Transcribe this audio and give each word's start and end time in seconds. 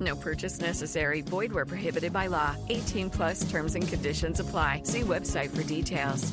No 0.00 0.16
purchase 0.16 0.60
necessary. 0.60 1.20
Void 1.20 1.52
where 1.52 1.66
prohibited 1.66 2.12
by 2.12 2.28
law. 2.28 2.56
18 2.68 3.10
plus 3.10 3.50
terms 3.50 3.74
and 3.74 3.86
conditions 3.86 4.40
apply. 4.40 4.82
See 4.84 5.02
website 5.02 5.54
for 5.54 5.62
details. 5.64 6.32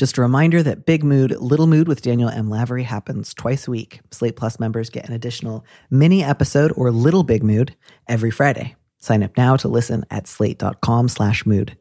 Just 0.00 0.16
a 0.16 0.22
reminder 0.22 0.62
that 0.62 0.86
Big 0.86 1.04
Mood, 1.04 1.30
Little 1.42 1.66
Mood 1.66 1.86
with 1.86 2.00
Daniel 2.00 2.30
M. 2.30 2.48
Lavery 2.48 2.84
happens 2.84 3.34
twice 3.34 3.68
a 3.68 3.70
week. 3.70 4.00
Slate 4.10 4.34
Plus 4.34 4.58
members 4.58 4.88
get 4.88 5.06
an 5.06 5.12
additional 5.12 5.62
mini 5.90 6.24
episode 6.24 6.72
or 6.74 6.90
Little 6.90 7.22
Big 7.22 7.42
Mood 7.42 7.76
every 8.08 8.30
Friday. 8.30 8.76
Sign 8.96 9.22
up 9.22 9.36
now 9.36 9.56
to 9.56 9.68
listen 9.68 10.06
at 10.10 10.26
slate.com 10.26 11.08
slash 11.10 11.44
mood. 11.44 11.76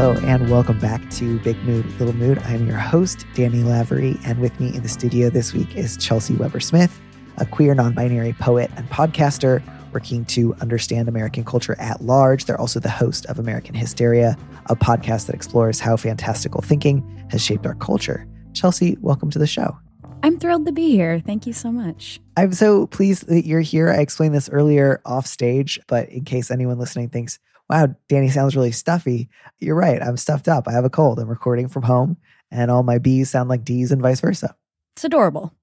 Hello 0.00 0.16
and 0.22 0.50
welcome 0.50 0.78
back 0.78 1.10
to 1.10 1.38
Big 1.40 1.62
Mood, 1.64 1.84
Little 1.98 2.14
Mood. 2.14 2.38
I'm 2.38 2.66
your 2.66 2.78
host, 2.78 3.26
Danny 3.34 3.62
Lavery, 3.62 4.16
and 4.24 4.38
with 4.38 4.58
me 4.58 4.74
in 4.74 4.82
the 4.82 4.88
studio 4.88 5.28
this 5.28 5.52
week 5.52 5.76
is 5.76 5.98
Chelsey 5.98 6.34
Weber 6.34 6.58
Smith, 6.58 6.98
a 7.36 7.44
queer 7.44 7.74
non 7.74 7.92
binary 7.92 8.32
poet 8.32 8.70
and 8.76 8.88
podcaster 8.88 9.62
working 9.92 10.24
to 10.24 10.54
understand 10.62 11.06
American 11.06 11.44
culture 11.44 11.78
at 11.78 12.00
large. 12.00 12.46
They're 12.46 12.58
also 12.58 12.80
the 12.80 12.88
host 12.88 13.26
of 13.26 13.38
American 13.38 13.74
Hysteria, 13.74 14.38
a 14.70 14.74
podcast 14.74 15.26
that 15.26 15.34
explores 15.34 15.80
how 15.80 15.98
fantastical 15.98 16.62
thinking 16.62 17.26
has 17.30 17.44
shaped 17.44 17.66
our 17.66 17.74
culture. 17.74 18.26
Chelsey, 18.54 18.96
welcome 19.02 19.28
to 19.28 19.38
the 19.38 19.46
show. 19.46 19.78
I'm 20.22 20.38
thrilled 20.38 20.66
to 20.66 20.72
be 20.72 20.90
here. 20.90 21.20
Thank 21.24 21.46
you 21.46 21.52
so 21.52 21.72
much. 21.72 22.20
I'm 22.36 22.52
so 22.52 22.86
pleased 22.86 23.28
that 23.28 23.46
you're 23.46 23.60
here. 23.60 23.90
I 23.90 23.98
explained 23.98 24.34
this 24.34 24.50
earlier 24.50 25.00
off 25.06 25.26
stage, 25.26 25.80
but 25.88 26.08
in 26.10 26.24
case 26.24 26.50
anyone 26.50 26.78
listening 26.78 27.08
thinks, 27.08 27.38
wow, 27.70 27.94
Danny 28.08 28.28
sounds 28.28 28.54
really 28.54 28.72
stuffy. 28.72 29.30
You're 29.60 29.76
right. 29.76 30.02
I'm 30.02 30.16
stuffed 30.16 30.48
up. 30.48 30.68
I 30.68 30.72
have 30.72 30.84
a 30.84 30.90
cold. 30.90 31.18
I'm 31.18 31.28
recording 31.28 31.68
from 31.68 31.84
home, 31.84 32.18
and 32.50 32.70
all 32.70 32.82
my 32.82 32.98
B's 32.98 33.30
sound 33.30 33.48
like 33.48 33.64
D's 33.64 33.92
and 33.92 34.02
vice 34.02 34.20
versa. 34.20 34.54
It's 34.94 35.04
adorable. 35.04 35.54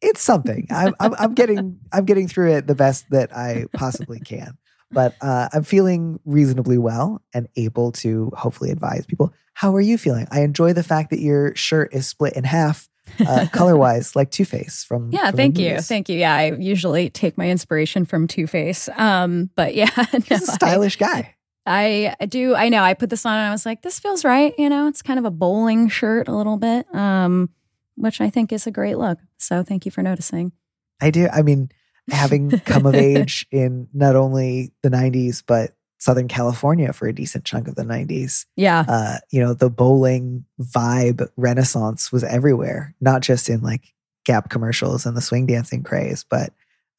It's 0.00 0.22
something. 0.22 0.68
I'm, 0.70 0.94
I'm, 1.00 1.14
I'm 1.18 1.34
getting 1.34 1.80
I'm 1.92 2.04
getting 2.04 2.28
through 2.28 2.52
it 2.52 2.66
the 2.66 2.74
best 2.74 3.10
that 3.10 3.36
I 3.36 3.66
possibly 3.72 4.20
can. 4.20 4.56
But 4.92 5.14
uh, 5.20 5.48
I'm 5.52 5.62
feeling 5.62 6.18
reasonably 6.24 6.76
well 6.76 7.22
and 7.32 7.48
able 7.56 7.92
to 7.92 8.32
hopefully 8.36 8.70
advise 8.70 9.06
people. 9.06 9.32
How 9.54 9.74
are 9.76 9.80
you 9.80 9.98
feeling? 9.98 10.26
I 10.30 10.42
enjoy 10.42 10.72
the 10.72 10.82
fact 10.82 11.10
that 11.10 11.20
your 11.20 11.54
shirt 11.54 11.94
is 11.94 12.08
split 12.08 12.32
in 12.32 12.44
half 12.44 12.88
uh, 13.26 13.46
color 13.52 13.76
wise, 13.76 14.14
like 14.14 14.30
Two 14.30 14.44
Face 14.44 14.84
from. 14.84 15.10
Yeah, 15.12 15.30
from 15.30 15.36
thank 15.36 15.58
you, 15.58 15.80
thank 15.80 16.08
you. 16.08 16.18
Yeah, 16.18 16.34
I 16.34 16.52
usually 16.52 17.10
take 17.10 17.36
my 17.36 17.48
inspiration 17.48 18.04
from 18.04 18.26
Two 18.26 18.46
Face. 18.46 18.88
Um, 18.96 19.50
but 19.54 19.74
yeah, 19.74 19.90
no, 20.12 20.20
he's 20.20 20.48
a 20.48 20.52
stylish 20.52 20.96
guy. 20.96 21.34
I, 21.66 22.14
I 22.20 22.26
do. 22.26 22.54
I 22.54 22.68
know. 22.68 22.82
I 22.82 22.94
put 22.94 23.10
this 23.10 23.26
on 23.26 23.36
and 23.36 23.46
I 23.46 23.50
was 23.50 23.66
like, 23.66 23.82
this 23.82 24.00
feels 24.00 24.24
right. 24.24 24.54
You 24.58 24.68
know, 24.68 24.88
it's 24.88 25.02
kind 25.02 25.18
of 25.18 25.24
a 25.24 25.30
bowling 25.30 25.88
shirt 25.88 26.26
a 26.26 26.34
little 26.34 26.56
bit, 26.56 26.92
um, 26.94 27.50
which 27.96 28.20
I 28.20 28.30
think 28.30 28.52
is 28.52 28.66
a 28.66 28.70
great 28.70 28.96
look. 28.98 29.18
So 29.38 29.62
thank 29.62 29.84
you 29.84 29.92
for 29.92 30.02
noticing. 30.02 30.52
I 31.00 31.10
do. 31.10 31.28
I 31.30 31.42
mean, 31.42 31.70
having 32.08 32.50
come 32.50 32.86
of 32.86 32.94
age 32.96 33.46
in 33.50 33.88
not 33.92 34.16
only 34.16 34.72
the 34.82 34.88
90s, 34.88 35.42
but 35.46 35.72
Southern 36.00 36.28
California 36.28 36.92
for 36.92 37.06
a 37.06 37.12
decent 37.12 37.44
chunk 37.44 37.68
of 37.68 37.74
the 37.74 37.82
90s. 37.82 38.46
Yeah. 38.56 38.84
Uh, 38.88 39.18
you 39.30 39.40
know, 39.40 39.52
the 39.52 39.68
bowling 39.70 40.46
vibe 40.60 41.28
renaissance 41.36 42.10
was 42.10 42.24
everywhere, 42.24 42.94
not 43.00 43.20
just 43.20 43.48
in 43.48 43.60
like 43.60 43.92
Gap 44.24 44.48
commercials 44.48 45.06
and 45.06 45.16
the 45.16 45.20
swing 45.20 45.46
dancing 45.46 45.82
craze, 45.82 46.24
but 46.28 46.52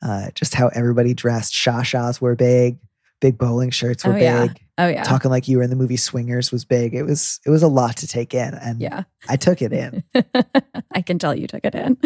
uh, 0.03 0.29
just 0.33 0.53
how 0.53 0.67
everybody 0.69 1.13
dressed. 1.13 1.53
Shashas 1.53 2.21
were 2.21 2.35
big, 2.35 2.77
big 3.21 3.37
bowling 3.37 3.69
shirts 3.69 4.03
were 4.03 4.11
oh, 4.11 4.15
big. 4.15 4.23
Yeah. 4.23 4.47
Oh 4.77 4.87
yeah. 4.87 5.03
Talking 5.03 5.31
like 5.31 5.47
you 5.47 5.57
were 5.57 5.63
in 5.63 5.69
the 5.69 5.75
movie 5.75 5.95
Swingers 5.95 6.51
was 6.51 6.65
big. 6.65 6.93
It 6.93 7.03
was 7.03 7.39
it 7.45 7.49
was 7.49 7.63
a 7.63 7.67
lot 7.67 7.95
to 7.97 8.07
take 8.07 8.33
in, 8.33 8.53
and 8.55 8.81
yeah, 8.81 9.03
I 9.29 9.37
took 9.37 9.61
it 9.61 9.71
in. 9.71 10.03
I 10.93 11.01
can 11.01 11.19
tell 11.19 11.33
you 11.33 11.47
took 11.47 11.63
it 11.63 11.75
in. 11.75 11.97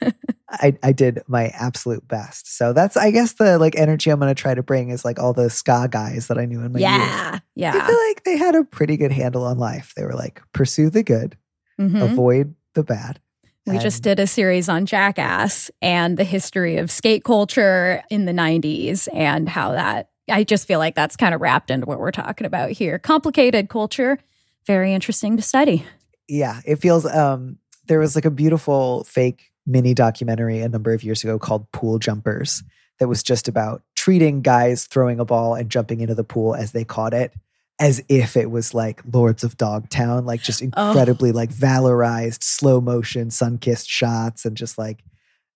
I, 0.50 0.76
I 0.82 0.92
did 0.92 1.22
my 1.26 1.48
absolute 1.48 2.06
best. 2.08 2.56
So 2.56 2.72
that's 2.72 2.96
I 2.96 3.10
guess 3.10 3.34
the 3.34 3.58
like 3.58 3.76
energy 3.76 4.10
I'm 4.10 4.18
gonna 4.18 4.34
try 4.34 4.54
to 4.54 4.62
bring 4.62 4.90
is 4.90 5.04
like 5.04 5.20
all 5.20 5.32
the 5.32 5.50
ska 5.50 5.88
guys 5.90 6.28
that 6.28 6.38
I 6.38 6.46
knew 6.46 6.60
in 6.62 6.72
my 6.72 6.80
yeah, 6.80 7.32
youth. 7.32 7.42
Yeah. 7.54 7.72
I 7.74 7.86
feel 7.86 8.08
like 8.08 8.24
they 8.24 8.36
had 8.36 8.54
a 8.54 8.64
pretty 8.64 8.96
good 8.96 9.12
handle 9.12 9.44
on 9.44 9.58
life. 9.58 9.92
They 9.94 10.04
were 10.04 10.14
like, 10.14 10.42
pursue 10.52 10.90
the 10.90 11.02
good, 11.02 11.36
Mhm. 11.78 12.02
avoid 12.02 12.54
the 12.74 12.82
bad. 12.82 13.20
We 13.66 13.78
just 13.78 14.02
did 14.02 14.20
a 14.20 14.26
series 14.26 14.68
on 14.68 14.84
Jackass 14.84 15.70
and 15.80 16.18
the 16.18 16.24
history 16.24 16.76
of 16.76 16.90
skate 16.90 17.24
culture 17.24 18.02
in 18.10 18.26
the 18.26 18.32
90s 18.32 19.08
and 19.12 19.48
how 19.48 19.72
that, 19.72 20.10
I 20.30 20.44
just 20.44 20.66
feel 20.66 20.78
like 20.78 20.94
that's 20.94 21.16
kind 21.16 21.34
of 21.34 21.40
wrapped 21.40 21.70
into 21.70 21.86
what 21.86 21.98
we're 21.98 22.10
talking 22.10 22.46
about 22.46 22.70
here. 22.70 22.98
Complicated 22.98 23.68
culture, 23.68 24.18
very 24.66 24.94
interesting 24.94 25.36
to 25.36 25.42
study. 25.42 25.84
yeah, 26.28 26.60
it 26.64 26.76
feels 26.76 27.04
um 27.06 27.58
there 27.86 27.98
was 27.98 28.14
like 28.14 28.24
a 28.24 28.30
beautiful 28.30 29.04
fake 29.04 29.50
mini 29.66 29.92
documentary 29.94 30.60
a 30.60 30.68
number 30.68 30.92
of 30.94 31.02
years 31.02 31.22
ago 31.22 31.38
called 31.38 31.70
Pool 31.72 31.98
Jumpers 31.98 32.62
that 32.98 33.08
was 33.08 33.22
just 33.22 33.48
about 33.48 33.82
treating 33.94 34.40
guys 34.40 34.86
throwing 34.86 35.20
a 35.20 35.24
ball 35.24 35.54
and 35.54 35.68
jumping 35.70 36.00
into 36.00 36.14
the 36.14 36.24
pool 36.24 36.54
as 36.54 36.72
they 36.72 36.84
caught 36.84 37.12
it 37.12 37.32
as 37.80 38.00
if 38.08 38.36
it 38.36 38.50
was 38.50 38.72
like 38.72 39.02
Lords 39.12 39.42
of 39.42 39.56
Dogtown, 39.56 40.24
like 40.24 40.40
just 40.40 40.62
Oh. 40.62 40.88
incredibly 40.90 41.32
like 41.32 41.50
valorized 41.52 42.42
slow 42.44 42.80
motion 42.80 43.30
sun-kissed 43.30 43.88
shots 43.88 44.44
and 44.44 44.56
just 44.56 44.78
like 44.78 45.02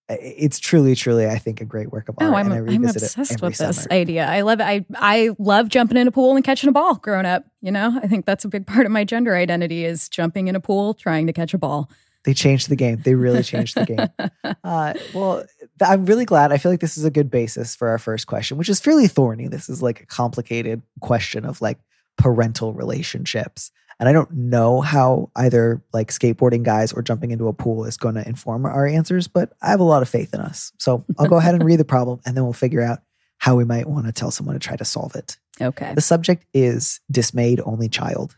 it's 0.09 0.59
truly 0.59 0.95
truly 0.95 1.27
I 1.27 1.39
think 1.39 1.61
a 1.61 1.65
great 1.65 1.93
work 1.93 2.09
of 2.09 2.17
art 2.19 2.31
Oh, 2.31 2.35
I'm, 2.35 2.51
I'm 2.51 2.85
obsessed 2.85 3.33
it 3.33 3.43
with 3.43 3.59
this 3.59 3.83
summer. 3.83 3.93
idea. 3.93 4.27
I 4.27 4.41
love 4.41 4.61
it. 4.61 4.65
I, 4.65 4.85
I 4.95 5.31
love 5.39 5.69
jumping 5.69 5.97
in 5.99 6.09
a 6.09 6.11
pool 6.13 6.35
and 6.35 6.45
catching 6.45 6.69
a 6.69 6.73
ball 6.73 6.95
growing 6.95 7.27
up. 7.27 7.45
You 7.61 7.71
know, 7.73 7.99
I 8.03 8.07
think 8.07 8.25
that's 8.25 8.45
a 8.45 8.49
big 8.49 8.67
part 8.67 8.87
of 8.87 8.93
my 8.93 9.05
gender 9.05 9.37
identity 9.37 9.85
is 9.85 10.09
jumping 10.09 10.49
in 10.49 10.57
a 10.57 10.61
pool, 10.61 10.95
trying 10.95 11.27
to 11.27 11.33
catch 11.33 11.53
a 11.55 11.59
ball. 11.59 11.91
They 12.25 12.35
changed 12.35 12.69
the 12.69 12.77
game. 12.77 13.01
They 13.05 13.15
really 13.15 13.43
changed 13.43 13.75
the 13.77 13.87
game. 13.87 14.31
Uh, 14.65 14.93
well, 15.15 15.45
I'm 15.81 16.05
really 16.05 16.25
glad. 16.25 16.53
I 16.53 16.59
feel 16.59 16.71
like 16.71 16.81
this 16.81 16.97
is 16.99 17.05
a 17.05 17.11
good 17.11 17.31
basis 17.31 17.75
for 17.75 17.89
our 17.89 17.99
first 17.99 18.27
question, 18.27 18.57
which 18.59 18.69
is 18.69 18.81
fairly 18.81 19.07
thorny. 19.09 19.47
This 19.49 19.69
is 19.69 19.83
like 19.83 20.01
a 20.01 20.07
complicated 20.07 20.83
question 21.01 21.45
of 21.45 21.61
like 21.63 21.79
parental 22.17 22.73
relationships. 22.75 23.71
And 24.01 24.09
I 24.09 24.13
don't 24.13 24.31
know 24.31 24.81
how 24.81 25.31
either 25.35 25.83
like 25.93 26.11
skateboarding 26.11 26.63
guys 26.63 26.93
or 26.93 27.03
jumping 27.03 27.33
into 27.33 27.49
a 27.49 27.53
pool 27.53 27.85
is 27.85 27.97
going 27.97 28.15
to 28.15 28.29
inform 28.29 28.65
our 28.65 28.87
answers, 28.87 29.27
but 29.27 29.53
I 29.61 29.71
have 29.71 29.81
a 29.81 29.85
lot 29.85 30.03
of 30.03 30.09
faith 30.09 30.33
in 30.33 30.41
us. 30.41 30.73
So 30.79 31.05
I'll 31.19 31.27
go 31.27 31.37
ahead 31.37 31.55
and 31.55 31.65
read 31.65 31.81
the 31.81 31.85
problem 31.85 32.21
and 32.25 32.37
then 32.37 32.45
we'll 32.45 32.53
figure 32.53 32.83
out 32.83 33.01
how 33.39 33.57
we 33.57 33.65
might 33.65 33.89
want 33.89 34.07
to 34.07 34.13
tell 34.13 34.31
someone 34.31 34.55
to 34.55 34.61
try 34.61 34.77
to 34.77 34.85
solve 34.85 35.17
it. 35.17 35.39
Okay. 35.61 35.95
The 35.95 36.01
subject 36.01 36.45
is 36.55 37.01
dismayed 37.11 37.61
only 37.65 37.89
child. 37.89 38.37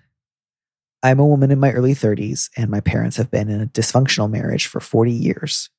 I'm 1.03 1.19
a 1.19 1.27
woman 1.27 1.51
in 1.51 1.59
my 1.59 1.73
early 1.73 1.95
30s, 1.95 2.51
and 2.59 2.71
my 2.71 2.81
parents 2.81 3.17
have 3.17 3.31
been 3.31 3.49
in 3.49 3.63
a 3.63 3.67
dysfunctional 3.67 4.31
marriage 4.31 4.67
for 4.67 4.81
40 4.81 5.11
years. 5.11 5.71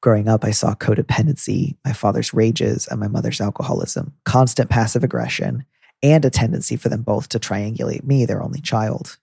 Growing 0.00 0.28
up, 0.28 0.44
I 0.44 0.50
saw 0.50 0.74
codependency, 0.74 1.76
my 1.84 1.92
father's 1.92 2.34
rages, 2.34 2.88
and 2.88 2.98
my 2.98 3.06
mother's 3.06 3.40
alcoholism, 3.40 4.14
constant 4.24 4.70
passive 4.70 5.04
aggression, 5.04 5.64
and 6.02 6.24
a 6.24 6.30
tendency 6.30 6.74
for 6.74 6.88
them 6.88 7.02
both 7.02 7.28
to 7.30 7.38
triangulate 7.38 8.02
me, 8.02 8.26
their 8.26 8.42
only 8.42 8.60
child. 8.60 9.16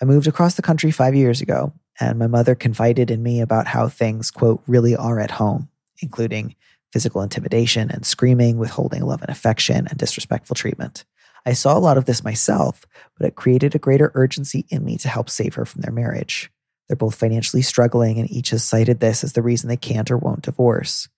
I 0.00 0.04
moved 0.04 0.26
across 0.26 0.54
the 0.54 0.62
country 0.62 0.90
five 0.90 1.14
years 1.14 1.40
ago, 1.40 1.72
and 1.98 2.18
my 2.18 2.26
mother 2.26 2.54
confided 2.54 3.10
in 3.10 3.22
me 3.22 3.40
about 3.40 3.66
how 3.66 3.88
things, 3.88 4.30
quote, 4.30 4.62
really 4.66 4.94
are 4.94 5.18
at 5.18 5.30
home, 5.32 5.68
including 6.00 6.54
physical 6.92 7.22
intimidation 7.22 7.90
and 7.90 8.04
screaming, 8.04 8.58
withholding 8.58 9.02
love 9.02 9.22
and 9.22 9.30
affection, 9.30 9.86
and 9.86 9.98
disrespectful 9.98 10.54
treatment. 10.54 11.04
I 11.46 11.52
saw 11.52 11.76
a 11.76 11.80
lot 11.80 11.96
of 11.96 12.04
this 12.04 12.24
myself, 12.24 12.84
but 13.16 13.26
it 13.26 13.36
created 13.36 13.74
a 13.74 13.78
greater 13.78 14.12
urgency 14.14 14.66
in 14.68 14.84
me 14.84 14.98
to 14.98 15.08
help 15.08 15.30
save 15.30 15.54
her 15.54 15.64
from 15.64 15.82
their 15.82 15.92
marriage. 15.92 16.50
They're 16.88 16.96
both 16.96 17.14
financially 17.14 17.62
struggling, 17.62 18.18
and 18.18 18.30
each 18.30 18.50
has 18.50 18.64
cited 18.64 19.00
this 19.00 19.24
as 19.24 19.32
the 19.32 19.42
reason 19.42 19.68
they 19.68 19.76
can't 19.76 20.10
or 20.10 20.18
won't 20.18 20.42
divorce. 20.42 21.08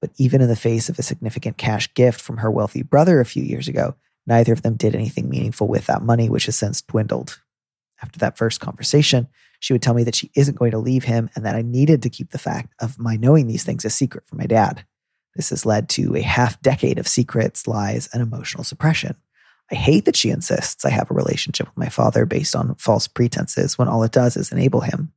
But 0.00 0.10
even 0.16 0.40
in 0.40 0.48
the 0.48 0.56
face 0.56 0.88
of 0.88 0.98
a 0.98 1.02
significant 1.02 1.56
cash 1.56 1.92
gift 1.94 2.20
from 2.20 2.38
her 2.38 2.50
wealthy 2.50 2.82
brother 2.82 3.20
a 3.20 3.26
few 3.26 3.42
years 3.42 3.66
ago, 3.66 3.96
neither 4.26 4.52
of 4.52 4.62
them 4.62 4.74
did 4.74 4.94
anything 4.94 5.28
meaningful 5.28 5.66
with 5.66 5.86
that 5.86 6.02
money, 6.02 6.28
which 6.28 6.46
has 6.46 6.56
since 6.56 6.82
dwindled. 6.82 7.40
After 8.02 8.18
that 8.20 8.38
first 8.38 8.60
conversation, 8.60 9.28
she 9.60 9.72
would 9.72 9.82
tell 9.82 9.94
me 9.94 10.04
that 10.04 10.14
she 10.14 10.30
isn't 10.34 10.58
going 10.58 10.70
to 10.70 10.78
leave 10.78 11.04
him 11.04 11.30
and 11.34 11.44
that 11.44 11.56
I 11.56 11.62
needed 11.62 12.02
to 12.02 12.10
keep 12.10 12.30
the 12.30 12.38
fact 12.38 12.72
of 12.80 12.98
my 12.98 13.16
knowing 13.16 13.46
these 13.46 13.64
things 13.64 13.84
a 13.84 13.90
secret 13.90 14.26
from 14.26 14.38
my 14.38 14.46
dad. 14.46 14.84
This 15.34 15.50
has 15.50 15.66
led 15.66 15.88
to 15.90 16.16
a 16.16 16.20
half 16.20 16.60
decade 16.62 16.98
of 16.98 17.08
secrets, 17.08 17.66
lies, 17.66 18.08
and 18.12 18.22
emotional 18.22 18.64
suppression. 18.64 19.16
I 19.70 19.74
hate 19.74 20.04
that 20.06 20.16
she 20.16 20.30
insists 20.30 20.84
I 20.84 20.90
have 20.90 21.10
a 21.10 21.14
relationship 21.14 21.66
with 21.66 21.76
my 21.76 21.88
father 21.88 22.24
based 22.24 22.56
on 22.56 22.74
false 22.76 23.06
pretenses 23.06 23.76
when 23.76 23.88
all 23.88 24.02
it 24.02 24.12
does 24.12 24.36
is 24.36 24.50
enable 24.50 24.80
him. 24.80 25.12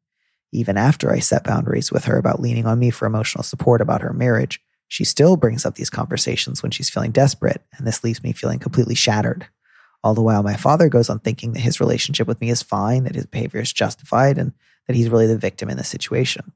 Even 0.51 0.75
after 0.75 1.11
I 1.11 1.19
set 1.19 1.45
boundaries 1.45 1.91
with 1.91 2.05
her 2.05 2.17
about 2.17 2.41
leaning 2.41 2.65
on 2.65 2.77
me 2.79 2.89
for 2.89 3.05
emotional 3.05 3.43
support 3.43 3.79
about 3.79 4.01
her 4.01 4.11
marriage, 4.11 4.61
she 4.89 5.05
still 5.05 5.37
brings 5.37 5.65
up 5.65 5.75
these 5.75 5.89
conversations 5.89 6.61
when 6.61 6.71
she's 6.71 6.89
feeling 6.89 7.11
desperate, 7.11 7.63
and 7.77 7.87
this 7.87 8.03
leaves 8.03 8.21
me 8.21 8.33
feeling 8.33 8.59
completely 8.59 8.95
shattered. 8.95 9.47
All 10.03 10.13
the 10.13 10.21
while, 10.21 10.41
my 10.41 10.55
father 10.55 10.89
goes 10.89 11.09
on 11.09 11.19
thinking 11.19 11.53
that 11.53 11.59
his 11.59 11.79
relationship 11.79 12.27
with 12.27 12.41
me 12.41 12.49
is 12.49 12.63
fine, 12.63 13.03
that 13.03 13.15
his 13.15 13.27
behavior 13.27 13.61
is 13.61 13.71
justified, 13.71 14.37
and 14.37 14.53
that 14.87 14.95
he's 14.95 15.09
really 15.09 15.27
the 15.27 15.37
victim 15.37 15.69
in 15.69 15.77
this 15.77 15.89
situation. 15.89 16.53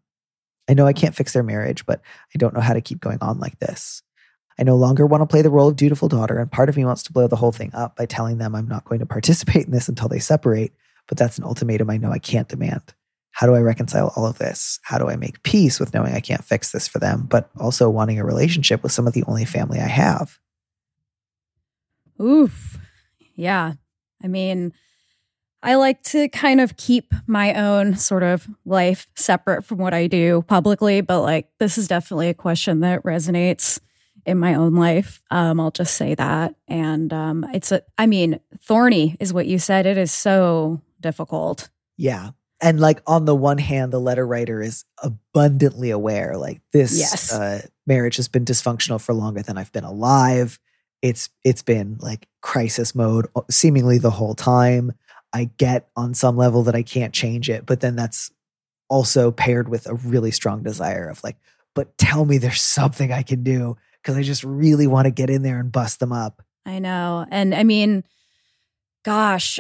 I 0.68 0.74
know 0.74 0.88
I 0.88 0.94
can't 0.94 1.16
fix 1.16 1.34
their 1.34 1.44
marriage, 1.44 1.86
but 1.86 2.02
I 2.34 2.38
don't 2.38 2.56
know 2.56 2.62
how 2.62 2.74
to 2.74 2.82
keep 2.82 3.00
going 3.00 3.20
on 3.22 3.40
like 3.40 3.60
this. 3.60 4.02
I 4.58 4.64
no 4.64 4.76
longer 4.76 5.06
want 5.06 5.22
to 5.22 5.28
play 5.28 5.42
the 5.42 5.50
role 5.50 5.68
of 5.68 5.76
dutiful 5.76 6.08
daughter, 6.08 6.40
and 6.40 6.52
part 6.52 6.70
of 6.70 6.78
me 6.78 6.86
wants 6.86 7.04
to 7.04 7.14
blow 7.14 7.28
the 7.28 7.36
whole 7.36 7.52
thing 7.52 7.72
up 7.74 7.96
by 7.96 8.06
telling 8.06 8.38
them 8.38 8.56
I'm 8.56 8.68
not 8.68 8.86
going 8.86 9.00
to 9.00 9.06
participate 9.16 9.66
in 9.66 9.72
this 9.72 9.90
until 9.90 10.08
they 10.08 10.20
separate, 10.20 10.74
but 11.08 11.18
that's 11.18 11.38
an 11.38 11.44
ultimatum 11.44 11.90
I 11.90 11.98
know 11.98 12.12
I 12.12 12.20
can't 12.20 12.48
demand. 12.48 12.94
How 13.32 13.48
do 13.48 13.54
I 13.54 13.60
reconcile 13.60 14.14
all 14.16 14.26
of 14.26 14.38
this? 14.38 14.80
How 14.84 14.98
do 14.98 15.10
I 15.10 15.18
make 15.18 15.44
peace 15.44 15.78
with 15.78 15.94
knowing 15.94 16.14
I 16.14 16.22
can't 16.22 16.44
fix 16.44 16.72
this 16.72 16.88
for 16.88 17.00
them, 17.00 17.26
but 17.30 17.50
also 17.60 17.90
wanting 17.90 18.18
a 18.18 18.26
relationship 18.26 18.82
with 18.82 18.94
some 18.94 19.08
of 19.08 19.14
the 19.14 19.26
only 19.28 19.44
family 19.44 19.80
I 19.80 19.88
have? 19.88 20.40
Oof. 22.22 22.80
Yeah. 23.36 23.74
I 24.24 24.28
mean, 24.28 24.74
I 25.62 25.76
like 25.76 26.04
to 26.04 26.30
kind 26.30 26.62
of 26.62 26.78
keep 26.78 27.14
my 27.28 27.54
own 27.56 27.96
sort 27.96 28.24
of 28.24 28.48
life 28.66 29.08
separate 29.16 29.66
from 29.66 29.80
what 29.80 29.94
I 29.94 30.08
do 30.08 30.44
publicly, 30.48 31.02
but 31.02 31.22
like 31.22 31.50
this 31.60 31.78
is 31.78 31.88
definitely 31.88 32.30
a 32.30 32.34
question 32.34 32.82
that 32.82 33.04
resonates 33.04 33.80
in 34.26 34.38
my 34.38 34.56
own 34.56 34.76
life. 34.76 35.22
Um, 35.32 35.60
I'll 35.60 35.72
just 35.72 35.96
say 35.96 36.16
that. 36.16 36.56
And 36.68 37.12
um, 37.14 37.46
it's 37.54 37.72
a, 37.72 37.82
I 37.98 38.06
mean, 38.06 38.40
thorny 38.62 39.18
is 39.20 39.34
what 39.34 39.48
you 39.48 39.60
said. 39.60 39.86
It 39.86 39.98
is 39.98 40.12
so 40.12 40.82
difficult. 41.02 41.70
Yeah 41.98 42.32
and 42.62 42.80
like 42.80 43.02
on 43.06 43.26
the 43.26 43.36
one 43.36 43.58
hand 43.58 43.92
the 43.92 44.00
letter 44.00 44.26
writer 44.26 44.62
is 44.62 44.86
abundantly 45.04 45.92
aware 45.92 46.38
like 46.38 46.62
this 46.72 46.98
yes. 46.98 47.32
uh, 47.32 47.62
marriage 47.86 48.16
has 48.16 48.28
been 48.28 48.46
dysfunctional 48.46 49.00
for 49.00 49.14
longer 49.14 49.42
than 49.42 49.58
i've 49.58 49.72
been 49.72 49.84
alive 49.84 50.60
it's 51.02 51.30
it's 51.44 51.62
been 51.62 51.98
like 52.00 52.28
crisis 52.42 52.96
mode 52.96 53.28
uh, 53.36 53.42
seemingly 53.50 53.98
the 53.98 54.12
whole 54.12 54.36
time. 54.36 54.94
I 55.34 55.50
get 55.58 55.90
on 55.98 56.14
some 56.14 56.38
level 56.38 56.64
that 56.64 56.76
i 56.76 56.82
can't 56.82 57.14
change 57.14 57.50
it 57.50 57.66
but 57.66 57.82
then 57.82 57.98
that's 57.98 58.32
also 58.88 59.32
paired 59.32 59.68
with 59.68 59.86
a 59.86 59.96
really 59.96 60.32
strong 60.32 60.64
desire 60.64 61.10
of 61.10 61.22
like 61.26 61.36
but 61.74 61.98
tell 61.98 62.24
me 62.24 62.38
there's 62.38 62.62
something 62.80 63.12
i 63.12 63.22
can 63.22 63.44
do 63.44 63.76
because 64.02 64.16
i 64.16 64.22
just 64.22 64.46
really 64.46 64.88
want 64.88 65.06
to 65.06 65.12
get 65.12 65.30
in 65.30 65.42
there 65.42 65.60
and 65.60 65.74
bust 65.74 66.00
them 66.00 66.14
up. 66.14 66.42
I 66.66 66.80
know 66.80 67.26
and 67.30 67.54
i 67.54 67.64
mean 67.64 68.06
gosh 69.04 69.60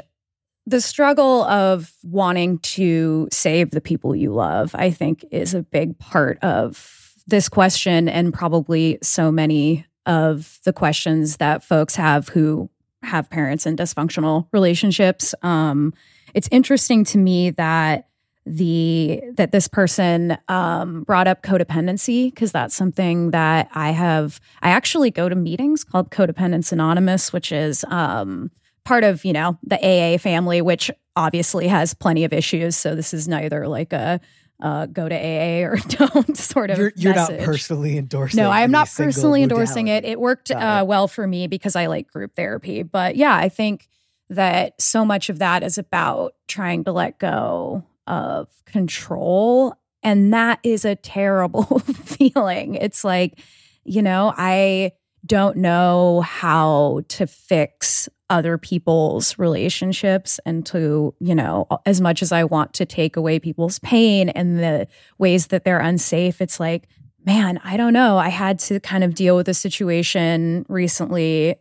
the 0.65 0.81
struggle 0.81 1.43
of 1.43 1.93
wanting 2.03 2.57
to 2.59 3.27
save 3.31 3.71
the 3.71 3.81
people 3.81 4.15
you 4.15 4.33
love, 4.33 4.73
I 4.73 4.89
think, 4.91 5.23
is 5.31 5.53
a 5.53 5.61
big 5.61 5.97
part 5.99 6.39
of 6.43 7.13
this 7.27 7.49
question 7.49 8.09
and 8.09 8.33
probably 8.33 8.97
so 9.01 9.31
many 9.31 9.85
of 10.05 10.59
the 10.63 10.73
questions 10.73 11.37
that 11.37 11.63
folks 11.63 11.95
have 11.95 12.29
who 12.29 12.69
have 13.03 13.29
parents 13.29 13.65
in 13.65 13.75
dysfunctional 13.75 14.47
relationships. 14.51 15.35
Um, 15.41 15.93
it's 16.33 16.49
interesting 16.51 17.03
to 17.05 17.17
me 17.17 17.51
that 17.51 18.07
the 18.45 19.23
that 19.33 19.51
this 19.51 19.67
person 19.67 20.37
um, 20.47 21.03
brought 21.03 21.27
up 21.27 21.41
codependency 21.41 22.31
because 22.31 22.51
that's 22.51 22.75
something 22.75 23.31
that 23.31 23.69
I 23.73 23.91
have. 23.91 24.39
I 24.61 24.69
actually 24.69 25.09
go 25.11 25.29
to 25.29 25.35
meetings 25.35 25.83
called 25.83 26.11
Codependence 26.11 26.71
Anonymous, 26.71 27.33
which 27.33 27.51
is 27.51 27.83
um, 27.87 28.51
part 28.83 29.03
of, 29.03 29.25
you 29.25 29.33
know, 29.33 29.57
the 29.63 29.77
AA 29.77 30.17
family, 30.17 30.61
which 30.61 30.91
obviously 31.15 31.67
has 31.67 31.93
plenty 31.93 32.23
of 32.23 32.33
issues. 32.33 32.75
So 32.75 32.93
this 32.93 33.13
is 33.13 33.27
neither 33.27 33.67
like 33.67 33.91
a 33.93 34.21
uh, 34.61 34.85
go 34.85 35.07
to 35.07 35.15
AA 35.15 35.65
or 35.65 35.77
don't 35.87 36.37
sort 36.37 36.69
of. 36.69 36.77
You're, 36.77 36.93
you're 36.95 37.15
not 37.15 37.29
personally 37.39 37.97
endorsing. 37.97 38.37
No, 38.41 38.49
I 38.49 38.61
am 38.61 38.71
not 38.71 38.89
personally 38.89 39.43
endorsing 39.43 39.87
it. 39.87 40.05
It 40.05 40.19
worked 40.19 40.51
uh, 40.51 40.83
well 40.87 41.07
for 41.07 41.27
me 41.27 41.47
because 41.47 41.75
I 41.75 41.87
like 41.87 42.11
group 42.11 42.35
therapy. 42.35 42.83
But 42.83 43.15
yeah, 43.15 43.35
I 43.35 43.49
think 43.49 43.87
that 44.29 44.81
so 44.81 45.05
much 45.05 45.29
of 45.29 45.39
that 45.39 45.63
is 45.63 45.77
about 45.77 46.33
trying 46.47 46.83
to 46.85 46.91
let 46.91 47.19
go 47.19 47.83
of 48.07 48.47
control. 48.65 49.75
And 50.03 50.33
that 50.33 50.59
is 50.63 50.85
a 50.85 50.95
terrible 50.95 51.79
feeling. 51.79 52.75
It's 52.75 53.03
like, 53.03 53.39
you 53.83 54.01
know, 54.01 54.33
I 54.35 54.93
don't 55.25 55.57
know 55.57 56.21
how 56.21 57.01
to 57.09 57.25
fix 57.27 58.07
other 58.29 58.57
people's 58.57 59.37
relationships 59.37 60.39
and 60.45 60.65
to, 60.65 61.13
you 61.19 61.35
know, 61.35 61.67
as 61.85 62.01
much 62.01 62.21
as 62.21 62.31
I 62.31 62.43
want 62.43 62.73
to 62.73 62.85
take 62.85 63.15
away 63.15 63.39
people's 63.39 63.79
pain 63.79 64.29
and 64.29 64.59
the 64.59 64.87
ways 65.17 65.47
that 65.47 65.63
they're 65.63 65.79
unsafe, 65.79 66.41
it's 66.41 66.59
like, 66.59 66.87
man, 67.25 67.59
I 67.63 67.77
don't 67.77 67.93
know. 67.93 68.17
I 68.17 68.29
had 68.29 68.59
to 68.59 68.79
kind 68.79 69.03
of 69.03 69.13
deal 69.13 69.35
with 69.35 69.47
a 69.47 69.53
situation 69.53 70.65
recently, 70.69 71.55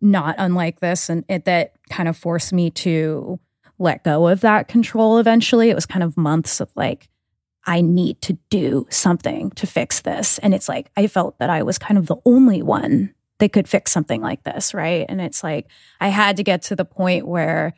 not 0.00 0.34
unlike 0.38 0.80
this, 0.80 1.08
and 1.08 1.24
it, 1.28 1.44
that 1.44 1.74
kind 1.90 2.08
of 2.08 2.16
forced 2.16 2.52
me 2.52 2.70
to 2.70 3.38
let 3.78 4.04
go 4.04 4.28
of 4.28 4.40
that 4.40 4.68
control 4.68 5.18
eventually. 5.18 5.70
It 5.70 5.74
was 5.74 5.86
kind 5.86 6.02
of 6.02 6.16
months 6.16 6.60
of 6.60 6.70
like, 6.74 7.08
I 7.66 7.80
need 7.82 8.20
to 8.22 8.38
do 8.50 8.86
something 8.90 9.50
to 9.52 9.66
fix 9.66 10.00
this. 10.00 10.38
And 10.38 10.54
it's 10.54 10.68
like, 10.68 10.90
I 10.96 11.06
felt 11.06 11.38
that 11.38 11.50
I 11.50 11.62
was 11.62 11.78
kind 11.78 11.98
of 11.98 12.06
the 12.06 12.16
only 12.24 12.62
one 12.62 13.14
that 13.38 13.52
could 13.52 13.68
fix 13.68 13.92
something 13.92 14.20
like 14.20 14.44
this. 14.44 14.74
Right. 14.74 15.06
And 15.08 15.20
it's 15.20 15.42
like, 15.42 15.68
I 16.00 16.08
had 16.08 16.36
to 16.36 16.42
get 16.42 16.62
to 16.62 16.76
the 16.76 16.84
point 16.84 17.26
where 17.26 17.74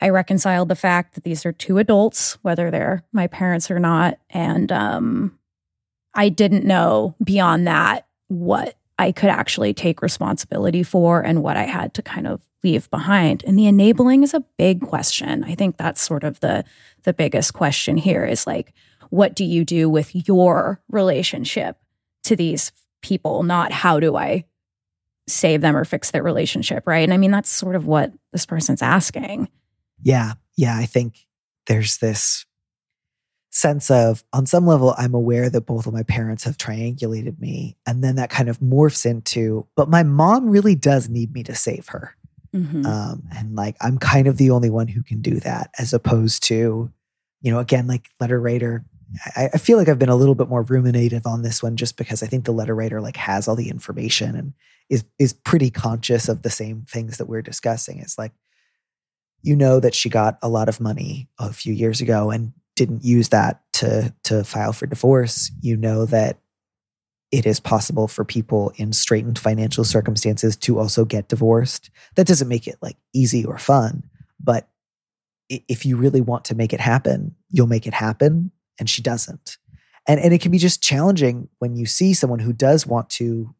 I 0.00 0.10
reconciled 0.10 0.68
the 0.68 0.76
fact 0.76 1.14
that 1.14 1.24
these 1.24 1.46
are 1.46 1.52
two 1.52 1.78
adults, 1.78 2.38
whether 2.42 2.70
they're 2.70 3.02
my 3.12 3.26
parents 3.26 3.70
or 3.70 3.78
not. 3.78 4.18
And 4.30 4.70
um, 4.70 5.38
I 6.14 6.28
didn't 6.28 6.64
know 6.64 7.14
beyond 7.22 7.66
that 7.66 8.06
what 8.28 8.76
I 8.98 9.12
could 9.12 9.30
actually 9.30 9.74
take 9.74 10.02
responsibility 10.02 10.82
for 10.82 11.20
and 11.20 11.42
what 11.42 11.56
I 11.56 11.64
had 11.64 11.94
to 11.94 12.02
kind 12.02 12.26
of 12.26 12.42
leave 12.62 12.90
behind. 12.90 13.44
And 13.44 13.58
the 13.58 13.66
enabling 13.66 14.22
is 14.22 14.34
a 14.34 14.44
big 14.58 14.80
question. 14.80 15.44
I 15.44 15.54
think 15.54 15.76
that's 15.76 16.02
sort 16.02 16.24
of 16.24 16.40
the 16.40 16.64
the 17.04 17.12
biggest 17.12 17.54
question 17.54 17.96
here 17.96 18.24
is 18.24 18.46
like 18.46 18.72
what 19.10 19.36
do 19.36 19.44
you 19.44 19.64
do 19.64 19.88
with 19.88 20.28
your 20.28 20.82
relationship 20.90 21.78
to 22.24 22.34
these 22.34 22.72
people, 23.02 23.44
not 23.44 23.70
how 23.70 24.00
do 24.00 24.16
I 24.16 24.44
save 25.28 25.60
them 25.60 25.76
or 25.76 25.84
fix 25.84 26.10
their 26.10 26.22
relationship, 26.22 26.86
right? 26.86 27.02
And 27.02 27.12
I 27.12 27.16
mean, 27.16 27.30
that's 27.30 27.50
sort 27.50 27.76
of 27.76 27.86
what 27.86 28.12
this 28.32 28.46
person's 28.46 28.82
asking. 28.82 29.48
Yeah. 30.02 30.34
Yeah. 30.56 30.76
I 30.76 30.86
think 30.86 31.26
there's 31.66 31.98
this 31.98 32.46
sense 33.50 33.90
of, 33.90 34.22
on 34.32 34.46
some 34.46 34.66
level, 34.66 34.94
I'm 34.96 35.14
aware 35.14 35.50
that 35.50 35.62
both 35.62 35.86
of 35.86 35.94
my 35.94 36.02
parents 36.02 36.44
have 36.44 36.58
triangulated 36.58 37.40
me. 37.40 37.76
And 37.86 38.04
then 38.04 38.16
that 38.16 38.30
kind 38.30 38.48
of 38.48 38.60
morphs 38.60 39.06
into, 39.06 39.66
but 39.74 39.88
my 39.88 40.02
mom 40.02 40.48
really 40.48 40.74
does 40.74 41.08
need 41.08 41.32
me 41.32 41.42
to 41.44 41.54
save 41.54 41.88
her. 41.88 42.14
Mm-hmm. 42.54 42.86
Um, 42.86 43.22
and 43.36 43.56
like, 43.56 43.76
I'm 43.80 43.98
kind 43.98 44.28
of 44.28 44.36
the 44.36 44.50
only 44.50 44.70
one 44.70 44.88
who 44.88 45.02
can 45.02 45.20
do 45.22 45.40
that, 45.40 45.70
as 45.78 45.92
opposed 45.92 46.44
to, 46.44 46.90
you 47.40 47.50
know, 47.50 47.58
again, 47.58 47.86
like 47.86 48.10
letter 48.20 48.40
writer 48.40 48.84
I, 49.36 49.50
I, 49.54 49.58
feel 49.58 49.78
like 49.78 49.88
I've 49.88 49.98
been 49.98 50.08
a 50.08 50.16
little 50.16 50.34
bit 50.34 50.48
more 50.48 50.64
ruminative 50.64 51.26
on 51.26 51.42
this 51.42 51.62
one 51.62 51.76
just 51.76 51.96
because 51.96 52.22
I 52.22 52.26
think 52.26 52.44
the 52.44 52.52
letter 52.52 52.74
writer 52.74 53.00
like 53.00 53.16
has 53.16 53.46
all 53.46 53.56
the 53.56 53.70
information 53.70 54.34
and 54.34 54.52
is 54.88 55.04
is 55.18 55.32
pretty 55.32 55.70
conscious 55.70 56.28
of 56.28 56.42
the 56.42 56.50
same 56.50 56.86
things 56.88 57.18
that 57.18 57.26
we're 57.26 57.42
discussing. 57.42 57.98
It's 57.98 58.18
like 58.18 58.32
you 59.42 59.56
know 59.56 59.80
that 59.80 59.94
she 59.94 60.08
got 60.08 60.38
a 60.42 60.48
lot 60.48 60.68
of 60.68 60.80
money 60.80 61.28
a 61.38 61.52
few 61.52 61.72
years 61.72 62.00
ago 62.00 62.30
and 62.30 62.52
didn't 62.74 63.04
use 63.04 63.28
that 63.30 63.62
to 63.74 64.14
to 64.24 64.44
file 64.44 64.72
for 64.72 64.86
divorce. 64.86 65.50
You 65.60 65.76
know 65.76 66.04
that 66.06 66.38
it 67.32 67.46
is 67.46 67.58
possible 67.58 68.06
for 68.06 68.24
people 68.24 68.72
in 68.76 68.92
straitened 68.92 69.38
financial 69.38 69.84
circumstances 69.84 70.56
to 70.56 70.78
also 70.78 71.04
get 71.04 71.28
divorced. 71.28 71.90
That 72.14 72.26
doesn't 72.26 72.48
make 72.48 72.68
it 72.68 72.76
like 72.80 72.96
easy 73.12 73.44
or 73.44 73.58
fun, 73.58 74.04
but 74.38 74.68
if 75.48 75.86
you 75.86 75.96
really 75.96 76.20
want 76.20 76.44
to 76.46 76.54
make 76.54 76.72
it 76.72 76.80
happen, 76.80 77.34
you'll 77.50 77.66
make 77.66 77.86
it 77.86 77.94
happen 77.94 78.50
and 78.78 78.88
she 78.88 79.02
doesn't. 79.02 79.58
And 80.08 80.20
and 80.20 80.32
it 80.32 80.40
can 80.40 80.52
be 80.52 80.58
just 80.58 80.82
challenging 80.82 81.48
when 81.58 81.76
you 81.76 81.86
see 81.86 82.14
someone 82.14 82.38
who 82.38 82.52
does 82.52 82.86
want 82.86 83.10
to 83.10 83.54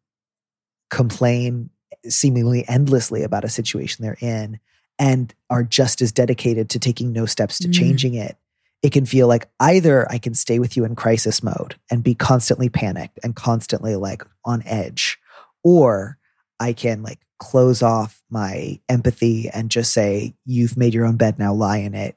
complain 0.89 1.69
seemingly 2.07 2.67
endlessly 2.67 3.23
about 3.23 3.43
a 3.43 3.49
situation 3.49 4.03
they're 4.03 4.17
in 4.21 4.59
and 4.99 5.33
are 5.49 5.63
just 5.63 6.01
as 6.01 6.11
dedicated 6.11 6.69
to 6.69 6.79
taking 6.79 7.11
no 7.11 7.25
steps 7.25 7.59
to 7.59 7.67
mm. 7.67 7.73
changing 7.73 8.13
it. 8.13 8.37
It 8.83 8.91
can 8.91 9.05
feel 9.05 9.27
like 9.27 9.49
either 9.59 10.09
I 10.11 10.17
can 10.17 10.33
stay 10.33 10.59
with 10.59 10.77
you 10.77 10.85
in 10.85 10.95
crisis 10.95 11.43
mode 11.43 11.75
and 11.91 12.03
be 12.03 12.15
constantly 12.15 12.69
panicked 12.69 13.19
and 13.23 13.35
constantly 13.35 13.95
like 13.95 14.23
on 14.45 14.63
edge, 14.65 15.17
or 15.63 16.17
I 16.59 16.73
can 16.73 17.03
like 17.03 17.19
close 17.39 17.81
off 17.81 18.21
my 18.29 18.79
empathy 18.87 19.49
and 19.49 19.69
just 19.69 19.93
say, 19.93 20.35
You've 20.45 20.77
made 20.77 20.93
your 20.93 21.05
own 21.05 21.17
bed, 21.17 21.39
now 21.39 21.53
lie 21.53 21.77
in 21.77 21.95
it 21.95 22.15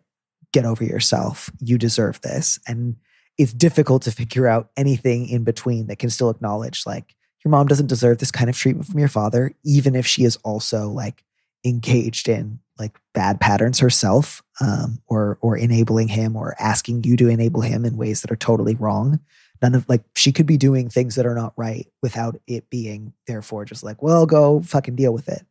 get 0.53 0.65
over 0.65 0.85
yourself. 0.85 1.50
You 1.61 1.79
deserve 1.79 2.21
this. 2.21 2.59
And 2.67 2.97
it's 3.39 3.53
difficult 3.53 4.03
to 4.03 4.11
figure 4.11 4.47
out 4.47 4.71
anything 4.77 5.29
in 5.29 5.45
between 5.45 5.87
that 5.87 5.99
can 5.99 6.11
still 6.11 6.31
acknowledge, 6.31 6.85
like, 6.87 7.15
your 7.44 7.50
mom 7.50 7.66
doesn't 7.66 7.87
deserve 7.87 8.18
this 8.18 8.30
kind 8.30 8.50
of 8.50 8.56
treatment 8.56 8.87
from 8.88 8.99
your 8.99 9.09
father, 9.09 9.52
even 9.64 9.94
if 9.94 10.06
she 10.06 10.25
is 10.25 10.37
also 10.44 10.88
like 10.88 11.25
engaged 11.64 12.28
in 12.28 12.61
like 12.78 12.99
bad 13.12 13.40
patterns 13.40 13.78
herself, 13.78 14.42
um, 14.61 15.00
or 15.06 15.38
or 15.40 15.56
enabling 15.56 16.09
him 16.09 16.37
or 16.37 16.54
asking 16.59 17.04
you 17.04 17.16
to 17.16 17.28
enable 17.28 17.61
him 17.61 17.85
in 17.85 17.97
ways 17.97 18.23
that 18.23 18.30
are 18.30 18.37
totally 18.37 18.75
wrong. 18.75 19.20
None 19.62 19.75
of 19.75 19.87
like 19.88 20.02
she 20.14 20.32
could 20.32 20.47
be 20.47 20.56
doing 20.56 20.88
things 20.88 21.16
that 21.16 21.26
are 21.26 21.35
not 21.35 21.52
right 21.56 21.87
without 22.02 22.40
it 22.47 22.70
being 22.70 23.12
therefore 23.26 23.64
just 23.64 23.82
like, 23.82 24.02
well, 24.02 24.25
go 24.25 24.61
fucking 24.62 24.97
deal 24.97 25.12
with 25.12 25.28
it. 25.28 25.44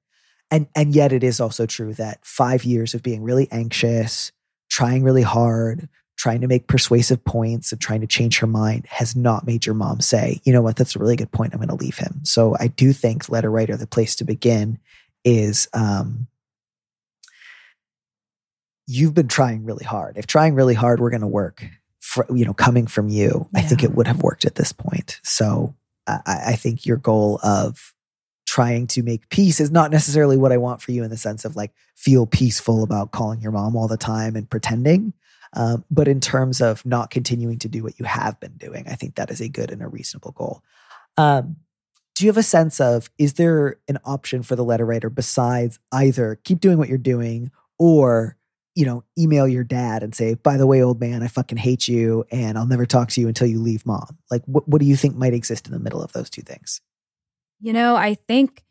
And 0.51 0.67
and 0.75 0.96
yet 0.96 1.13
it 1.13 1.24
is 1.24 1.39
also 1.39 1.65
true 1.65 1.93
that 1.96 2.25
five 2.25 2.63
years 2.63 2.93
of 2.96 3.03
being 3.03 3.22
really 3.22 3.48
anxious, 3.51 4.31
trying 4.69 5.03
really 5.03 5.22
hard, 5.22 5.88
trying 6.20 6.42
to 6.42 6.48
make 6.48 6.68
persuasive 6.68 7.24
points 7.24 7.72
and 7.72 7.80
trying 7.80 8.02
to 8.02 8.08
change 8.08 8.40
her 8.40 8.46
mind 8.46 8.86
has 8.90 9.16
not 9.16 9.48
made 9.48 9.66
your 9.66 9.74
mom 9.74 10.02
say, 10.02 10.42
you 10.44 10.52
know 10.52 10.62
what, 10.62 10.76
that's 10.76 10.96
a 10.96 11.00
really 11.00 11.16
good 11.16 11.32
point. 11.32 11.54
I'm 11.54 11.60
going 11.60 11.70
to 11.70 11.76
leave 11.76 11.98
him. 11.98 12.20
So 12.24 12.58
I 12.60 12.68
do 12.68 12.92
think 12.92 13.30
letter 13.30 13.50
writer, 13.50 13.78
the 13.78 13.88
place 13.88 14.18
to 14.18 14.26
begin 14.26 14.80
is 15.24 15.70
um, 15.74 16.28
you've 18.86 19.14
been 19.14 19.30
trying 19.30 19.64
really 19.64 19.86
hard. 19.86 20.18
If 20.18 20.28
trying 20.28 20.56
really 20.56 20.74
hard 20.74 21.00
were 21.00 21.10
going 21.10 21.22
to 21.22 21.28
work, 21.28 21.66
for, 22.02 22.26
you 22.36 22.44
know, 22.44 22.54
coming 22.54 22.86
from 22.86 23.08
you, 23.08 23.48
yeah. 23.54 23.60
I 23.60 23.64
think 23.64 23.84
it 23.84 23.92
would 23.96 24.08
have 24.08 24.22
worked 24.22 24.44
at 24.44 24.56
this 24.56 24.74
point. 24.74 25.22
So 25.24 25.76
I, 26.06 26.20
I 26.48 26.56
think 26.56 26.86
your 26.86 26.98
goal 26.98 27.40
of 27.44 27.94
trying 28.46 28.88
to 28.88 29.04
make 29.04 29.30
peace 29.30 29.62
is 29.62 29.72
not 29.72 29.92
necessarily 29.92 30.36
what 30.36 30.52
I 30.52 30.58
want 30.58 30.82
for 30.82 30.92
you 30.92 31.04
in 31.04 31.12
the 31.12 31.18
sense 31.18 31.46
of 31.46 31.56
like 31.56 31.72
feel 31.96 32.26
peaceful 32.26 32.84
about 32.84 33.12
calling 33.12 33.42
your 33.42 33.52
mom 33.52 33.78
all 33.78 33.88
the 33.88 33.96
time 33.96 34.36
and 34.36 34.50
pretending. 34.50 35.14
Um, 35.53 35.84
but 35.89 36.08
in 36.08 36.20
terms 36.20 36.62
of 36.62 36.86
not 36.86 37.10
continuing 37.10 37.60
to 37.60 37.68
do 37.68 37.84
what 37.84 38.00
you 38.00 38.06
have 38.06 38.39
been 38.39 38.58
doing, 38.58 38.88
I 38.88 38.96
think 38.96 39.15
that 39.15 39.32
is 39.32 39.41
a 39.41 39.50
good 39.50 39.72
and 39.72 39.82
a 39.82 39.88
reasonable 39.88 40.32
goal. 40.32 40.63
Um, 41.18 41.58
do 42.20 42.25
you 42.25 42.29
have 42.29 42.38
a 42.38 42.44
sense 42.44 42.82
of 42.82 43.10
is 43.18 43.36
there 43.36 43.77
an 43.88 43.98
option 44.03 44.44
for 44.44 44.58
the 44.58 44.63
letter 44.63 44.86
writer 44.86 45.10
besides 45.10 45.79
either 45.94 46.38
keep 46.44 46.60
doing 46.60 46.77
what 46.77 46.89
you're 46.89 46.98
doing 46.98 47.50
or 47.77 48.36
you 48.75 48.86
know 48.86 49.06
email 49.18 49.48
your 49.48 49.63
dad 49.63 50.03
and 50.03 50.13
say 50.13 50.34
by 50.34 50.58
the 50.58 50.68
way 50.68 50.84
old 50.84 51.00
man 51.00 51.24
i 51.24 51.27
fucking 51.27 51.58
hate 51.58 51.88
you 51.88 52.25
and 52.29 52.58
i'll 52.58 52.68
never 52.68 52.86
talk 52.86 53.10
to 53.10 53.22
you 53.22 53.29
until 53.29 53.48
you 53.48 53.60
leave 53.60 53.86
mom 53.86 54.18
like 54.29 54.44
what, 54.46 54.68
what 54.68 54.82
do 54.82 54.86
you 54.86 54.98
think 54.98 55.15
might 55.15 55.34
exist 55.34 55.65
in 55.65 55.72
the 55.72 55.79
middle 55.79 56.03
of 56.03 56.12
those 56.12 56.29
two 56.29 56.41
things 56.41 56.82
you 57.62 57.72
know 57.72 57.96
i 57.96 58.13
think 58.13 58.63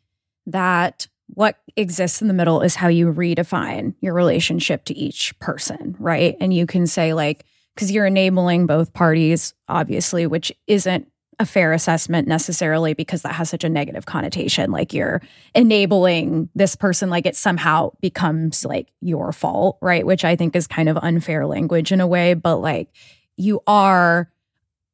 that 0.45 1.07
what 1.33 1.57
exists 1.75 2.21
in 2.21 2.27
the 2.27 2.33
middle 2.33 2.61
is 2.61 2.75
how 2.75 2.87
you 2.87 3.11
redefine 3.11 3.93
your 4.01 4.13
relationship 4.13 4.85
to 4.85 4.97
each 4.97 5.37
person, 5.39 5.95
right? 5.99 6.35
And 6.39 6.53
you 6.53 6.65
can 6.65 6.87
say, 6.87 7.13
like, 7.13 7.45
because 7.75 7.91
you're 7.91 8.05
enabling 8.05 8.65
both 8.65 8.93
parties, 8.93 9.53
obviously, 9.67 10.27
which 10.27 10.51
isn't 10.67 11.09
a 11.39 11.45
fair 11.45 11.71
assessment 11.71 12.27
necessarily 12.27 12.93
because 12.93 13.21
that 13.21 13.35
has 13.35 13.49
such 13.49 13.63
a 13.63 13.69
negative 13.69 14.05
connotation. 14.05 14.71
Like 14.71 14.93
you're 14.93 15.21
enabling 15.55 16.49
this 16.53 16.75
person, 16.75 17.09
like 17.09 17.25
it 17.25 17.37
somehow 17.37 17.91
becomes 18.01 18.65
like 18.65 18.91
your 18.99 19.31
fault, 19.31 19.77
right? 19.81 20.05
Which 20.05 20.25
I 20.25 20.35
think 20.35 20.55
is 20.55 20.67
kind 20.67 20.89
of 20.89 20.97
unfair 20.97 21.45
language 21.45 21.93
in 21.93 22.01
a 22.01 22.07
way, 22.07 22.33
but 22.33 22.57
like 22.57 22.89
you 23.37 23.61
are 23.65 24.29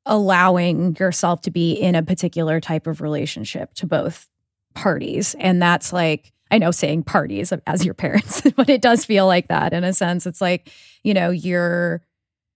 allowing 0.05 0.95
yourself 0.99 1.41
to 1.41 1.51
be 1.51 1.73
in 1.73 1.95
a 1.95 2.03
particular 2.03 2.59
type 2.59 2.85
of 2.85 3.01
relationship 3.01 3.73
to 3.73 3.87
both 3.87 4.27
parties. 4.75 5.35
And 5.39 5.61
that's 5.61 5.91
like, 5.91 6.31
I 6.51 6.59
know 6.59 6.71
saying 6.71 7.03
parties 7.03 7.51
as 7.65 7.83
your 7.83 7.93
parents, 7.93 8.41
but 8.55 8.69
it 8.69 8.81
does 8.81 9.03
feel 9.05 9.25
like 9.25 9.47
that 9.47 9.73
in 9.73 9.83
a 9.83 9.93
sense. 9.93 10.27
It's 10.27 10.41
like, 10.41 10.71
you 11.03 11.13
know, 11.13 11.31
you're 11.31 12.03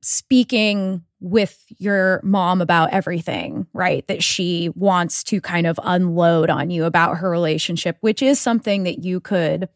speaking 0.02 1.04
with 1.20 1.66
your 1.78 2.22
mom 2.24 2.62
about 2.62 2.94
everything, 2.94 3.68
right? 3.74 4.08
That 4.08 4.24
she 4.24 4.70
wants 4.76 5.24
to 5.26 5.42
kind 5.42 5.68
of 5.68 5.80
unload 5.84 6.50
on 6.50 6.70
you 6.70 6.86
about 6.86 7.18
her 7.18 7.30
relationship, 7.30 7.98
which 8.02 8.22
is 8.22 8.40
something 8.40 8.84
that 8.84 9.00
you 9.00 9.20
could 9.20 9.68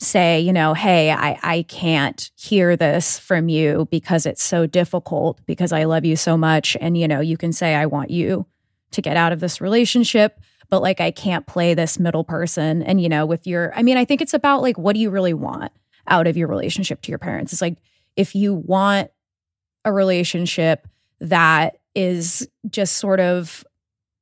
say, 0.00 0.40
you 0.40 0.52
know, 0.52 0.74
hey, 0.74 1.10
I, 1.10 1.38
I 1.42 1.62
can't 1.62 2.30
hear 2.36 2.76
this 2.76 3.18
from 3.18 3.48
you 3.48 3.88
because 3.90 4.26
it's 4.26 4.42
so 4.42 4.66
difficult 4.66 5.40
because 5.46 5.72
I 5.72 5.84
love 5.84 6.04
you 6.04 6.16
so 6.16 6.36
much. 6.36 6.76
And, 6.80 6.96
you 6.96 7.08
know, 7.08 7.20
you 7.20 7.36
can 7.36 7.52
say, 7.52 7.74
I 7.74 7.86
want 7.86 8.10
you 8.10 8.46
to 8.92 9.02
get 9.02 9.16
out 9.16 9.32
of 9.32 9.40
this 9.40 9.60
relationship 9.60 10.40
but 10.70 10.82
like 10.82 11.00
I 11.00 11.10
can't 11.10 11.46
play 11.46 11.74
this 11.74 11.98
middle 11.98 12.24
person. 12.24 12.82
And, 12.82 13.00
you 13.00 13.08
know, 13.08 13.26
with 13.26 13.46
your, 13.46 13.72
I 13.74 13.82
mean, 13.82 13.96
I 13.96 14.04
think 14.04 14.20
it's 14.20 14.34
about 14.34 14.62
like, 14.62 14.78
what 14.78 14.94
do 14.94 15.00
you 15.00 15.10
really 15.10 15.34
want 15.34 15.72
out 16.06 16.26
of 16.26 16.36
your 16.36 16.48
relationship 16.48 17.02
to 17.02 17.10
your 17.10 17.18
parents? 17.18 17.52
It's 17.52 17.62
like, 17.62 17.78
if 18.16 18.34
you 18.34 18.54
want 18.54 19.10
a 19.84 19.92
relationship 19.92 20.86
that 21.20 21.78
is 21.94 22.48
just 22.70 22.96
sort 22.96 23.20
of 23.20 23.64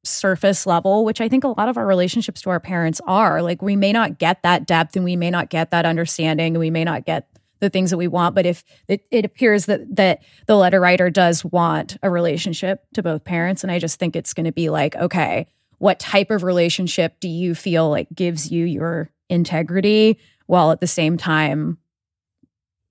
surface 0.04 0.66
level, 0.66 1.04
which 1.04 1.20
I 1.20 1.28
think 1.28 1.44
a 1.44 1.48
lot 1.48 1.68
of 1.68 1.76
our 1.76 1.86
relationships 1.86 2.42
to 2.42 2.50
our 2.50 2.60
parents 2.60 3.00
are. 3.06 3.40
Like 3.40 3.62
we 3.62 3.76
may 3.76 3.92
not 3.92 4.18
get 4.18 4.42
that 4.42 4.66
depth 4.66 4.96
and 4.96 5.04
we 5.04 5.16
may 5.16 5.30
not 5.30 5.48
get 5.48 5.70
that 5.70 5.86
understanding 5.86 6.54
and 6.54 6.58
we 6.58 6.70
may 6.70 6.84
not 6.84 7.04
get 7.04 7.28
the 7.60 7.70
things 7.70 7.90
that 7.90 7.96
we 7.96 8.08
want. 8.08 8.34
But 8.34 8.44
if 8.44 8.64
it, 8.88 9.04
it 9.10 9.24
appears 9.24 9.66
that 9.66 9.96
that 9.96 10.22
the 10.46 10.56
letter 10.56 10.80
writer 10.80 11.08
does 11.10 11.44
want 11.44 11.96
a 12.02 12.10
relationship 12.10 12.84
to 12.94 13.02
both 13.02 13.24
parents, 13.24 13.62
and 13.62 13.70
I 13.70 13.78
just 13.78 13.98
think 13.98 14.16
it's 14.16 14.34
going 14.34 14.46
to 14.46 14.52
be 14.52 14.68
like, 14.68 14.96
okay, 14.96 15.46
what 15.82 15.98
type 15.98 16.30
of 16.30 16.44
relationship 16.44 17.18
do 17.18 17.28
you 17.28 17.56
feel 17.56 17.90
like 17.90 18.06
gives 18.14 18.52
you 18.52 18.64
your 18.64 19.10
integrity 19.28 20.16
while 20.46 20.70
at 20.70 20.80
the 20.80 20.86
same 20.86 21.16
time 21.16 21.76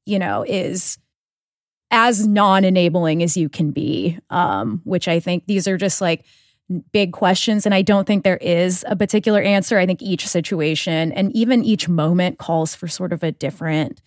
you 0.03 0.19
know 0.19 0.43
is 0.45 0.98
as 1.89 2.27
non-enabling 2.27 3.24
as 3.24 3.38
you 3.38 3.48
can 3.48 3.71
be? 3.71 4.19
Um, 4.29 4.81
which 4.83 5.07
i 5.07 5.21
think 5.21 5.45
these 5.48 5.69
are 5.69 5.77
just 5.77 6.01
like 6.01 6.25
big 6.91 7.13
questions 7.13 7.65
and 7.65 7.74
i 7.74 7.81
don't 7.81 8.05
think 8.05 8.25
there 8.25 8.36
is 8.36 8.83
a 8.89 8.98
particular 8.98 9.41
answer. 9.41 9.79
I 9.79 9.86
think 9.86 10.01
each 10.01 10.27
situation 10.27 11.13
and 11.13 11.33
even 11.33 11.63
each 11.63 11.88
moment 11.88 12.39
calls 12.39 12.75
for 12.75 12.89
sort 12.89 13.13
of 13.13 13.24
a 13.24 13.31
different 13.31 14.01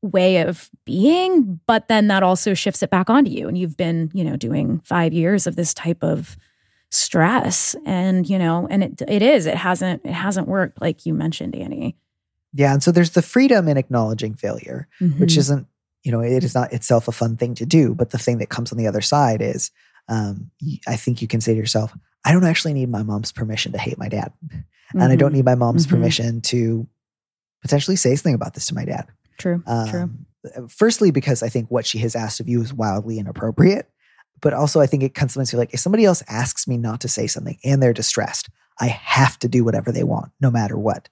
way 0.00 0.38
of 0.38 0.70
being 0.86 1.60
but 1.66 1.88
then 1.88 2.08
that 2.08 2.22
also 2.22 2.54
shifts 2.54 2.82
it 2.82 2.88
back 2.88 3.10
onto 3.10 3.30
you 3.30 3.48
and 3.48 3.58
you've 3.58 3.76
been 3.76 4.10
you 4.14 4.24
know 4.24 4.36
doing 4.36 4.80
5 4.80 5.12
years 5.12 5.46
of 5.46 5.56
this 5.56 5.74
type 5.74 6.02
of 6.02 6.38
stress 6.92 7.74
and 7.86 8.28
you 8.28 8.38
know 8.38 8.68
and 8.70 8.84
it 8.84 9.02
it 9.08 9.22
is 9.22 9.46
it 9.46 9.54
hasn't 9.54 10.02
it 10.04 10.12
hasn't 10.12 10.46
worked 10.46 10.80
like 10.82 11.06
you 11.06 11.14
mentioned 11.14 11.56
Annie 11.56 11.96
yeah 12.52 12.74
and 12.74 12.82
so 12.82 12.92
there's 12.92 13.10
the 13.10 13.22
freedom 13.22 13.66
in 13.66 13.78
acknowledging 13.78 14.34
failure 14.34 14.86
mm-hmm. 15.00 15.18
which 15.18 15.38
isn't 15.38 15.66
you 16.02 16.12
know 16.12 16.20
it 16.20 16.44
is 16.44 16.54
not 16.54 16.70
itself 16.70 17.08
a 17.08 17.12
fun 17.12 17.36
thing 17.38 17.54
to 17.54 17.64
do 17.64 17.94
but 17.94 18.10
the 18.10 18.18
thing 18.18 18.38
that 18.38 18.50
comes 18.50 18.72
on 18.72 18.78
the 18.78 18.86
other 18.86 19.00
side 19.00 19.40
is 19.40 19.70
um, 20.08 20.50
I 20.86 20.96
think 20.96 21.22
you 21.22 21.28
can 21.28 21.40
say 21.40 21.54
to 21.54 21.58
yourself 21.58 21.96
I 22.26 22.32
don't 22.32 22.44
actually 22.44 22.74
need 22.74 22.90
my 22.90 23.02
mom's 23.02 23.32
permission 23.32 23.72
to 23.72 23.78
hate 23.78 23.96
my 23.96 24.08
dad 24.08 24.32
mm-hmm. 24.44 25.00
and 25.00 25.10
I 25.10 25.16
don't 25.16 25.30
mm-hmm. 25.30 25.36
need 25.36 25.44
my 25.46 25.54
mom's 25.54 25.86
mm-hmm. 25.86 25.96
permission 25.96 26.40
to 26.42 26.86
potentially 27.62 27.96
say 27.96 28.14
something 28.16 28.34
about 28.34 28.52
this 28.52 28.66
to 28.66 28.74
my 28.74 28.84
dad 28.84 29.06
true 29.38 29.62
um, 29.66 29.88
true 29.88 30.10
firstly 30.68 31.10
because 31.10 31.42
I 31.42 31.48
think 31.48 31.70
what 31.70 31.86
she 31.86 31.98
has 32.00 32.14
asked 32.14 32.40
of 32.40 32.50
you 32.50 32.60
is 32.60 32.74
wildly 32.74 33.18
inappropriate 33.18 33.88
but 34.42 34.52
also, 34.52 34.80
I 34.80 34.86
think 34.86 35.02
it 35.02 35.14
comes 35.14 35.34
to 35.34 35.56
like 35.56 35.72
if 35.72 35.80
somebody 35.80 36.04
else 36.04 36.22
asks 36.28 36.68
me 36.68 36.76
not 36.76 37.00
to 37.00 37.08
say 37.08 37.26
something 37.26 37.58
and 37.64 37.82
they're 37.82 37.92
distressed, 37.92 38.50
I 38.78 38.88
have 38.88 39.38
to 39.38 39.48
do 39.48 39.64
whatever 39.64 39.92
they 39.92 40.02
want, 40.02 40.32
no 40.40 40.50
matter 40.50 40.76
what. 40.76 41.08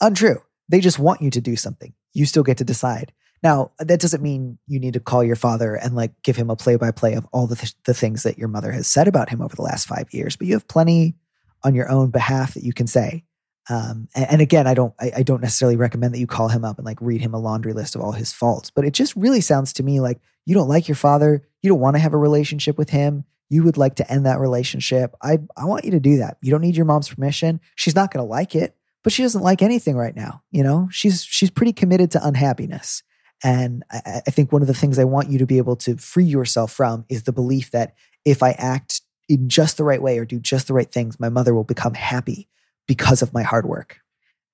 Untrue. 0.00 0.40
They 0.68 0.80
just 0.80 0.98
want 0.98 1.20
you 1.20 1.30
to 1.30 1.40
do 1.40 1.56
something. 1.56 1.92
You 2.12 2.24
still 2.26 2.44
get 2.44 2.58
to 2.58 2.64
decide. 2.64 3.12
Now, 3.42 3.72
that 3.78 4.00
doesn't 4.00 4.22
mean 4.22 4.58
you 4.66 4.78
need 4.78 4.94
to 4.94 5.00
call 5.00 5.24
your 5.24 5.36
father 5.36 5.74
and 5.74 5.96
like 5.96 6.12
give 6.22 6.36
him 6.36 6.50
a 6.50 6.56
play 6.56 6.76
by 6.76 6.90
play 6.90 7.14
of 7.14 7.26
all 7.32 7.46
the, 7.46 7.56
th- 7.56 7.74
the 7.84 7.94
things 7.94 8.22
that 8.22 8.38
your 8.38 8.48
mother 8.48 8.70
has 8.70 8.86
said 8.86 9.08
about 9.08 9.30
him 9.30 9.40
over 9.40 9.56
the 9.56 9.62
last 9.62 9.88
five 9.88 10.12
years, 10.12 10.36
but 10.36 10.46
you 10.46 10.52
have 10.52 10.68
plenty 10.68 11.16
on 11.64 11.74
your 11.74 11.90
own 11.90 12.10
behalf 12.10 12.54
that 12.54 12.62
you 12.62 12.72
can 12.72 12.86
say. 12.86 13.24
Um, 13.68 14.08
and, 14.14 14.26
and, 14.32 14.40
again, 14.40 14.66
I 14.66 14.74
don't, 14.74 14.94
I, 14.98 15.12
I, 15.18 15.22
don't 15.22 15.42
necessarily 15.42 15.76
recommend 15.76 16.12
that 16.12 16.18
you 16.18 16.26
call 16.26 16.48
him 16.48 16.64
up 16.64 16.78
and 16.78 16.84
like 16.84 17.00
read 17.00 17.20
him 17.20 17.34
a 17.34 17.38
laundry 17.38 17.72
list 17.72 17.94
of 17.94 18.00
all 18.00 18.12
his 18.12 18.32
faults, 18.32 18.70
but 18.70 18.84
it 18.84 18.92
just 18.92 19.14
really 19.14 19.40
sounds 19.40 19.74
to 19.74 19.82
me 19.82 20.00
like 20.00 20.18
you 20.44 20.54
don't 20.54 20.68
like 20.68 20.88
your 20.88 20.96
father. 20.96 21.46
You 21.62 21.70
don't 21.70 21.80
want 21.80 21.96
to 21.96 22.00
have 22.00 22.14
a 22.14 22.18
relationship 22.18 22.78
with 22.78 22.90
him. 22.90 23.24
You 23.48 23.64
would 23.64 23.76
like 23.76 23.96
to 23.96 24.10
end 24.10 24.26
that 24.26 24.38
relationship. 24.38 25.14
I, 25.22 25.38
I 25.56 25.64
want 25.64 25.84
you 25.84 25.90
to 25.92 26.00
do 26.00 26.18
that. 26.18 26.38
You 26.40 26.50
don't 26.50 26.60
need 26.60 26.76
your 26.76 26.86
mom's 26.86 27.08
permission. 27.08 27.60
She's 27.74 27.96
not 27.96 28.12
going 28.12 28.24
to 28.24 28.30
like 28.30 28.54
it, 28.54 28.76
but 29.02 29.12
she 29.12 29.22
doesn't 29.22 29.42
like 29.42 29.60
anything 29.60 29.96
right 29.96 30.14
now. 30.14 30.42
You 30.50 30.62
know, 30.62 30.88
she's, 30.90 31.24
she's 31.24 31.50
pretty 31.50 31.72
committed 31.72 32.12
to 32.12 32.26
unhappiness. 32.26 33.02
And 33.42 33.82
I, 33.90 34.22
I 34.26 34.30
think 34.30 34.52
one 34.52 34.62
of 34.62 34.68
the 34.68 34.74
things 34.74 34.98
I 34.98 35.04
want 35.04 35.30
you 35.30 35.38
to 35.38 35.46
be 35.46 35.58
able 35.58 35.76
to 35.76 35.96
free 35.96 36.24
yourself 36.24 36.72
from 36.72 37.04
is 37.08 37.24
the 37.24 37.32
belief 37.32 37.70
that 37.72 37.94
if 38.24 38.42
I 38.42 38.52
act 38.52 39.00
in 39.28 39.48
just 39.48 39.76
the 39.76 39.84
right 39.84 40.02
way 40.02 40.18
or 40.18 40.24
do 40.24 40.38
just 40.38 40.66
the 40.66 40.74
right 40.74 40.90
things, 40.90 41.18
my 41.18 41.28
mother 41.28 41.54
will 41.54 41.64
become 41.64 41.94
happy 41.94 42.48
because 42.86 43.22
of 43.22 43.32
my 43.32 43.42
hard 43.42 43.66
work. 43.66 44.00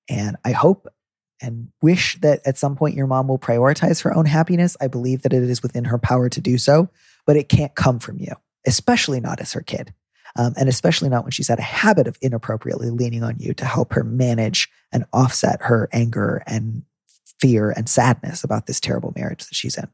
And 0.09 0.37
I 0.45 0.51
hope 0.51 0.87
and 1.41 1.69
wish 1.81 2.19
that 2.21 2.41
at 2.45 2.57
some 2.57 2.75
point 2.75 2.95
your 2.95 3.07
mom 3.07 3.27
will 3.27 3.39
prioritize 3.39 4.01
her 4.03 4.15
own 4.15 4.25
happiness. 4.25 4.75
I 4.81 4.87
believe 4.87 5.21
that 5.23 5.33
it 5.33 5.43
is 5.43 5.61
within 5.61 5.85
her 5.85 5.97
power 5.97 6.29
to 6.29 6.41
do 6.41 6.57
so, 6.57 6.89
but 7.25 7.35
it 7.35 7.49
can't 7.49 7.75
come 7.75 7.99
from 7.99 8.19
you, 8.19 8.33
especially 8.65 9.19
not 9.19 9.39
as 9.39 9.53
her 9.53 9.61
kid. 9.61 9.93
Um, 10.35 10.53
and 10.55 10.69
especially 10.69 11.09
not 11.09 11.23
when 11.23 11.31
she's 11.31 11.47
had 11.47 11.57
a 11.57 11.63
habit 11.63 12.07
of 12.07 12.17
inappropriately 12.21 12.91
leaning 12.91 13.23
on 13.23 13.37
you 13.39 13.55
to 13.55 13.65
help 13.65 13.93
her 13.93 14.03
manage 14.03 14.69
and 14.91 15.05
offset 15.11 15.63
her 15.63 15.89
anger 15.91 16.43
and 16.45 16.83
fear 17.39 17.71
and 17.71 17.89
sadness 17.89 18.43
about 18.43 18.67
this 18.67 18.79
terrible 18.79 19.13
marriage 19.15 19.45
that 19.47 19.55
she's 19.55 19.77
in. 19.77 19.87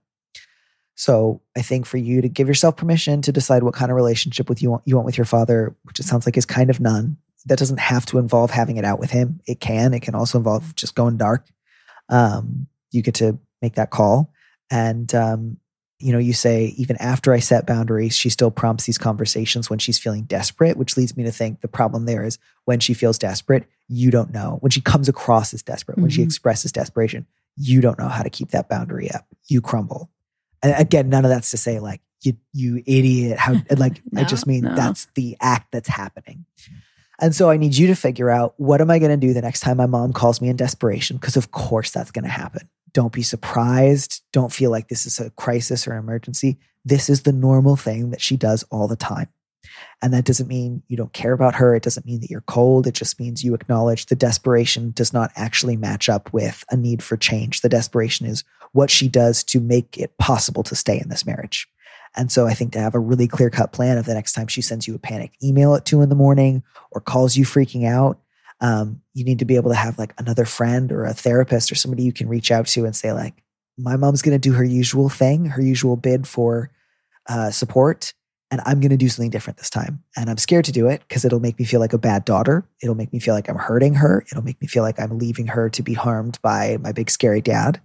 So 0.95 1.41
I 1.57 1.61
think 1.61 1.85
for 1.85 1.97
you 1.97 2.21
to 2.21 2.29
give 2.29 2.47
yourself 2.47 2.77
permission 2.77 3.21
to 3.23 3.31
decide 3.31 3.63
what 3.63 3.73
kind 3.73 3.89
of 3.89 3.95
relationship 3.95 4.49
with 4.49 4.61
you 4.61 4.71
want, 4.71 4.83
you 4.85 4.95
want 4.95 5.05
with 5.05 5.17
your 5.17 5.25
father, 5.25 5.75
which 5.83 5.99
it 5.99 6.03
sounds 6.03 6.25
like 6.25 6.37
is 6.37 6.45
kind 6.45 6.69
of 6.69 6.79
none. 6.79 7.17
That 7.45 7.59
doesn't 7.59 7.79
have 7.79 8.05
to 8.07 8.17
involve 8.17 8.51
having 8.51 8.77
it 8.77 8.85
out 8.85 8.99
with 8.99 9.11
him. 9.11 9.41
It 9.47 9.59
can. 9.59 9.93
It 9.93 10.01
can 10.01 10.15
also 10.15 10.37
involve 10.37 10.75
just 10.75 10.95
going 10.95 11.17
dark. 11.17 11.45
Um, 12.09 12.67
you 12.91 13.01
get 13.01 13.15
to 13.15 13.37
make 13.61 13.75
that 13.75 13.89
call, 13.89 14.31
and 14.69 15.13
um, 15.13 15.57
you 16.03 16.11
know, 16.11 16.19
you 16.19 16.33
say, 16.33 16.73
even 16.77 16.97
after 16.97 17.31
I 17.31 17.39
set 17.39 17.65
boundaries, 17.65 18.13
she 18.13 18.29
still 18.29 18.51
prompts 18.51 18.85
these 18.85 18.97
conversations 18.97 19.69
when 19.69 19.79
she's 19.79 19.97
feeling 19.97 20.23
desperate, 20.23 20.75
which 20.75 20.97
leads 20.97 21.15
me 21.15 21.23
to 21.23 21.31
think 21.31 21.61
the 21.61 21.69
problem 21.69 22.05
there 22.05 22.25
is 22.25 22.37
when 22.65 22.81
she 22.81 22.93
feels 22.93 23.17
desperate, 23.17 23.65
you 23.87 24.11
don't 24.11 24.33
know. 24.33 24.57
When 24.59 24.69
she 24.69 24.81
comes 24.81 25.07
across 25.07 25.53
as 25.53 25.63
desperate, 25.63 25.95
mm-hmm. 25.95 26.01
when 26.01 26.11
she 26.11 26.19
mm-hmm. 26.19 26.27
expresses 26.27 26.73
desperation, 26.73 27.25
you 27.55 27.79
don't 27.79 27.97
know 27.97 28.09
how 28.09 28.21
to 28.21 28.29
keep 28.29 28.49
that 28.49 28.67
boundary 28.67 29.09
up. 29.11 29.25
You 29.47 29.61
crumble. 29.61 30.09
And 30.61 30.75
again, 30.77 31.07
none 31.07 31.23
of 31.23 31.29
that's 31.29 31.51
to 31.51 31.57
say 31.57 31.79
like, 31.79 32.01
you, 32.21 32.35
you 32.51 32.83
idiot. 32.85 33.37
How, 33.37 33.53
like, 33.77 34.01
no, 34.11 34.21
I 34.21 34.23
just 34.25 34.45
mean 34.45 34.63
no. 34.63 34.75
that's 34.75 35.07
the 35.15 35.37
act 35.39 35.71
that's 35.71 35.89
happening. 35.89 36.45
And 37.23 37.33
so 37.33 37.49
I 37.49 37.55
need 37.55 37.77
you 37.77 37.87
to 37.87 37.95
figure 37.95 38.29
out 38.29 38.53
what 38.57 38.81
am 38.81 38.91
I 38.91 38.99
going 38.99 39.17
to 39.17 39.27
do 39.27 39.33
the 39.33 39.41
next 39.41 39.61
time 39.61 39.77
my 39.77 39.85
mom 39.85 40.11
calls 40.11 40.41
me 40.41 40.49
in 40.49 40.57
desperation? 40.57 41.15
Because 41.15 41.37
of 41.37 41.51
course 41.51 41.89
that's 41.89 42.11
going 42.11 42.25
to 42.25 42.29
happen. 42.29 42.67
Don't 42.91 43.13
be 43.13 43.23
surprised. 43.23 44.21
Don't 44.33 44.51
feel 44.51 44.71
like 44.71 44.89
this 44.89 45.05
is 45.05 45.19
a 45.19 45.29
crisis 45.29 45.87
or 45.87 45.93
an 45.93 45.99
emergency. 45.99 46.57
This 46.83 47.09
is 47.09 47.23
the 47.23 47.31
normal 47.31 47.77
thing 47.77 48.09
that 48.09 48.19
she 48.19 48.35
does 48.35 48.63
all 48.71 48.89
the 48.89 48.97
time. 48.97 49.29
And 50.01 50.13
that 50.13 50.25
doesn't 50.25 50.49
mean 50.49 50.83
you 50.89 50.97
don't 50.97 51.13
care 51.13 51.31
about 51.31 51.55
her. 51.55 51.73
It 51.73 51.83
doesn't 51.83 52.05
mean 52.05 52.19
that 52.19 52.29
you're 52.29 52.41
cold. 52.41 52.87
It 52.87 52.93
just 52.93 53.17
means 53.21 53.41
you 53.41 53.53
acknowledge 53.53 54.07
the 54.07 54.17
desperation 54.17 54.91
does 54.91 55.13
not 55.13 55.31
actually 55.37 55.77
match 55.77 56.09
up 56.09 56.33
with 56.33 56.65
a 56.71 56.75
need 56.75 57.01
for 57.01 57.15
change. 57.15 57.61
The 57.61 57.69
desperation 57.69 58.25
is 58.25 58.43
what 58.73 58.91
she 58.91 59.07
does 59.07 59.45
to 59.45 59.61
make 59.61 59.97
it 59.97 60.17
possible 60.17 60.63
to 60.63 60.75
stay 60.75 60.99
in 60.99 61.07
this 61.07 61.25
marriage. 61.25 61.69
And 62.15 62.31
so 62.31 62.45
I 62.45 62.53
think 62.53 62.73
to 62.73 62.79
have 62.79 62.95
a 62.95 62.99
really 62.99 63.27
clear 63.27 63.49
cut 63.49 63.71
plan 63.71 63.97
of 63.97 64.05
the 64.05 64.13
next 64.13 64.33
time 64.33 64.47
she 64.47 64.61
sends 64.61 64.87
you 64.87 64.95
a 64.95 64.99
panicked 64.99 65.43
email 65.43 65.75
at 65.75 65.85
two 65.85 66.01
in 66.01 66.09
the 66.09 66.15
morning 66.15 66.63
or 66.91 67.01
calls 67.01 67.35
you 67.35 67.43
freaking 67.43 67.87
out, 67.87 68.19
um, 68.61 69.01
you 69.13 69.23
need 69.23 69.39
to 69.39 69.45
be 69.45 69.55
able 69.55 69.71
to 69.71 69.77
have 69.77 69.99
like 69.99 70.13
another 70.17 70.45
friend 70.45 70.91
or 70.91 71.03
a 71.03 71.13
therapist 71.13 71.71
or 71.71 71.75
somebody 71.75 72.03
you 72.03 72.13
can 72.13 72.29
reach 72.29 72.51
out 72.51 72.67
to 72.67 72.85
and 72.85 72.95
say 72.95 73.11
like 73.11 73.43
my 73.77 73.97
mom's 73.97 74.21
going 74.21 74.39
to 74.39 74.49
do 74.49 74.53
her 74.53 74.63
usual 74.63 75.09
thing 75.09 75.45
her 75.45 75.61
usual 75.61 75.97
bid 75.97 76.27
for 76.27 76.71
uh, 77.27 77.51
support 77.51 78.13
and 78.51 78.61
i'm 78.65 78.79
going 78.79 78.91
to 78.91 78.97
do 78.97 79.09
something 79.09 79.29
different 79.29 79.57
this 79.57 79.69
time. 79.69 80.03
And 80.15 80.29
i'm 80.29 80.37
scared 80.37 80.65
to 80.65 80.71
do 80.71 80.87
it 80.87 81.01
because 81.07 81.25
it'll 81.25 81.39
make 81.39 81.59
me 81.59 81.65
feel 81.65 81.79
like 81.79 81.93
a 81.93 81.97
bad 81.97 82.23
daughter. 82.23 82.65
It'll 82.81 82.95
make 82.95 83.11
me 83.11 83.19
feel 83.19 83.33
like 83.33 83.49
i'm 83.49 83.57
hurting 83.57 83.95
her. 83.95 84.25
It'll 84.31 84.43
make 84.43 84.61
me 84.61 84.67
feel 84.67 84.83
like 84.83 84.99
i'm 84.99 85.17
leaving 85.17 85.47
her 85.47 85.69
to 85.71 85.83
be 85.83 85.93
harmed 85.93 86.39
by 86.41 86.77
my 86.77 86.91
big 86.91 87.09
scary 87.09 87.41
dad. 87.41 87.81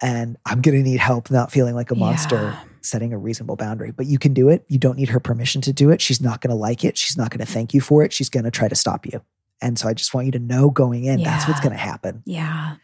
And 0.00 0.38
i'm 0.46 0.62
going 0.62 0.82
to 0.82 0.88
need 0.88 1.00
help 1.00 1.30
not 1.30 1.52
feeling 1.52 1.74
like 1.74 1.90
a 1.90 1.94
monster 1.94 2.36
yeah. 2.36 2.64
Setting 2.82 3.12
a 3.12 3.18
reasonable 3.18 3.56
boundary 3.56 3.90
but 3.90 4.06
you 4.06 4.18
can 4.18 4.34
do 4.34 4.48
it 4.48 4.64
you 4.68 4.78
don't 4.78 4.96
need 4.96 5.08
her 5.08 5.20
permission 5.20 5.60
to 5.60 5.72
do 5.72 5.90
it 5.90 6.00
she's 6.00 6.20
not 6.20 6.40
going 6.40 6.50
to 6.50 6.56
like 6.56 6.84
it 6.84 6.96
she's 6.96 7.16
not 7.16 7.30
going 7.30 7.44
to 7.44 7.50
thank 7.50 7.74
you 7.74 7.80
for 7.80 8.02
it 8.02 8.12
she's 8.12 8.28
going 8.28 8.44
to 8.44 8.50
try 8.50 8.68
to 8.68 8.74
stop 8.74 9.06
you 9.06 9.20
and 9.62 9.78
so 9.78 9.88
I 9.88 9.94
just 9.94 10.14
want 10.14 10.26
you 10.26 10.32
to 10.32 10.38
know 10.38 10.70
going 10.70 11.04
in, 11.04 11.18
yeah. 11.18 11.30
that's 11.30 11.46
what's 11.48 11.60
going 11.60 11.72
to 11.72 11.78
happen. 11.78 12.22
Yeah. 12.24 12.76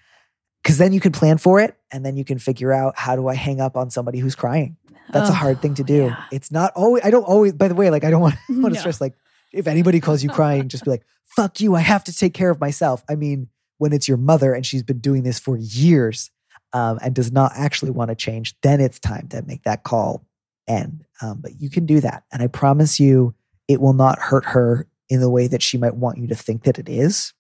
Because 0.62 0.79
then 0.79 0.93
you 0.93 1.00
can 1.00 1.12
plan 1.12 1.38
for 1.38 1.61
it 1.61 1.76
and 1.91 2.05
then 2.05 2.17
you 2.17 2.25
can 2.25 2.38
figure 2.38 2.73
out 2.73 2.99
how 2.99 3.17
do 3.17 3.29
I 3.29 3.35
hang 3.35 3.61
up 3.61 3.76
on 3.76 3.91
somebody 3.91 4.19
who's 4.19 4.35
crying. 4.35 4.76
That's 5.11 5.31
oh, 5.31 5.33
a 5.33 5.37
hard 5.37 5.62
thing 5.62 5.75
to 5.75 5.85
do. 5.85 6.07
Yeah. 6.07 6.25
It's 6.33 6.50
not 6.50 6.73
always, 6.75 7.05
I 7.05 7.11
don't 7.11 7.23
always, 7.23 7.53
by 7.53 7.69
the 7.69 7.75
way, 7.75 7.91
like 7.91 8.05
I 8.05 8.11
don't 8.11 8.21
want, 8.21 8.35
want 8.49 8.65
to 8.65 8.71
no. 8.71 8.81
stress, 8.81 9.00
like 9.00 9.15
if 9.53 9.67
anybody 9.67 10.00
calls 10.00 10.23
you 10.23 10.29
crying, 10.29 10.69
just 10.69 10.85
be 10.85 10.91
like, 10.91 11.05
fuck 11.25 11.61
you, 11.61 11.75
I 11.76 11.81
have 11.81 12.05
to 12.05 12.12
take 12.12 12.35
care 12.35 12.50
of 12.50 12.61
myself. 12.61 13.05
I 13.09 13.15
mean, 13.15 13.49
when 13.79 13.93
it's 13.93 14.09
your 14.09 14.17
mother 14.17 14.53
and 14.53 14.67
she's 14.67 14.83
been 14.83 14.99
doing 14.99 15.23
this 15.23 15.38
for 15.38 15.57
years 15.57 16.31
um, 16.73 16.99
and 17.03 17.15
does 17.15 17.33
not 17.33 17.53
actually 17.55 17.91
want 17.91 18.11
to 18.11 18.15
change, 18.15 18.55
then 18.63 18.81
it's 18.81 18.99
time 18.99 19.29
to 19.29 19.43
make 19.43 19.63
that 19.65 19.85
call 19.85 20.27
end. 20.67 21.05
Um, 21.23 21.41
but 21.41 21.61
you 21.61 21.71
can 21.71 21.87
do 21.87 22.01
that. 22.01 22.25
And 22.33 22.43
I 22.43 22.49
promise 22.49 23.01
you, 23.01 23.35
it 23.69 23.81
will 23.81 23.93
not 23.93 24.19
hurt 24.19 24.45
her 24.47 24.87
in 25.09 25.21
the 25.21 25.31
way 25.31 25.47
that 25.47 25.63
she 25.63 25.79
might 25.79 25.95
want 25.95 26.19
you 26.19 26.27
to 26.29 26.35
think 26.35 26.65
that 26.65 26.79
it 26.79 26.89
is. 26.89 27.33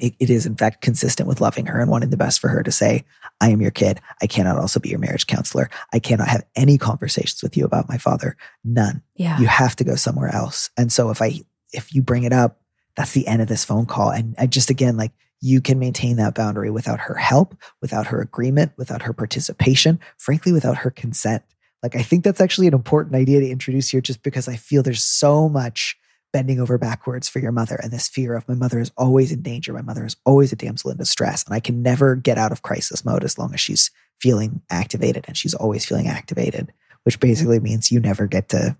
It, 0.00 0.14
it 0.18 0.28
is, 0.28 0.44
in 0.44 0.56
fact, 0.56 0.80
consistent 0.80 1.28
with 1.28 1.40
loving 1.40 1.66
her 1.66 1.80
and 1.80 1.88
wanting 1.88 2.10
the 2.10 2.16
best 2.16 2.40
for 2.40 2.48
her 2.48 2.64
to 2.64 2.72
say, 2.72 3.04
I 3.40 3.50
am 3.50 3.60
your 3.60 3.70
kid. 3.70 4.00
I 4.20 4.26
cannot 4.26 4.58
also 4.58 4.80
be 4.80 4.88
your 4.88 4.98
marriage 4.98 5.28
counselor. 5.28 5.70
I 5.92 6.00
cannot 6.00 6.26
have 6.26 6.44
any 6.56 6.78
conversations 6.78 7.42
with 7.44 7.56
you 7.56 7.64
about 7.64 7.88
my 7.88 7.96
father. 7.96 8.36
None. 8.64 9.02
Yeah. 9.14 9.38
You 9.38 9.46
have 9.46 9.76
to 9.76 9.84
go 9.84 9.94
somewhere 9.94 10.34
else. 10.34 10.70
And 10.76 10.92
so 10.92 11.10
if 11.10 11.22
I, 11.22 11.42
if 11.72 11.94
you 11.94 12.02
bring 12.02 12.24
it 12.24 12.32
up, 12.32 12.60
that's 12.96 13.12
the 13.12 13.28
end 13.28 13.40
of 13.40 13.46
this 13.46 13.64
phone 13.64 13.86
call. 13.86 14.10
And 14.10 14.34
I 14.36 14.46
just, 14.46 14.68
again, 14.68 14.96
like 14.96 15.12
you 15.44 15.60
can 15.60 15.78
maintain 15.78 16.16
that 16.16 16.34
boundary 16.34 16.70
without 16.70 17.00
her 17.00 17.16
help, 17.16 17.54
without 17.82 18.06
her 18.06 18.18
agreement, 18.22 18.72
without 18.78 19.02
her 19.02 19.12
participation, 19.12 20.00
frankly, 20.16 20.52
without 20.52 20.78
her 20.78 20.90
consent. 20.90 21.42
Like, 21.82 21.94
I 21.94 22.02
think 22.02 22.24
that's 22.24 22.40
actually 22.40 22.66
an 22.66 22.72
important 22.72 23.14
idea 23.14 23.40
to 23.40 23.50
introduce 23.50 23.90
here 23.90 24.00
just 24.00 24.22
because 24.22 24.48
I 24.48 24.56
feel 24.56 24.82
there's 24.82 25.04
so 25.04 25.50
much 25.50 25.98
bending 26.32 26.60
over 26.60 26.78
backwards 26.78 27.28
for 27.28 27.40
your 27.40 27.52
mother 27.52 27.78
and 27.82 27.92
this 27.92 28.08
fear 28.08 28.34
of 28.34 28.48
my 28.48 28.54
mother 28.54 28.80
is 28.80 28.90
always 28.96 29.32
in 29.32 29.42
danger. 29.42 29.74
My 29.74 29.82
mother 29.82 30.06
is 30.06 30.16
always 30.24 30.50
a 30.50 30.56
damsel 30.56 30.90
in 30.90 30.96
distress. 30.96 31.44
And 31.44 31.54
I 31.54 31.60
can 31.60 31.82
never 31.82 32.16
get 32.16 32.38
out 32.38 32.50
of 32.50 32.62
crisis 32.62 33.04
mode 33.04 33.22
as 33.22 33.38
long 33.38 33.52
as 33.52 33.60
she's 33.60 33.90
feeling 34.18 34.62
activated 34.70 35.26
and 35.28 35.36
she's 35.36 35.52
always 35.52 35.84
feeling 35.84 36.08
activated, 36.08 36.72
which 37.02 37.20
basically 37.20 37.60
means 37.60 37.92
you 37.92 38.00
never 38.00 38.26
get 38.26 38.48
to, 38.48 38.78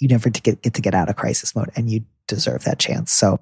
you 0.00 0.06
never 0.06 0.30
get, 0.30 0.62
get 0.62 0.74
to 0.74 0.80
get 0.80 0.94
out 0.94 1.08
of 1.08 1.16
crisis 1.16 1.56
mode 1.56 1.70
and 1.74 1.90
you 1.90 2.04
deserve 2.28 2.62
that 2.62 2.78
chance. 2.78 3.10
So 3.10 3.40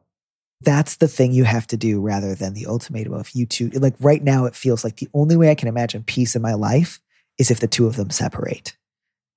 that's 0.64 0.96
the 0.96 1.08
thing 1.08 1.32
you 1.32 1.44
have 1.44 1.66
to 1.68 1.76
do 1.76 2.00
rather 2.00 2.34
than 2.34 2.54
the 2.54 2.66
ultimatum 2.66 3.12
of 3.12 3.30
you 3.34 3.46
two. 3.46 3.70
Like 3.70 3.94
right 4.00 4.22
now, 4.22 4.44
it 4.44 4.56
feels 4.56 4.84
like 4.84 4.96
the 4.96 5.08
only 5.14 5.36
way 5.36 5.50
I 5.50 5.54
can 5.54 5.68
imagine 5.68 6.02
peace 6.02 6.34
in 6.34 6.42
my 6.42 6.54
life 6.54 7.00
is 7.38 7.50
if 7.50 7.60
the 7.60 7.66
two 7.66 7.86
of 7.86 7.96
them 7.96 8.10
separate. 8.10 8.76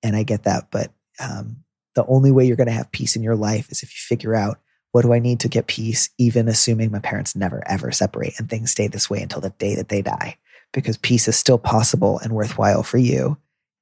And 0.02 0.14
I 0.16 0.22
get 0.22 0.44
that, 0.44 0.70
but 0.70 0.92
um, 1.18 1.64
the 1.94 2.06
only 2.06 2.30
way 2.30 2.44
you're 2.44 2.56
going 2.56 2.68
to 2.68 2.72
have 2.72 2.92
peace 2.92 3.16
in 3.16 3.22
your 3.22 3.36
life 3.36 3.70
is 3.70 3.82
if 3.82 3.90
you 3.90 3.98
figure 3.98 4.34
out 4.34 4.58
what 4.92 5.02
do 5.02 5.12
I 5.12 5.18
need 5.18 5.40
to 5.40 5.48
get 5.48 5.66
peace, 5.66 6.08
even 6.18 6.48
assuming 6.48 6.90
my 6.90 7.00
parents 7.00 7.36
never 7.36 7.62
ever 7.66 7.90
separate 7.92 8.38
and 8.38 8.48
things 8.48 8.70
stay 8.70 8.86
this 8.86 9.10
way 9.10 9.20
until 9.20 9.40
the 9.40 9.50
day 9.50 9.74
that 9.74 9.88
they 9.88 10.02
die, 10.02 10.38
because 10.72 10.96
peace 10.96 11.28
is 11.28 11.36
still 11.36 11.58
possible 11.58 12.18
and 12.20 12.32
worthwhile 12.32 12.82
for 12.82 12.98
you, 12.98 13.36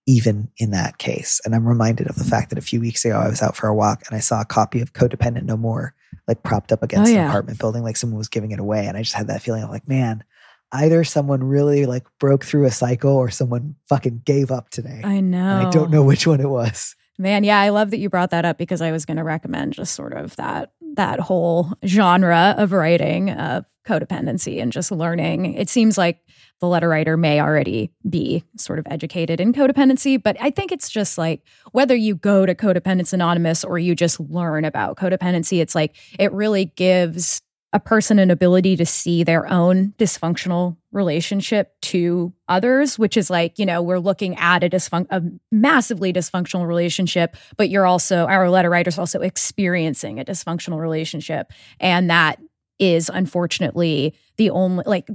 even 0.07 0.49
in 0.59 0.71
that 0.71 0.99
case. 0.99 1.41
And 1.45 1.55
I'm 1.55 1.67
reminded 1.67 2.09
of 2.09 2.17
the 2.17 2.25
fact 2.25 2.51
that 2.51 2.59
a 2.59 2.63
few 2.63 2.81
weeks 2.81 3.05
ago 3.05 3.19
I 3.19 3.29
was 3.29 3.43
out 3.43 3.57
for 3.57 3.69
a 3.69 3.75
walk 3.75 4.03
and 4.07 4.17
I 4.17 4.21
saw 4.21 4.41
a 4.41 4.47
copy 4.47 4.81
of 4.81 4.93
Codependent 4.93 5.45
No 5.45 5.57
More, 5.57 5.95
like 6.27 6.43
propped 6.43 6.73
up 6.73 6.83
against 6.83 7.11
oh, 7.11 7.15
yeah. 7.15 7.25
an 7.25 7.29
apartment 7.29 7.59
building, 7.59 7.83
like 7.83 7.97
someone 7.97 8.19
was 8.19 8.29
giving 8.29 8.53
it 8.53 8.59
away. 8.59 8.87
And 8.87 8.97
I 8.97 9.03
just 9.03 9.15
had 9.15 9.29
that 9.29 9.43
feeling 9.43 9.63
of 9.63 9.71
like, 9.71 9.89
man, 9.89 10.25
either 10.73 11.05
someone 11.05 11.45
really 11.45 11.87
like 11.87 12.05
broke 12.19 12.45
through 12.45 12.65
a 12.65 12.71
cycle 12.71 13.13
or 13.13 13.31
someone 13.31 13.77
fucking 13.89 14.23
gave 14.25 14.51
up 14.51 14.71
today. 14.71 15.03
I 15.05 15.21
know. 15.21 15.39
And 15.39 15.67
I 15.67 15.71
don't 15.71 15.91
know 15.91 16.03
which 16.03 16.27
one 16.27 16.41
it 16.41 16.49
was. 16.49 16.97
Man, 17.19 17.45
yeah, 17.45 17.61
I 17.61 17.69
love 17.69 17.91
that 17.91 17.99
you 17.99 18.11
brought 18.11 18.31
that 18.31 18.45
up 18.45 18.59
because 18.59 18.81
I 18.81 18.91
was 18.91 19.05
going 19.05 19.19
to 19.19 19.25
recommend 19.25 19.75
just 19.75 19.95
sort 19.95 20.15
of 20.15 20.35
that 20.37 20.73
that 20.97 21.21
whole 21.21 21.73
genre 21.85 22.55
of 22.57 22.73
writing 22.73 23.31
of 23.31 23.65
codependency 23.87 24.61
and 24.61 24.73
just 24.73 24.91
learning. 24.91 25.55
It 25.55 25.69
seems 25.69 25.99
like 25.99 26.21
the 26.61 26.69
letter 26.69 26.89
writer 26.89 27.17
may 27.17 27.41
already 27.41 27.91
be 28.09 28.45
sort 28.57 28.79
of 28.79 28.87
educated 28.91 29.41
in 29.41 29.53
codependency, 29.53 30.23
but 30.23 30.37
I 30.41 30.51
think 30.51 30.73
it's 30.73 30.89
just 30.89 31.19
like 31.19 31.43
whether 31.73 31.95
you 31.95 32.15
go 32.15 32.47
to 32.47 32.55
Codependence 32.55 33.13
Anonymous 33.13 33.65
or 33.65 33.79
you 33.79 33.95
just 33.95 34.19
learn 34.21 34.65
about 34.65 34.97
codependency, 34.97 35.61
it's 35.61 35.75
like 35.75 35.97
it 36.19 36.33
really 36.33 36.67
gives 36.77 37.43
a 37.75 37.81
person 37.81 38.21
an 38.21 38.31
ability 38.31 38.77
to 38.77 38.87
see 38.87 39.25
their 39.25 39.51
own 39.51 39.93
dysfunctional 39.99 40.77
relationship 40.93 41.75
to 41.83 42.33
others, 42.49 43.01
which 43.01 43.17
is 43.17 43.29
like, 43.29 43.59
you 43.59 43.67
know, 43.67 43.83
we're 43.83 43.99
looking 43.99 44.37
at 44.39 44.63
a 44.63 44.71
dysfunct 44.71 45.09
a 45.11 45.21
massively 45.51 46.13
dysfunctional 46.13 46.69
relationship, 46.69 47.37
but 47.57 47.69
you're 47.69 47.85
also 47.85 48.27
our 48.27 48.49
letter 48.49 48.71
writers 48.71 48.97
also 48.97 49.21
experiencing 49.21 50.21
a 50.21 50.25
dysfunctional 50.25 50.79
relationship. 50.79 51.53
And 51.81 52.09
that 52.11 52.39
is 52.79 53.11
unfortunately 53.13 54.15
the 54.37 54.51
only 54.51 54.85
like 54.87 55.09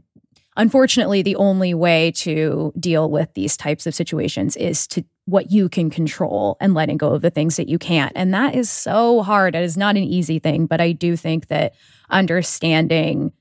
unfortunately 0.58 1.22
the 1.22 1.36
only 1.36 1.74
way 1.74 2.12
to 2.12 2.74
deal 2.80 3.10
with 3.10 3.34
these 3.34 3.56
types 3.56 3.88
of 3.88 3.96
situations 3.96 4.56
is 4.58 4.88
to 4.88 5.04
what 5.26 5.52
you 5.52 5.70
can 5.70 5.90
control 5.90 6.58
and 6.60 6.74
letting 6.74 6.98
go 6.98 7.14
of 7.14 7.22
the 7.22 7.30
things 7.30 7.56
that 7.56 7.70
you 7.70 7.78
can't. 7.78 8.12
And 8.16 8.34
that 8.34 8.56
is 8.56 8.70
so 8.70 9.22
hard. 9.22 9.56
It 9.56 9.64
is 9.64 9.78
not 9.78 9.96
an 9.96 10.04
easy 10.04 10.40
thing, 10.40 10.66
but 10.66 10.82
I 10.82 10.92
do 10.92 11.16
think 11.16 11.48
that 11.48 11.76
understanding 12.10 13.32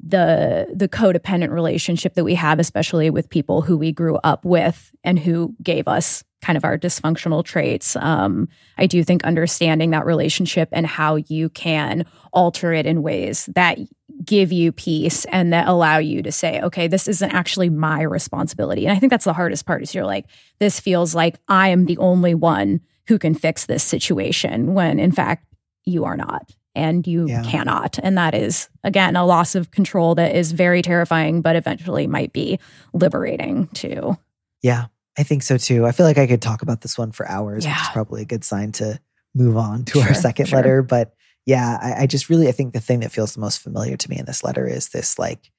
the 0.00 0.68
the 0.74 0.88
codependent 0.88 1.50
relationship 1.50 2.14
that 2.14 2.24
we 2.24 2.34
have 2.34 2.60
especially 2.60 3.10
with 3.10 3.28
people 3.28 3.62
who 3.62 3.76
we 3.76 3.90
grew 3.90 4.16
up 4.16 4.44
with 4.44 4.92
and 5.02 5.18
who 5.18 5.54
gave 5.60 5.88
us 5.88 6.22
kind 6.40 6.56
of 6.56 6.64
our 6.64 6.78
dysfunctional 6.78 7.44
traits 7.44 7.96
um, 7.96 8.48
i 8.76 8.86
do 8.86 9.02
think 9.02 9.24
understanding 9.24 9.90
that 9.90 10.06
relationship 10.06 10.68
and 10.72 10.86
how 10.86 11.16
you 11.16 11.48
can 11.48 12.04
alter 12.32 12.72
it 12.72 12.86
in 12.86 13.02
ways 13.02 13.46
that 13.54 13.78
give 14.24 14.50
you 14.50 14.72
peace 14.72 15.24
and 15.26 15.52
that 15.52 15.68
allow 15.68 15.98
you 15.98 16.22
to 16.22 16.32
say 16.32 16.60
okay 16.60 16.86
this 16.88 17.08
isn't 17.08 17.32
actually 17.32 17.68
my 17.68 18.02
responsibility 18.02 18.86
and 18.86 18.96
i 18.96 18.98
think 18.98 19.10
that's 19.10 19.24
the 19.24 19.32
hardest 19.32 19.66
part 19.66 19.82
is 19.82 19.94
you're 19.94 20.04
like 20.04 20.26
this 20.58 20.80
feels 20.80 21.14
like 21.14 21.38
i 21.48 21.68
am 21.68 21.86
the 21.86 21.98
only 21.98 22.34
one 22.34 22.80
who 23.06 23.18
can 23.18 23.34
fix 23.34 23.66
this 23.66 23.82
situation 23.82 24.74
when 24.74 24.98
in 24.98 25.12
fact 25.12 25.44
you 25.84 26.04
are 26.04 26.16
not 26.16 26.52
and 26.78 27.06
you 27.06 27.28
yeah. 27.28 27.42
cannot. 27.42 27.98
And 28.02 28.16
that 28.16 28.34
is, 28.34 28.68
again, 28.84 29.16
a 29.16 29.26
loss 29.26 29.54
of 29.54 29.70
control 29.72 30.14
that 30.14 30.34
is 30.34 30.52
very 30.52 30.80
terrifying, 30.80 31.42
but 31.42 31.56
eventually 31.56 32.06
might 32.06 32.32
be 32.32 32.58
liberating 32.92 33.66
too. 33.68 34.16
Yeah. 34.62 34.86
I 35.18 35.24
think 35.24 35.42
so 35.42 35.58
too. 35.58 35.84
I 35.84 35.92
feel 35.92 36.06
like 36.06 36.18
I 36.18 36.26
could 36.26 36.40
talk 36.40 36.62
about 36.62 36.82
this 36.82 36.96
one 36.96 37.10
for 37.10 37.28
hours, 37.28 37.66
which 37.66 37.74
is 37.74 37.88
probably 37.92 38.22
a 38.22 38.26
good 38.26 38.44
sign 38.44 38.72
to 38.72 39.00
move 39.34 39.56
on 39.56 39.84
to 39.86 40.00
our 40.00 40.14
second 40.14 40.46
sure. 40.46 40.58
letter. 40.58 40.82
But 40.82 41.14
yeah, 41.44 41.78
I, 41.82 42.02
I 42.02 42.06
just 42.06 42.28
really 42.28 42.48
I 42.48 42.52
think 42.52 42.72
the 42.72 42.80
thing 42.80 43.00
that 43.00 43.12
feels 43.12 43.34
the 43.34 43.40
most 43.40 43.58
familiar 43.60 43.96
to 43.96 44.10
me 44.10 44.18
in 44.18 44.26
this 44.26 44.44
letter 44.44 44.66
is 44.66 44.90
this 44.90 45.18
like 45.18 45.50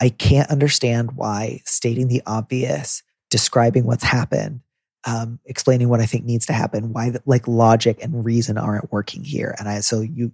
I 0.00 0.08
can't 0.08 0.50
understand 0.50 1.12
why 1.12 1.60
stating 1.64 2.08
the 2.08 2.22
obvious, 2.26 3.02
describing 3.30 3.84
what's 3.84 4.04
happened, 4.04 4.60
um, 5.06 5.38
explaining 5.46 5.88
what 5.88 6.00
I 6.00 6.06
think 6.06 6.24
needs 6.24 6.46
to 6.46 6.52
happen, 6.52 6.92
why 6.92 7.10
the, 7.10 7.22
like 7.26 7.46
logic 7.48 8.02
and 8.02 8.24
reason 8.24 8.58
aren't 8.58 8.92
working 8.92 9.24
here. 9.24 9.54
And 9.58 9.68
I 9.68 9.80
so 9.80 10.00
you 10.00 10.32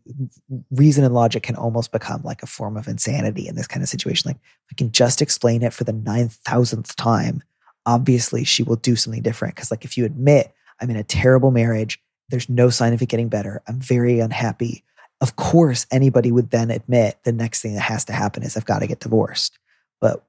reason 0.70 1.04
and 1.04 1.14
logic 1.14 1.44
can 1.44 1.56
almost 1.56 1.92
become 1.92 2.22
like 2.22 2.42
a 2.42 2.46
form 2.46 2.76
of 2.76 2.88
insanity 2.88 3.46
in 3.46 3.54
this 3.54 3.66
kind 3.68 3.82
of 3.82 3.88
situation. 3.88 4.28
Like 4.28 4.38
I 4.70 4.74
can 4.74 4.90
just 4.90 5.22
explain 5.22 5.62
it 5.62 5.72
for 5.72 5.84
the 5.84 5.92
nine 5.92 6.28
thousandth 6.30 6.96
time. 6.96 7.42
Obviously, 7.86 8.44
she 8.44 8.62
will 8.62 8.76
do 8.76 8.96
something 8.96 9.22
different. 9.22 9.54
Because 9.54 9.70
like 9.70 9.84
if 9.84 9.96
you 9.96 10.04
admit 10.04 10.52
I'm 10.80 10.90
in 10.90 10.96
a 10.96 11.04
terrible 11.04 11.50
marriage, 11.50 12.00
there's 12.28 12.48
no 12.48 12.68
sign 12.70 12.92
of 12.92 13.00
it 13.00 13.08
getting 13.08 13.28
better. 13.28 13.62
I'm 13.66 13.80
very 13.80 14.20
unhappy. 14.20 14.84
Of 15.20 15.36
course, 15.36 15.86
anybody 15.90 16.30
would 16.32 16.50
then 16.50 16.70
admit 16.70 17.18
the 17.24 17.32
next 17.32 17.62
thing 17.62 17.74
that 17.74 17.80
has 17.80 18.04
to 18.06 18.12
happen 18.12 18.42
is 18.42 18.56
I've 18.56 18.66
got 18.66 18.80
to 18.80 18.86
get 18.86 19.00
divorced. 19.00 19.58
But 20.00 20.24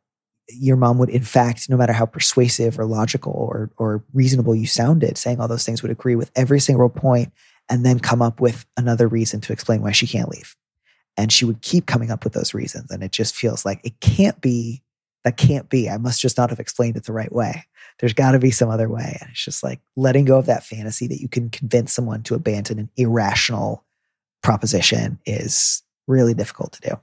your 0.50 0.78
mom 0.78 0.98
would, 0.98 1.10
in 1.10 1.24
fact, 1.24 1.70
no 1.70 1.76
matter 1.76 1.92
how 1.92 2.06
persuasive 2.06 2.80
or 2.80 2.86
logical 2.86 3.34
or 3.34 3.70
or 3.78 4.04
reasonable 4.14 4.56
you 4.56 4.68
sounded, 4.68 5.18
saying 5.18 5.42
all 5.42 5.48
those 5.48 5.66
things 5.66 5.82
would 5.82 5.92
agree 5.92 6.16
with 6.16 6.32
every 6.36 6.60
single 6.60 6.90
point 6.90 7.34
and 7.70 7.86
then 7.86 8.00
come 8.00 8.22
up 8.22 8.40
with 8.40 8.66
another 8.78 9.08
reason 9.08 9.42
to 9.42 9.52
explain 9.54 9.82
why 9.82 9.92
she 9.92 10.08
can't 10.08 10.30
leave. 10.30 10.56
And 11.18 11.34
she 11.34 11.46
would 11.46 11.62
keep 11.62 11.86
coming 11.86 12.12
up 12.12 12.24
with 12.24 12.34
those 12.34 12.54
reasons. 12.54 12.92
And 12.92 13.04
it 13.04 13.12
just 13.12 13.36
feels 13.36 13.66
like 13.66 13.82
it 13.84 14.00
can't 14.00 14.40
be, 14.40 14.84
that 15.28 15.36
can't 15.38 15.70
be. 15.70 15.90
I 15.90 15.98
must 15.98 16.22
just 16.22 16.38
not 16.38 16.50
have 16.52 16.60
explained 16.60 16.96
it 16.96 17.04
the 17.04 17.14
right 17.14 17.32
way. 17.32 17.66
There's 18.00 18.14
got 18.14 18.32
to 18.32 18.40
be 18.40 18.52
some 18.52 18.70
other 18.70 18.88
way. 18.88 19.18
And 19.20 19.30
it's 19.32 19.44
just 19.44 19.64
like 19.64 19.82
letting 19.96 20.26
go 20.26 20.38
of 20.38 20.46
that 20.46 20.64
fantasy 20.64 21.08
that 21.08 21.20
you 21.20 21.28
can 21.28 21.50
convince 21.50 21.92
someone 21.92 22.24
to 22.24 22.36
abandon 22.36 22.80
an 22.80 22.90
irrational 22.96 23.84
proposition 24.44 25.20
is 25.26 25.84
really 26.08 26.34
difficult 26.34 26.72
to 26.74 26.82
do. 26.90 27.00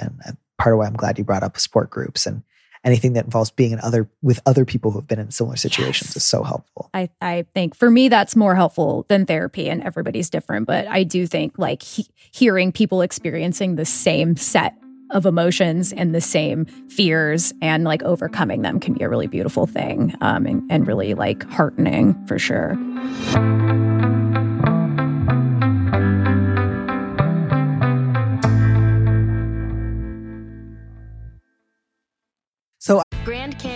And 0.00 0.36
part 0.58 0.74
of 0.74 0.78
why 0.78 0.86
I'm 0.86 0.94
glad 0.94 1.18
you 1.18 1.24
brought 1.24 1.42
up 1.42 1.58
support 1.58 1.90
groups 1.90 2.26
and 2.26 2.42
anything 2.84 3.14
that 3.14 3.24
involves 3.24 3.50
being 3.50 3.72
in 3.72 3.80
other 3.80 4.08
with 4.22 4.40
other 4.46 4.64
people 4.64 4.90
who 4.92 4.98
have 5.00 5.08
been 5.08 5.18
in 5.18 5.30
similar 5.32 5.56
situations 5.56 6.10
Yes. 6.10 6.16
is 6.18 6.24
so 6.24 6.44
helpful. 6.44 6.88
I, 6.94 7.08
I 7.20 7.46
think 7.54 7.74
for 7.74 7.90
me 7.90 8.08
that's 8.08 8.36
more 8.36 8.54
helpful 8.54 9.04
than 9.08 9.26
therapy 9.26 9.68
and 9.68 9.82
everybody's 9.82 10.30
different 10.30 10.66
but 10.66 10.86
i 10.86 11.02
do 11.02 11.26
think 11.26 11.58
like 11.58 11.82
he- 11.82 12.06
hearing 12.30 12.70
people 12.70 13.00
experiencing 13.02 13.74
the 13.74 13.84
same 13.84 14.36
set 14.36 14.74
of 15.10 15.26
emotions 15.26 15.92
and 15.92 16.14
the 16.14 16.20
same 16.20 16.64
fears 16.88 17.52
and 17.62 17.84
like 17.84 18.02
overcoming 18.02 18.62
them 18.62 18.80
can 18.80 18.94
be 18.94 19.02
a 19.04 19.08
really 19.08 19.26
beautiful 19.26 19.66
thing 19.66 20.14
um, 20.20 20.46
and, 20.46 20.62
and 20.70 20.86
really 20.86 21.14
like 21.14 21.48
heartening 21.50 22.14
for 22.26 22.38
sure. 22.38 22.76
So 32.78 33.02
Grand 33.24 33.58
Canyon 33.58 33.75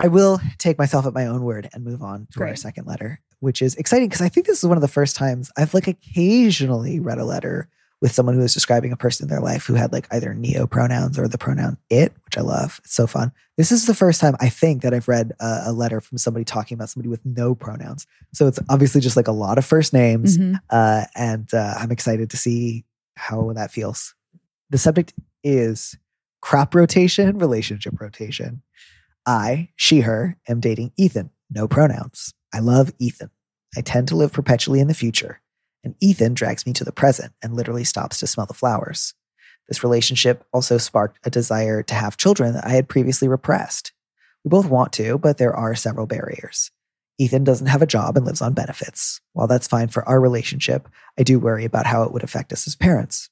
I 0.00 0.08
will 0.08 0.40
take 0.58 0.78
myself 0.78 1.06
at 1.06 1.14
my 1.14 1.26
own 1.26 1.42
word 1.42 1.68
and 1.72 1.84
move 1.84 2.02
on 2.02 2.26
to 2.32 2.42
our 2.42 2.56
second 2.56 2.86
letter, 2.86 3.20
which 3.40 3.62
is 3.62 3.74
exciting 3.76 4.08
because 4.08 4.22
I 4.22 4.28
think 4.28 4.46
this 4.46 4.58
is 4.58 4.66
one 4.66 4.76
of 4.78 4.82
the 4.82 4.88
first 4.88 5.16
times 5.16 5.50
I've 5.56 5.74
like 5.74 5.86
occasionally 5.88 7.00
read 7.00 7.18
a 7.18 7.24
letter 7.24 7.68
with 8.00 8.12
someone 8.12 8.34
who 8.34 8.40
was 8.40 8.54
describing 8.54 8.92
a 8.92 8.96
person 8.96 9.26
in 9.26 9.28
their 9.28 9.42
life 9.42 9.66
who 9.66 9.74
had 9.74 9.92
like 9.92 10.06
either 10.10 10.32
neo 10.32 10.66
pronouns 10.66 11.18
or 11.18 11.28
the 11.28 11.36
pronoun 11.36 11.76
it, 11.90 12.14
which 12.24 12.38
I 12.38 12.40
love. 12.40 12.80
It's 12.84 12.94
so 12.94 13.06
fun. 13.06 13.30
This 13.58 13.70
is 13.70 13.84
the 13.86 13.94
first 13.94 14.22
time 14.22 14.36
I 14.40 14.48
think 14.48 14.80
that 14.82 14.94
I've 14.94 15.06
read 15.06 15.32
a, 15.38 15.64
a 15.66 15.72
letter 15.72 16.00
from 16.00 16.16
somebody 16.16 16.44
talking 16.46 16.76
about 16.76 16.88
somebody 16.88 17.10
with 17.10 17.24
no 17.26 17.54
pronouns. 17.54 18.06
So 18.32 18.46
it's 18.46 18.58
obviously 18.70 19.02
just 19.02 19.16
like 19.18 19.28
a 19.28 19.32
lot 19.32 19.58
of 19.58 19.66
first 19.66 19.92
names. 19.92 20.38
Mhm. 20.38 20.58
Uh, 20.70 21.04
and 21.14 21.52
uh, 21.52 21.74
I'm 21.76 21.90
excited 21.92 22.30
to 22.30 22.38
see 22.38 22.84
how 23.16 23.52
that 23.52 23.70
feels. 23.70 24.14
The 24.70 24.78
subject 24.78 25.12
is 25.44 25.98
crop 26.40 26.74
rotation, 26.74 27.36
relationship 27.36 28.00
rotation. 28.00 28.62
I, 29.26 29.70
she, 29.76 30.00
her, 30.00 30.36
am 30.48 30.60
dating 30.60 30.92
Ethan. 30.96 31.30
No 31.50 31.68
pronouns. 31.68 32.32
I 32.52 32.60
love 32.60 32.92
Ethan. 32.98 33.30
I 33.76 33.80
tend 33.80 34.08
to 34.08 34.16
live 34.16 34.32
perpetually 34.32 34.80
in 34.80 34.88
the 34.88 34.94
future, 34.94 35.40
and 35.84 35.94
Ethan 36.00 36.34
drags 36.34 36.66
me 36.66 36.72
to 36.74 36.84
the 36.84 36.92
present 36.92 37.32
and 37.42 37.54
literally 37.54 37.84
stops 37.84 38.18
to 38.18 38.26
smell 38.26 38.46
the 38.46 38.54
flowers. 38.54 39.14
This 39.68 39.84
relationship 39.84 40.44
also 40.52 40.78
sparked 40.78 41.18
a 41.24 41.30
desire 41.30 41.82
to 41.84 41.94
have 41.94 42.16
children 42.16 42.54
that 42.54 42.66
I 42.66 42.70
had 42.70 42.88
previously 42.88 43.28
repressed. 43.28 43.92
We 44.44 44.48
both 44.48 44.66
want 44.66 44.92
to, 44.94 45.18
but 45.18 45.38
there 45.38 45.54
are 45.54 45.74
several 45.76 46.06
barriers. 46.06 46.72
Ethan 47.18 47.44
doesn't 47.44 47.66
have 47.66 47.82
a 47.82 47.86
job 47.86 48.16
and 48.16 48.26
lives 48.26 48.40
on 48.40 48.54
benefits. 48.54 49.20
While 49.34 49.46
that's 49.46 49.68
fine 49.68 49.88
for 49.88 50.08
our 50.08 50.20
relationship, 50.20 50.88
I 51.18 51.22
do 51.22 51.38
worry 51.38 51.64
about 51.64 51.86
how 51.86 52.02
it 52.02 52.12
would 52.12 52.24
affect 52.24 52.52
us 52.52 52.66
as 52.66 52.74
parents. 52.74 53.28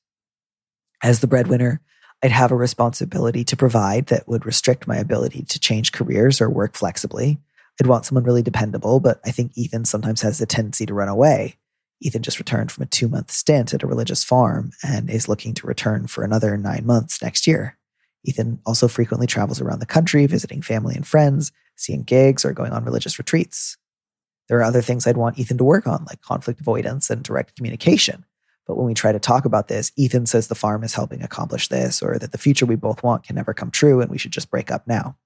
As 1.02 1.20
the 1.20 1.26
breadwinner, 1.26 1.80
I'd 2.22 2.32
have 2.32 2.50
a 2.50 2.56
responsibility 2.56 3.44
to 3.44 3.56
provide 3.56 4.06
that 4.06 4.26
would 4.28 4.44
restrict 4.44 4.88
my 4.88 4.96
ability 4.96 5.42
to 5.44 5.60
change 5.60 5.92
careers 5.92 6.40
or 6.40 6.50
work 6.50 6.74
flexibly. 6.74 7.38
I'd 7.80 7.86
want 7.86 8.06
someone 8.06 8.24
really 8.24 8.42
dependable, 8.42 8.98
but 8.98 9.20
I 9.24 9.30
think 9.30 9.52
Ethan 9.54 9.84
sometimes 9.84 10.22
has 10.22 10.38
the 10.38 10.46
tendency 10.46 10.84
to 10.86 10.94
run 10.94 11.08
away. 11.08 11.56
Ethan 12.00 12.22
just 12.22 12.38
returned 12.38 12.72
from 12.72 12.82
a 12.82 12.86
two 12.86 13.08
month 13.08 13.30
stint 13.30 13.72
at 13.72 13.82
a 13.82 13.86
religious 13.86 14.24
farm 14.24 14.72
and 14.82 15.08
is 15.08 15.28
looking 15.28 15.54
to 15.54 15.66
return 15.66 16.06
for 16.06 16.24
another 16.24 16.56
nine 16.56 16.86
months 16.86 17.22
next 17.22 17.46
year. 17.46 17.76
Ethan 18.24 18.60
also 18.66 18.88
frequently 18.88 19.26
travels 19.26 19.60
around 19.60 19.78
the 19.78 19.86
country, 19.86 20.26
visiting 20.26 20.60
family 20.60 20.94
and 20.96 21.06
friends, 21.06 21.52
seeing 21.76 22.02
gigs, 22.02 22.44
or 22.44 22.52
going 22.52 22.72
on 22.72 22.84
religious 22.84 23.18
retreats. 23.18 23.76
There 24.48 24.58
are 24.58 24.64
other 24.64 24.82
things 24.82 25.06
I'd 25.06 25.16
want 25.16 25.38
Ethan 25.38 25.58
to 25.58 25.64
work 25.64 25.86
on, 25.86 26.04
like 26.08 26.20
conflict 26.20 26.60
avoidance 26.60 27.10
and 27.10 27.22
direct 27.22 27.54
communication. 27.56 28.24
But 28.68 28.76
when 28.76 28.86
we 28.86 28.94
try 28.94 29.10
to 29.10 29.18
talk 29.18 29.46
about 29.46 29.66
this, 29.66 29.90
Ethan 29.96 30.26
says 30.26 30.46
the 30.46 30.54
farm 30.54 30.84
is 30.84 30.94
helping 30.94 31.22
accomplish 31.22 31.68
this, 31.68 32.02
or 32.02 32.18
that 32.18 32.32
the 32.32 32.38
future 32.38 32.66
we 32.66 32.76
both 32.76 33.02
want 33.02 33.24
can 33.24 33.34
never 33.34 33.54
come 33.54 33.70
true 33.70 34.00
and 34.00 34.10
we 34.10 34.18
should 34.18 34.30
just 34.30 34.50
break 34.50 34.70
up 34.70 34.86
now. 34.86 35.16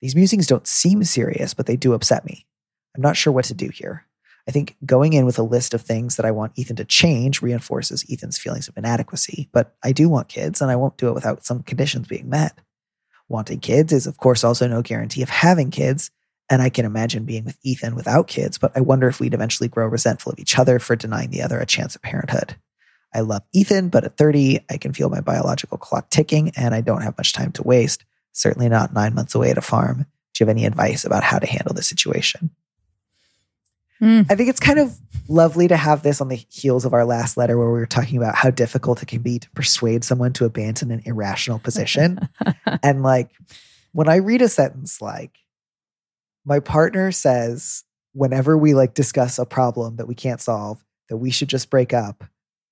These 0.00 0.14
musings 0.14 0.46
don't 0.46 0.66
seem 0.66 1.02
serious, 1.02 1.54
but 1.54 1.66
they 1.66 1.76
do 1.76 1.92
upset 1.92 2.24
me. 2.24 2.46
I'm 2.94 3.02
not 3.02 3.16
sure 3.16 3.32
what 3.32 3.46
to 3.46 3.54
do 3.54 3.68
here. 3.68 4.06
I 4.48 4.52
think 4.52 4.76
going 4.86 5.12
in 5.12 5.26
with 5.26 5.38
a 5.38 5.42
list 5.42 5.74
of 5.74 5.82
things 5.82 6.16
that 6.16 6.24
I 6.24 6.30
want 6.30 6.52
Ethan 6.54 6.76
to 6.76 6.84
change 6.84 7.42
reinforces 7.42 8.06
Ethan's 8.10 8.38
feelings 8.38 8.68
of 8.68 8.78
inadequacy, 8.78 9.50
but 9.52 9.74
I 9.82 9.92
do 9.92 10.08
want 10.08 10.28
kids 10.28 10.62
and 10.62 10.70
I 10.70 10.76
won't 10.76 10.96
do 10.96 11.08
it 11.08 11.14
without 11.14 11.44
some 11.44 11.62
conditions 11.64 12.06
being 12.06 12.30
met. 12.30 12.56
Wanting 13.28 13.60
kids 13.60 13.92
is, 13.92 14.06
of 14.06 14.16
course, 14.16 14.44
also 14.44 14.66
no 14.66 14.80
guarantee 14.80 15.22
of 15.22 15.28
having 15.28 15.70
kids, 15.70 16.10
and 16.48 16.62
I 16.62 16.70
can 16.70 16.86
imagine 16.86 17.24
being 17.24 17.44
with 17.44 17.58
Ethan 17.62 17.94
without 17.94 18.26
kids, 18.26 18.56
but 18.56 18.72
I 18.74 18.80
wonder 18.80 19.06
if 19.08 19.20
we'd 19.20 19.34
eventually 19.34 19.68
grow 19.68 19.86
resentful 19.86 20.32
of 20.32 20.38
each 20.38 20.58
other 20.58 20.78
for 20.78 20.96
denying 20.96 21.30
the 21.30 21.42
other 21.42 21.58
a 21.58 21.66
chance 21.66 21.94
at 21.94 22.00
parenthood. 22.00 22.56
I 23.14 23.20
love 23.20 23.42
Ethan, 23.52 23.88
but 23.88 24.04
at 24.04 24.16
30, 24.16 24.60
I 24.70 24.76
can 24.76 24.92
feel 24.92 25.08
my 25.08 25.20
biological 25.20 25.78
clock 25.78 26.10
ticking 26.10 26.52
and 26.56 26.74
I 26.74 26.80
don't 26.80 27.02
have 27.02 27.16
much 27.16 27.32
time 27.32 27.52
to 27.52 27.62
waste, 27.62 28.04
certainly 28.32 28.68
not 28.68 28.92
nine 28.92 29.14
months 29.14 29.34
away 29.34 29.50
at 29.50 29.58
a 29.58 29.62
farm. 29.62 30.06
Do 30.34 30.44
you 30.44 30.46
have 30.46 30.56
any 30.56 30.66
advice 30.66 31.04
about 31.04 31.24
how 31.24 31.38
to 31.38 31.46
handle 31.46 31.74
the 31.74 31.82
situation? 31.82 32.50
Mm. 34.00 34.26
I 34.30 34.36
think 34.36 34.48
it's 34.48 34.60
kind 34.60 34.78
of 34.78 34.96
lovely 35.28 35.68
to 35.68 35.76
have 35.76 36.02
this 36.02 36.20
on 36.20 36.28
the 36.28 36.36
heels 36.48 36.84
of 36.84 36.94
our 36.94 37.04
last 37.04 37.36
letter 37.36 37.58
where 37.58 37.70
we 37.70 37.78
were 37.78 37.86
talking 37.86 38.16
about 38.16 38.36
how 38.36 38.50
difficult 38.50 39.02
it 39.02 39.06
can 39.06 39.22
be 39.22 39.38
to 39.40 39.50
persuade 39.50 40.04
someone 40.04 40.32
to 40.34 40.44
abandon 40.44 40.90
an 40.90 41.02
irrational 41.04 41.58
position. 41.58 42.20
and 42.82 43.02
like 43.02 43.30
when 43.92 44.08
I 44.08 44.16
read 44.16 44.42
a 44.42 44.48
sentence 44.48 45.02
like, 45.02 45.38
my 46.44 46.60
partner 46.60 47.10
says, 47.10 47.84
whenever 48.12 48.56
we 48.56 48.74
like 48.74 48.94
discuss 48.94 49.38
a 49.38 49.46
problem 49.46 49.96
that 49.96 50.08
we 50.08 50.14
can't 50.14 50.40
solve, 50.40 50.82
that 51.08 51.16
we 51.16 51.30
should 51.30 51.48
just 51.48 51.68
break 51.70 51.92
up, 51.92 52.24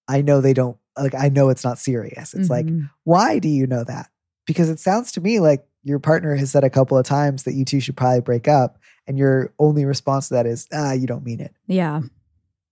I 0.08 0.22
know 0.22 0.40
they 0.40 0.54
don't 0.54 0.76
like, 0.98 1.14
I 1.14 1.28
know 1.28 1.48
it's 1.50 1.64
not 1.64 1.78
serious. 1.78 2.32
It's 2.34 2.48
like, 2.48 2.66
Mhm. 2.66 2.90
why 3.04 3.38
do 3.38 3.48
you 3.48 3.66
know 3.66 3.84
that? 3.84 4.08
Because 4.46 4.70
it 4.70 4.80
sounds 4.80 5.12
to 5.12 5.20
me 5.20 5.40
like 5.40 5.66
your 5.82 5.98
partner 5.98 6.34
has 6.36 6.50
said 6.50 6.64
a 6.64 6.70
couple 6.70 6.96
of 6.96 7.04
times 7.04 7.42
that 7.44 7.54
you 7.54 7.64
two 7.64 7.80
should 7.80 7.96
probably 7.96 8.20
break 8.20 8.48
up. 8.48 8.78
And 9.06 9.18
your 9.18 9.52
only 9.58 9.84
response 9.84 10.28
to 10.28 10.34
that 10.34 10.46
is, 10.46 10.66
ah, 10.72 10.92
you 10.92 11.06
don't 11.06 11.24
mean 11.24 11.40
it. 11.40 11.54
yeah 11.66 12.00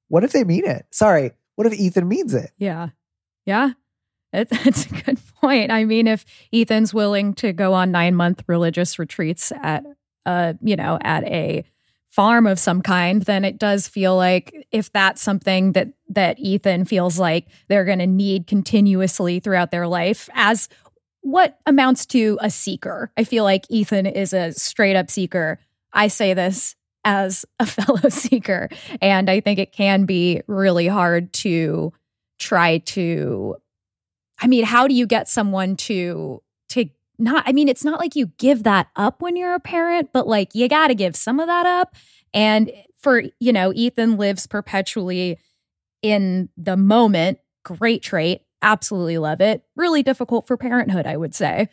What 0.09 0.25
if 0.25 0.33
they 0.33 0.44
mean 0.44 0.64
it? 0.64 0.87
Sorry. 0.90 1.33
What 1.57 1.66
if 1.66 1.75
Ethan 1.75 2.09
means 2.09 2.35
it? 2.35 2.51
Yeah. 2.59 2.88
Yeah. 3.47 3.70
It, 4.33 4.49
that's 4.51 4.87
a 4.87 4.88
good 4.88 5.18
point. 5.40 5.70
I 5.70 5.85
mean, 5.85 6.09
if 6.09 6.25
Ethan's 6.53 6.92
willing 6.94 7.35
to 7.35 7.53
go 7.53 7.73
on 7.75 7.90
nine 7.92 8.14
month 8.16 8.42
religious 8.49 8.99
retreats 8.99 9.53
at, 9.62 9.85
uh, 10.27 10.55
you 10.62 10.75
know, 10.77 10.99
at 11.03 11.23
a 11.25 11.64
farm 12.14 12.46
of 12.46 12.61
some 12.61 12.81
kind, 12.81 13.22
then 13.22 13.44
it 13.44 13.59
does 13.59 13.88
feel 13.88 14.16
like 14.16 14.68
if 14.70 14.92
that's 14.92 15.20
something 15.20 15.72
that 15.72 15.88
that 16.09 16.38
Ethan 16.38 16.85
feels 16.85 17.18
like 17.18 17.48
they're 17.66 17.85
going 17.85 17.98
to 17.98 18.07
need 18.07 18.46
continuously 18.46 19.40
throughout 19.40 19.72
their 19.72 19.88
life 19.88 20.29
as 20.33 20.68
what 21.22 21.59
amounts 21.66 22.07
to 22.07 22.38
a 22.40 22.50
seeker. 22.50 23.11
I 23.16 23.24
feel 23.24 23.42
like 23.42 23.64
Ethan 23.68 24.07
is 24.07 24.33
a 24.33 24.53
straight 24.53 24.94
up 24.94 25.11
seeker. 25.11 25.59
I 25.92 26.07
say 26.07 26.35
this 26.35 26.77
as 27.05 27.44
a 27.59 27.66
fellow 27.66 28.09
seeker, 28.09 28.68
and 29.03 29.29
I 29.29 29.40
think 29.40 29.59
it 29.59 29.72
can 29.72 30.05
be 30.05 30.42
really 30.46 30.87
hard 30.87 31.33
to 31.33 31.92
try 32.38 32.79
to 32.79 33.57
I 34.40 34.46
mean, 34.46 34.64
how 34.64 34.87
do 34.87 34.94
you 34.94 35.07
get 35.07 35.29
someone 35.29 35.74
to 35.77 36.42
to 36.68 36.88
not 37.18 37.44
I 37.46 37.53
mean, 37.53 37.68
it's 37.68 37.85
not 37.85 38.00
like 38.00 38.16
you 38.16 38.27
give 38.38 38.62
that 38.64 38.88
up 38.96 39.22
when 39.22 39.37
you're 39.37 39.55
a 39.55 39.61
parent, 39.61 40.11
but 40.12 40.27
like 40.27 40.55
you 40.55 40.68
got 40.68 40.88
to 40.88 40.94
give 40.94 41.16
some 41.16 41.40
of 41.40 41.46
that 41.46 41.66
up. 41.66 41.94
And 42.33 42.72
for, 42.98 43.22
you 43.38 43.53
know, 43.53 43.72
Ethan 43.74 44.16
lives 44.16 44.46
perpetually 44.46 45.38
in 46.03 46.48
the 46.57 46.77
moment. 46.77 47.38
Great 47.64 48.03
trait. 48.03 48.42
Absolutely 48.62 49.18
love 49.18 49.40
it. 49.40 49.62
Really 49.77 50.03
difficult 50.03 50.46
for 50.46 50.57
parenthood, 50.57 51.07
I 51.07 51.16
would 51.16 51.35
say. 51.35 51.68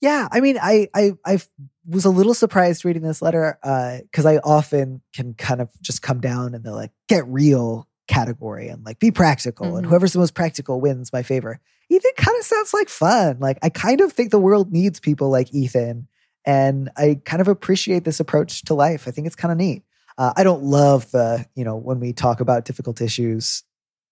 Yeah, 0.00 0.28
I 0.30 0.40
mean, 0.40 0.58
I 0.60 0.88
I 0.94 1.12
I 1.24 1.38
was 1.86 2.04
a 2.04 2.10
little 2.10 2.34
surprised 2.34 2.84
reading 2.84 3.02
this 3.02 3.20
letter 3.20 3.58
because 3.62 4.26
uh, 4.26 4.30
I 4.30 4.38
often 4.38 5.02
can 5.12 5.34
kind 5.34 5.60
of 5.60 5.70
just 5.80 6.02
come 6.02 6.20
down 6.20 6.54
and 6.54 6.62
the 6.62 6.72
like 6.72 6.92
get 7.08 7.26
real 7.26 7.87
category 8.08 8.68
and 8.68 8.84
like 8.84 8.98
be 8.98 9.10
practical 9.10 9.66
mm-hmm. 9.66 9.76
and 9.76 9.86
whoever's 9.86 10.14
the 10.14 10.18
most 10.18 10.34
practical 10.34 10.80
wins 10.80 11.12
my 11.12 11.22
favor. 11.22 11.60
Ethan 11.90 12.10
kind 12.16 12.36
of 12.38 12.44
sounds 12.44 12.74
like 12.74 12.88
fun. 12.88 13.38
Like 13.38 13.58
I 13.62 13.68
kind 13.68 14.00
of 14.00 14.12
think 14.12 14.30
the 14.30 14.38
world 14.38 14.72
needs 14.72 15.00
people 15.00 15.30
like 15.30 15.54
Ethan, 15.54 16.08
and 16.44 16.90
I 16.96 17.20
kind 17.24 17.40
of 17.40 17.48
appreciate 17.48 18.04
this 18.04 18.20
approach 18.20 18.62
to 18.64 18.74
life. 18.74 19.06
I 19.06 19.10
think 19.10 19.26
it's 19.26 19.36
kind 19.36 19.52
of 19.52 19.58
neat. 19.58 19.84
Uh, 20.18 20.32
I 20.36 20.42
don't 20.42 20.62
love 20.62 21.10
the 21.12 21.46
you 21.54 21.64
know 21.64 21.76
when 21.76 22.00
we 22.00 22.12
talk 22.12 22.40
about 22.40 22.64
difficult 22.64 23.00
issues, 23.00 23.62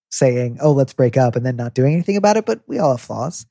saying 0.09 0.57
oh 0.61 0.71
let's 0.71 0.93
break 0.93 1.17
up 1.17 1.35
and 1.35 1.45
then 1.45 1.55
not 1.55 1.75
doing 1.75 1.93
anything 1.93 2.17
about 2.17 2.37
it. 2.37 2.45
But 2.45 2.61
we 2.67 2.79
all 2.79 2.91
have 2.91 3.01
flaws. 3.01 3.45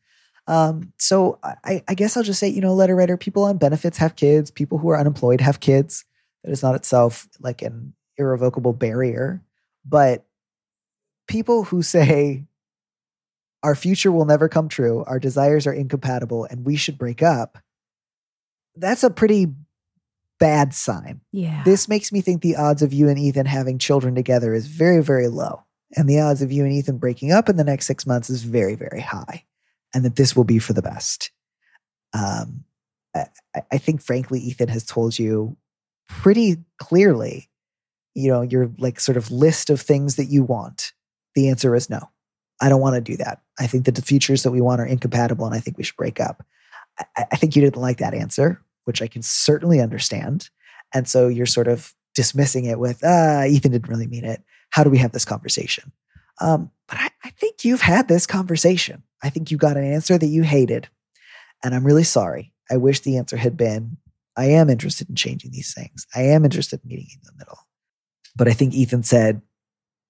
Um, 0.48 0.92
so 0.98 1.40
I, 1.42 1.82
I 1.88 1.94
guess 1.94 2.16
I'll 2.16 2.22
just 2.22 2.40
say 2.40 2.48
you 2.48 2.60
know 2.60 2.74
letter 2.74 2.96
writer 2.96 3.16
people 3.16 3.44
on 3.44 3.58
benefits 3.58 3.98
have 3.98 4.16
kids. 4.16 4.50
People 4.50 4.78
who 4.78 4.88
are 4.88 4.98
unemployed 4.98 5.40
have 5.40 5.60
kids. 5.60 6.04
That 6.42 6.52
is 6.52 6.62
not 6.62 6.74
itself 6.74 7.28
like 7.40 7.62
an 7.62 7.94
irrevocable 8.18 8.72
barrier, 8.72 9.42
but 9.84 10.24
people 11.26 11.64
who 11.64 11.82
say 11.82 12.44
our 13.62 13.74
future 13.74 14.12
will 14.12 14.24
never 14.24 14.48
come 14.48 14.68
true, 14.68 15.04
our 15.06 15.18
desires 15.18 15.66
are 15.66 15.72
incompatible, 15.72 16.44
and 16.44 16.64
we 16.64 16.76
should 16.76 16.98
break 16.98 17.22
up, 17.22 17.58
that's 18.76 19.02
a 19.02 19.10
pretty 19.10 19.48
bad 20.38 20.74
sign. 20.74 21.20
Yeah. 21.32 21.62
This 21.64 21.88
makes 21.88 22.12
me 22.12 22.20
think 22.20 22.42
the 22.42 22.56
odds 22.56 22.82
of 22.82 22.92
you 22.92 23.08
and 23.08 23.18
Ethan 23.18 23.46
having 23.46 23.78
children 23.78 24.14
together 24.14 24.54
is 24.54 24.66
very, 24.66 25.02
very 25.02 25.28
low. 25.28 25.64
And 25.96 26.08
the 26.08 26.20
odds 26.20 26.42
of 26.42 26.52
you 26.52 26.64
and 26.64 26.72
Ethan 26.72 26.98
breaking 26.98 27.32
up 27.32 27.48
in 27.48 27.56
the 27.56 27.64
next 27.64 27.86
six 27.86 28.06
months 28.06 28.28
is 28.28 28.42
very, 28.42 28.74
very 28.74 29.00
high. 29.00 29.44
And 29.94 30.04
that 30.04 30.16
this 30.16 30.36
will 30.36 30.44
be 30.44 30.58
for 30.58 30.74
the 30.74 30.82
best. 30.82 31.30
Um, 32.12 32.64
I, 33.14 33.26
I 33.72 33.78
think, 33.78 34.02
frankly, 34.02 34.40
Ethan 34.40 34.68
has 34.68 34.84
told 34.84 35.18
you 35.18 35.56
pretty 36.08 36.58
clearly, 36.78 37.48
you 38.14 38.30
know, 38.30 38.42
your 38.42 38.70
like 38.78 39.00
sort 39.00 39.16
of 39.16 39.30
list 39.30 39.70
of 39.70 39.80
things 39.80 40.16
that 40.16 40.26
you 40.26 40.44
want. 40.44 40.92
The 41.36 41.48
answer 41.48 41.76
is 41.76 41.88
no. 41.88 42.00
I 42.60 42.68
don't 42.68 42.80
want 42.80 42.96
to 42.96 43.00
do 43.00 43.16
that. 43.18 43.42
I 43.60 43.68
think 43.68 43.84
that 43.84 43.94
the 43.94 44.02
futures 44.02 44.42
that 44.42 44.50
we 44.50 44.60
want 44.60 44.80
are 44.80 44.86
incompatible 44.86 45.46
and 45.46 45.54
I 45.54 45.60
think 45.60 45.76
we 45.76 45.84
should 45.84 45.96
break 45.96 46.18
up. 46.18 46.44
I, 46.98 47.26
I 47.30 47.36
think 47.36 47.54
you 47.54 47.62
didn't 47.62 47.80
like 47.80 47.98
that 47.98 48.14
answer, 48.14 48.60
which 48.84 49.02
I 49.02 49.06
can 49.06 49.22
certainly 49.22 49.80
understand. 49.80 50.48
And 50.94 51.06
so 51.06 51.28
you're 51.28 51.46
sort 51.46 51.68
of 51.68 51.94
dismissing 52.14 52.64
it 52.64 52.78
with, 52.78 53.00
ah, 53.04 53.44
Ethan 53.44 53.72
didn't 53.72 53.90
really 53.90 54.06
mean 54.06 54.24
it. 54.24 54.42
How 54.70 54.82
do 54.82 54.88
we 54.88 54.98
have 54.98 55.12
this 55.12 55.26
conversation? 55.26 55.92
Um, 56.40 56.70
but 56.88 56.98
I, 56.98 57.10
I 57.24 57.30
think 57.30 57.64
you've 57.64 57.82
had 57.82 58.08
this 58.08 58.26
conversation. 58.26 59.02
I 59.22 59.28
think 59.28 59.50
you 59.50 59.58
got 59.58 59.76
an 59.76 59.84
answer 59.84 60.16
that 60.16 60.26
you 60.26 60.42
hated. 60.42 60.88
And 61.62 61.74
I'm 61.74 61.84
really 61.84 62.04
sorry. 62.04 62.54
I 62.70 62.78
wish 62.78 63.00
the 63.00 63.18
answer 63.18 63.36
had 63.36 63.58
been, 63.58 63.98
I 64.36 64.46
am 64.46 64.70
interested 64.70 65.10
in 65.10 65.16
changing 65.16 65.50
these 65.50 65.74
things. 65.74 66.06
I 66.14 66.22
am 66.22 66.44
interested 66.44 66.80
in 66.82 66.88
meeting 66.88 67.08
in 67.12 67.20
the 67.24 67.36
middle. 67.36 67.58
But 68.34 68.48
I 68.48 68.54
think 68.54 68.72
Ethan 68.72 69.02
said, 69.02 69.42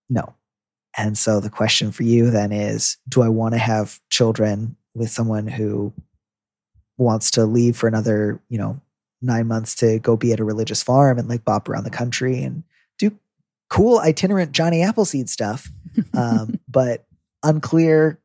no, 0.09 0.36
and 0.97 1.17
so 1.19 1.41
the 1.41 1.51
question 1.51 1.93
for 1.93 2.03
you 2.03 2.31
then 2.31 2.53
is 2.53 2.97
do 3.09 3.23
I 3.23 3.29
want 3.29 3.55
to 3.55 3.59
have 3.59 4.01
children 4.11 4.77
with 4.95 5.11
someone 5.11 5.47
who 5.47 5.93
wants 6.97 7.31
to 7.33 7.45
leave 7.45 7.77
for 7.77 7.87
another, 7.87 8.41
you 8.49 8.59
know, 8.59 8.81
nine 9.21 9.47
months 9.47 9.75
to 9.77 9.99
go 9.99 10.17
be 10.17 10.33
at 10.33 10.41
a 10.41 10.45
religious 10.45 10.83
farm 10.83 11.19
and 11.19 11.29
like 11.29 11.45
bop 11.45 11.69
around 11.69 11.85
the 11.85 11.91
country 11.91 12.43
and 12.43 12.63
do 12.99 13.13
cool 13.69 13.99
itinerant 13.99 14.53
Johnny 14.53 14.83
Appleseed 14.83 15.29
stuff, 15.29 15.71
um, 16.15 16.59
but 16.69 17.07
unclear 17.43 18.19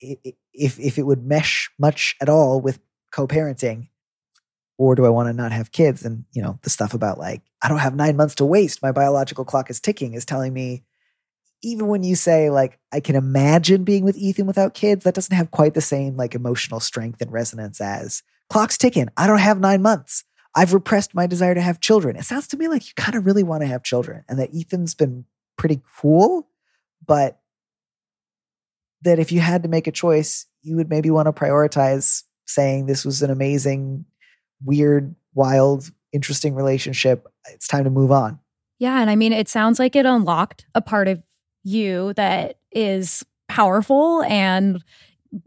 if 0.00 0.78
if 0.78 0.98
it 0.98 1.02
would 1.02 1.24
mesh 1.24 1.70
much 1.78 2.16
at 2.20 2.28
all 2.28 2.60
with 2.60 2.78
co-parenting 3.10 3.88
or 4.78 4.94
do 4.94 5.04
I 5.04 5.10
want 5.10 5.28
to 5.28 5.32
not 5.32 5.52
have 5.52 5.72
kids? 5.72 6.04
And 6.04 6.24
you 6.32 6.42
know, 6.42 6.58
the 6.62 6.70
stuff 6.70 6.94
about 6.94 7.18
like, 7.18 7.42
I 7.62 7.68
don't 7.68 7.78
have 7.78 7.94
nine 7.94 8.16
months 8.16 8.34
to 8.36 8.44
waste. 8.44 8.82
My 8.82 8.92
biological 8.92 9.44
clock 9.44 9.70
is 9.70 9.80
ticking 9.80 10.14
is 10.14 10.24
telling 10.24 10.52
me 10.52 10.84
even 11.62 11.86
when 11.86 12.02
you 12.02 12.16
say 12.16 12.50
like 12.50 12.78
I 12.92 13.00
can 13.00 13.16
imagine 13.16 13.84
being 13.84 14.04
with 14.04 14.16
Ethan 14.16 14.46
without 14.46 14.74
kids, 14.74 15.04
that 15.04 15.14
doesn't 15.14 15.36
have 15.36 15.50
quite 15.50 15.74
the 15.74 15.80
same 15.80 16.16
like 16.16 16.34
emotional 16.34 16.80
strength 16.80 17.20
and 17.20 17.32
resonance 17.32 17.80
as 17.80 18.22
clock's 18.50 18.76
ticking. 18.76 19.08
I 19.16 19.26
don't 19.26 19.38
have 19.38 19.60
nine 19.60 19.82
months. 19.82 20.24
I've 20.54 20.74
repressed 20.74 21.14
my 21.14 21.26
desire 21.26 21.54
to 21.54 21.60
have 21.60 21.80
children. 21.80 22.16
It 22.16 22.24
sounds 22.24 22.48
to 22.48 22.56
me 22.56 22.68
like 22.68 22.86
you 22.86 22.92
kind 22.96 23.16
of 23.16 23.24
really 23.24 23.42
want 23.42 23.62
to 23.62 23.66
have 23.66 23.82
children 23.82 24.24
and 24.28 24.38
that 24.38 24.50
Ethan's 24.54 24.94
been 24.94 25.24
pretty 25.56 25.80
cool, 26.00 26.48
but 27.06 27.40
that 29.02 29.18
if 29.18 29.32
you 29.32 29.40
had 29.40 29.62
to 29.62 29.68
make 29.68 29.86
a 29.86 29.92
choice, 29.92 30.46
you 30.62 30.76
would 30.76 30.90
maybe 30.90 31.10
want 31.10 31.26
to 31.26 31.32
prioritize 31.32 32.24
saying 32.46 32.86
this 32.86 33.04
was 33.04 33.22
an 33.22 33.30
amazing, 33.30 34.04
weird, 34.62 35.14
wild, 35.34 35.90
interesting 36.12 36.54
relationship. 36.54 37.26
It's 37.50 37.66
time 37.66 37.84
to 37.84 37.90
move 37.90 38.12
on. 38.12 38.38
Yeah. 38.78 39.00
And 39.00 39.08
I 39.08 39.16
mean, 39.16 39.32
it 39.32 39.48
sounds 39.48 39.78
like 39.78 39.96
it 39.96 40.06
unlocked 40.06 40.66
a 40.74 40.82
part 40.82 41.08
of 41.08 41.22
you 41.64 42.12
that 42.14 42.58
is 42.70 43.24
powerful 43.48 44.22
and 44.22 44.82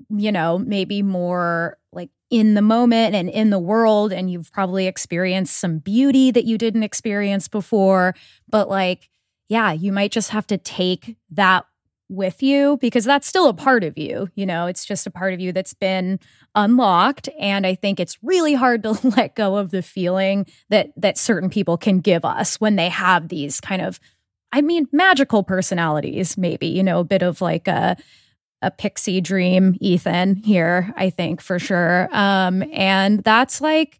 you 0.10 0.32
know 0.32 0.60
maybe 0.60 1.01
more 1.01 1.78
like 1.91 2.10
in 2.30 2.54
the 2.54 2.62
moment 2.62 3.15
and 3.15 3.30
in 3.30 3.49
the 3.49 3.60
world 3.60 4.12
and 4.12 4.30
you've 4.32 4.51
probably 4.51 4.88
experienced 4.88 5.58
some 5.58 5.80
beauty 5.80 6.32
that 6.32 6.45
you 6.45 6.58
didn't 6.58 6.84
experience 6.84 7.47
before. 7.47 8.13
But 8.49 8.69
like 8.69 9.10
yeah 9.47 9.71
you 9.71 9.91
might 9.91 10.12
just 10.12 10.32
have 10.32 10.47
to 10.47 10.58
take 10.58 11.17
that 11.32 11.65
with 12.08 12.43
you 12.43 12.78
because 12.82 13.04
that's 13.04 13.25
still 13.28 13.47
a 13.49 13.54
part 13.54 13.84
of 13.84 13.97
you 13.97 14.30
you 14.36 14.45
know? 14.45 14.67
It's 14.67 14.86
just 14.86 15.08
a 15.08 15.12
part 15.12 15.34
of 15.34 15.39
you 15.39 15.51
that's 15.51 15.73
been 15.73 16.19
unlocked. 16.54 17.30
And 17.39 17.65
i 17.65 17.73
think 17.75 17.99
it's 17.99 18.17
really 18.21 18.54
hard 18.54 18.84
to 18.84 18.91
let 19.17 19.36
go 19.36 19.56
of 19.58 19.71
the 19.71 19.82
feeling 19.82 20.45
that 20.69 20.91
that 20.97 21.17
certain 21.17 21.49
people 21.49 21.78
can 21.78 21.99
give 21.99 22.23
us 22.23 22.60
when 22.62 22.75
they 22.75 22.89
have 22.89 23.30
these 23.30 23.60
kind 23.60 23.82
of 23.82 23.99
I 24.55 24.61
mean, 24.61 24.87
magical 24.93 25.43
personalities, 25.43 26.37
maybe, 26.37 26.67
you 26.67 26.81
know, 26.81 27.01
a 27.01 27.03
bit 27.03 27.21
of 27.21 27.41
like 27.41 27.67
a, 27.67 27.97
a 28.61 28.71
pixie 28.71 29.19
dream 29.19 29.75
Ethan 29.81 30.37
here, 30.37 30.93
I 30.95 31.09
think 31.09 31.41
for 31.41 31.59
sure. 31.59 32.07
Um, 32.13 32.63
and 32.71 33.21
that's 33.21 33.59
like, 33.59 33.99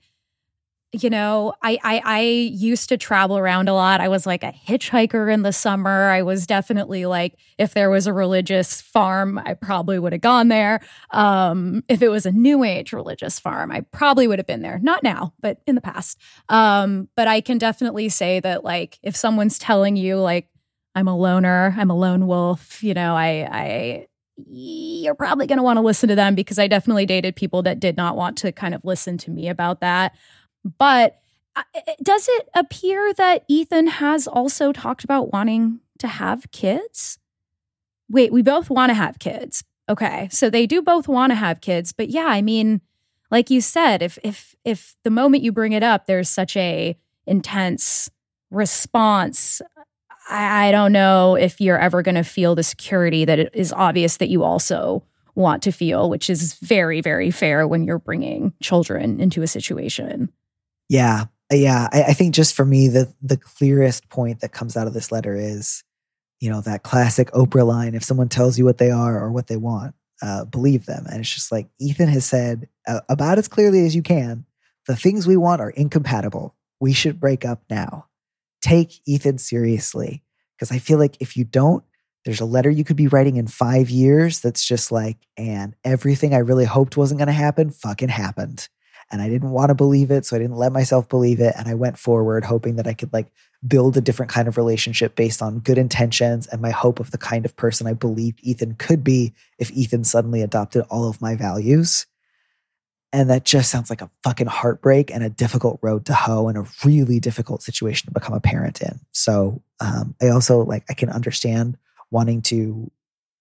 you 1.04 1.10
know, 1.10 1.54
I, 1.62 1.78
I 1.84 2.02
I 2.04 2.20
used 2.22 2.90
to 2.90 2.98
travel 2.98 3.38
around 3.38 3.70
a 3.70 3.74
lot. 3.74 4.02
I 4.02 4.08
was 4.08 4.26
like 4.26 4.44
a 4.44 4.52
hitchhiker 4.52 5.32
in 5.34 5.44
the 5.44 5.54
summer. 5.54 6.10
I 6.10 6.22
was 6.22 6.48
definitely 6.48 7.06
like, 7.06 7.36
if 7.58 7.74
there 7.74 7.90
was 7.90 8.08
a 8.08 8.14
religious 8.14 8.82
farm, 8.82 9.40
I 9.40 9.54
probably 9.54 10.00
would 10.00 10.14
have 10.14 10.22
gone 10.22 10.48
there. 10.48 10.82
Um, 11.12 11.84
if 11.88 12.02
it 12.02 12.10
was 12.10 12.26
a 12.26 12.32
new 12.32 12.64
age 12.64 12.94
religious 12.94 13.40
farm, 13.40 13.72
I 13.72 13.82
probably 13.82 14.28
would 14.28 14.40
have 14.40 14.48
been 14.48 14.62
there. 14.62 14.80
Not 14.80 15.04
now, 15.04 15.34
but 15.40 15.60
in 15.68 15.76
the 15.76 15.82
past. 15.82 16.20
Um, 16.50 17.10
but 17.16 17.28
I 17.28 17.42
can 17.42 17.58
definitely 17.58 18.10
say 18.10 18.40
that 18.40 18.64
like 18.64 19.00
if 19.04 19.16
someone's 19.16 19.60
telling 19.60 19.96
you 19.96 20.18
like 20.18 20.50
I'm 20.96 21.08
a 21.08 21.18
loner, 21.18 21.76
I'm 21.78 21.90
a 21.92 21.98
lone 21.98 22.28
wolf, 22.28 22.84
you 22.84 22.94
know, 22.94 23.16
I 23.16 23.48
I 23.52 24.08
you're 24.38 25.16
probably 25.16 25.48
going 25.48 25.58
to 25.58 25.64
want 25.64 25.78
to 25.78 25.82
listen 25.82 26.10
to 26.10 26.16
them 26.16 26.36
because 26.36 26.60
I 26.60 26.68
definitely 26.68 27.06
dated 27.06 27.36
people 27.36 27.62
that 27.64 27.80
did 27.80 27.96
not 27.96 28.18
want 28.18 28.38
to 28.40 28.52
kind 28.52 28.74
of 28.76 28.84
listen 28.84 29.18
to 29.20 29.32
me 29.32 29.48
about 29.48 29.80
that. 29.82 30.14
But 30.78 31.20
uh, 31.56 31.64
does 32.02 32.28
it 32.30 32.50
appear 32.56 33.14
that 33.14 33.46
Ethan 33.48 33.88
has 33.88 34.28
also 34.28 34.74
talked 34.74 35.04
about 35.04 35.32
wanting 35.32 35.80
to 36.00 36.08
have 36.08 36.52
kids? 36.52 37.20
Wait, 38.10 38.34
we 38.34 38.42
both 38.42 38.70
want 38.70 38.90
to 38.90 38.96
have 38.96 39.20
kids. 39.20 39.64
Okay. 39.88 40.28
So 40.32 40.50
they 40.50 40.66
do 40.66 40.82
both 40.82 41.08
want 41.08 41.32
to 41.32 41.36
have 41.36 41.62
kids, 41.62 41.92
but 41.92 42.10
yeah, 42.10 42.26
I 42.26 42.42
mean, 42.42 42.82
like 43.32 43.50
you 43.50 43.62
said, 43.62 44.02
if 44.02 44.18
if 44.24 44.56
if 44.64 44.96
the 45.04 45.10
moment 45.10 45.44
you 45.44 45.52
bring 45.52 45.74
it 45.74 45.84
up 45.84 46.06
there's 46.06 46.30
such 46.30 46.58
a 46.58 46.98
intense 47.28 48.10
response, 48.50 49.62
I, 50.30 50.70
I 50.70 50.72
don't 50.72 50.92
know 50.92 51.36
if 51.36 51.62
you're 51.62 51.80
ever 51.80 52.02
going 52.02 52.16
to 52.16 52.24
feel 52.24 52.56
the 52.56 52.64
security 52.64 53.26
that 53.26 53.40
it 53.40 53.52
is 53.54 53.72
obvious 53.74 54.18
that 54.18 54.30
you 54.30 54.44
also 54.44 55.04
want 55.36 55.62
to 55.64 55.72
feel, 55.72 56.10
which 56.10 56.30
is 56.30 56.54
very, 56.56 57.02
very 57.02 57.30
fair 57.30 57.68
when 57.68 57.84
you're 57.84 58.00
bringing 58.00 58.54
children 58.62 59.20
into 59.20 59.42
a 59.42 59.48
situation. 59.48 60.32
Yeah. 60.90 61.26
yeah, 61.52 61.88
I, 61.92 62.04
I 62.04 62.14
think 62.14 62.34
just 62.34 62.56
for 62.56 62.66
me, 62.66 62.88
the 62.88 63.14
the 63.22 63.38
clearest 63.38 64.10
point 64.10 64.42
that 64.42 64.52
comes 64.52 64.76
out 64.78 64.88
of 64.88 64.94
this 64.94 65.12
letter 65.12 65.36
is, 65.36 65.84
you 66.40 66.50
know, 66.50 66.62
that 66.62 66.84
classic 66.84 67.32
Oprah 67.32 67.66
line: 67.66 67.96
"If 67.96 68.04
someone 68.04 68.30
tells 68.30 68.58
you 68.58 68.66
what 68.66 68.78
they 68.78 68.92
are 68.92 69.20
or 69.20 69.32
what 69.32 69.48
they 69.48 69.58
want, 69.58 69.96
uh, 70.22 70.46
believe 70.46 70.86
them." 70.86 71.06
And 71.08 71.20
it's 71.20 71.34
just 71.34 71.52
like 71.52 71.68
Ethan 71.80 72.10
has 72.10 72.26
said 72.26 72.68
uh, 72.88 73.02
about 73.10 73.38
as 73.38 73.48
clearly 73.48 73.86
as 73.86 73.96
you 73.96 74.02
can: 74.02 74.46
the 74.88 74.96
things 74.96 75.28
we 75.28 75.38
want 75.38 75.62
are 75.62 75.70
incompatible. 75.72 76.56
We 76.80 76.94
should 76.94 77.20
break 77.20 77.46
up 77.46 77.64
now. 77.70 78.08
Take 78.62 79.00
Ethan 79.08 79.38
seriously, 79.38 80.24
because 80.58 80.72
I 80.72 80.80
feel 80.80 80.98
like 80.98 81.18
if 81.20 81.38
you 81.38 81.44
don't, 81.46 81.84
there's 82.26 82.42
a 82.42 82.46
letter 82.46 82.70
you 82.70 82.84
could 82.84 82.98
be 82.98 83.08
writing 83.08 83.38
in 83.38 83.48
five 83.48 83.90
years 83.90 84.40
that's 84.40 84.66
just 84.66 84.92
like, 84.92 85.18
and 85.38 85.76
everything 85.84 86.34
I 86.34 86.40
really 86.40 86.66
hoped 86.66 86.98
wasn't 86.98 87.20
going 87.20 87.28
to 87.28 87.34
happen 87.34 87.70
fucking 87.70 88.10
happened 88.10 88.68
and 89.12 89.22
I 89.22 89.30
didn't 89.30 89.52
want 89.52 89.70
to 89.70 89.76
believe 89.76 90.12
it. 90.12 90.26
So 90.26 90.36
I 90.36 90.40
didn't 90.40 90.58
let 90.58 90.72
myself 90.72 91.08
believe 91.08 91.40
it. 91.40 91.54
And 91.58 91.68
I 91.68 91.74
went 91.74 91.98
forward 91.98 92.44
hoping 92.44 92.76
that 92.76 92.88
I 92.88 92.94
could 92.94 93.14
like 93.14 93.32
build 93.68 93.98
a 93.98 94.02
different 94.02 94.32
kind 94.32 94.48
of 94.48 94.58
relationship 94.58 95.16
based 95.16 95.42
on 95.42 95.60
good 95.60 95.78
intentions 95.78 96.48
and 96.48 96.62
my 96.62 96.72
hope 96.72 97.00
of 97.00 97.12
the 97.12 97.18
kind 97.18 97.46
of 97.46 97.56
person 97.56 97.88
I 97.88 97.94
believed 97.94 98.40
Ethan 98.42 98.76
could 98.76 99.04
be 99.04 99.34
if 99.60 99.72
Ethan 99.72 100.04
suddenly 100.04 100.42
adopted 100.42 100.86
all 100.90 101.08
of 101.08 101.22
my 101.22 101.36
values. 101.36 102.06
And 103.14 103.30
that 103.30 103.46
just 103.46 103.72
sounds 103.72 103.90
like 103.90 104.02
a 104.02 104.10
fucking 104.24 104.48
heartbreak 104.48 105.10
and 105.10 105.24
a 105.24 105.30
difficult 105.30 105.80
road 105.82 106.06
to 106.08 106.14
hoe 106.14 106.50
and 106.50 106.58
a 106.58 106.66
really 106.84 107.20
difficult 107.20 107.62
situation 107.62 108.08
to 108.08 108.14
become 108.14 108.36
a 108.36 108.42
parent 108.42 108.82
in. 108.82 109.00
So 109.14 109.62
um, 109.80 110.16
I 110.22 110.30
also 110.30 110.64
like, 110.64 110.84
I 110.90 110.94
can 110.94 111.10
understand 111.10 111.78
wanting 112.12 112.42
to 112.44 112.92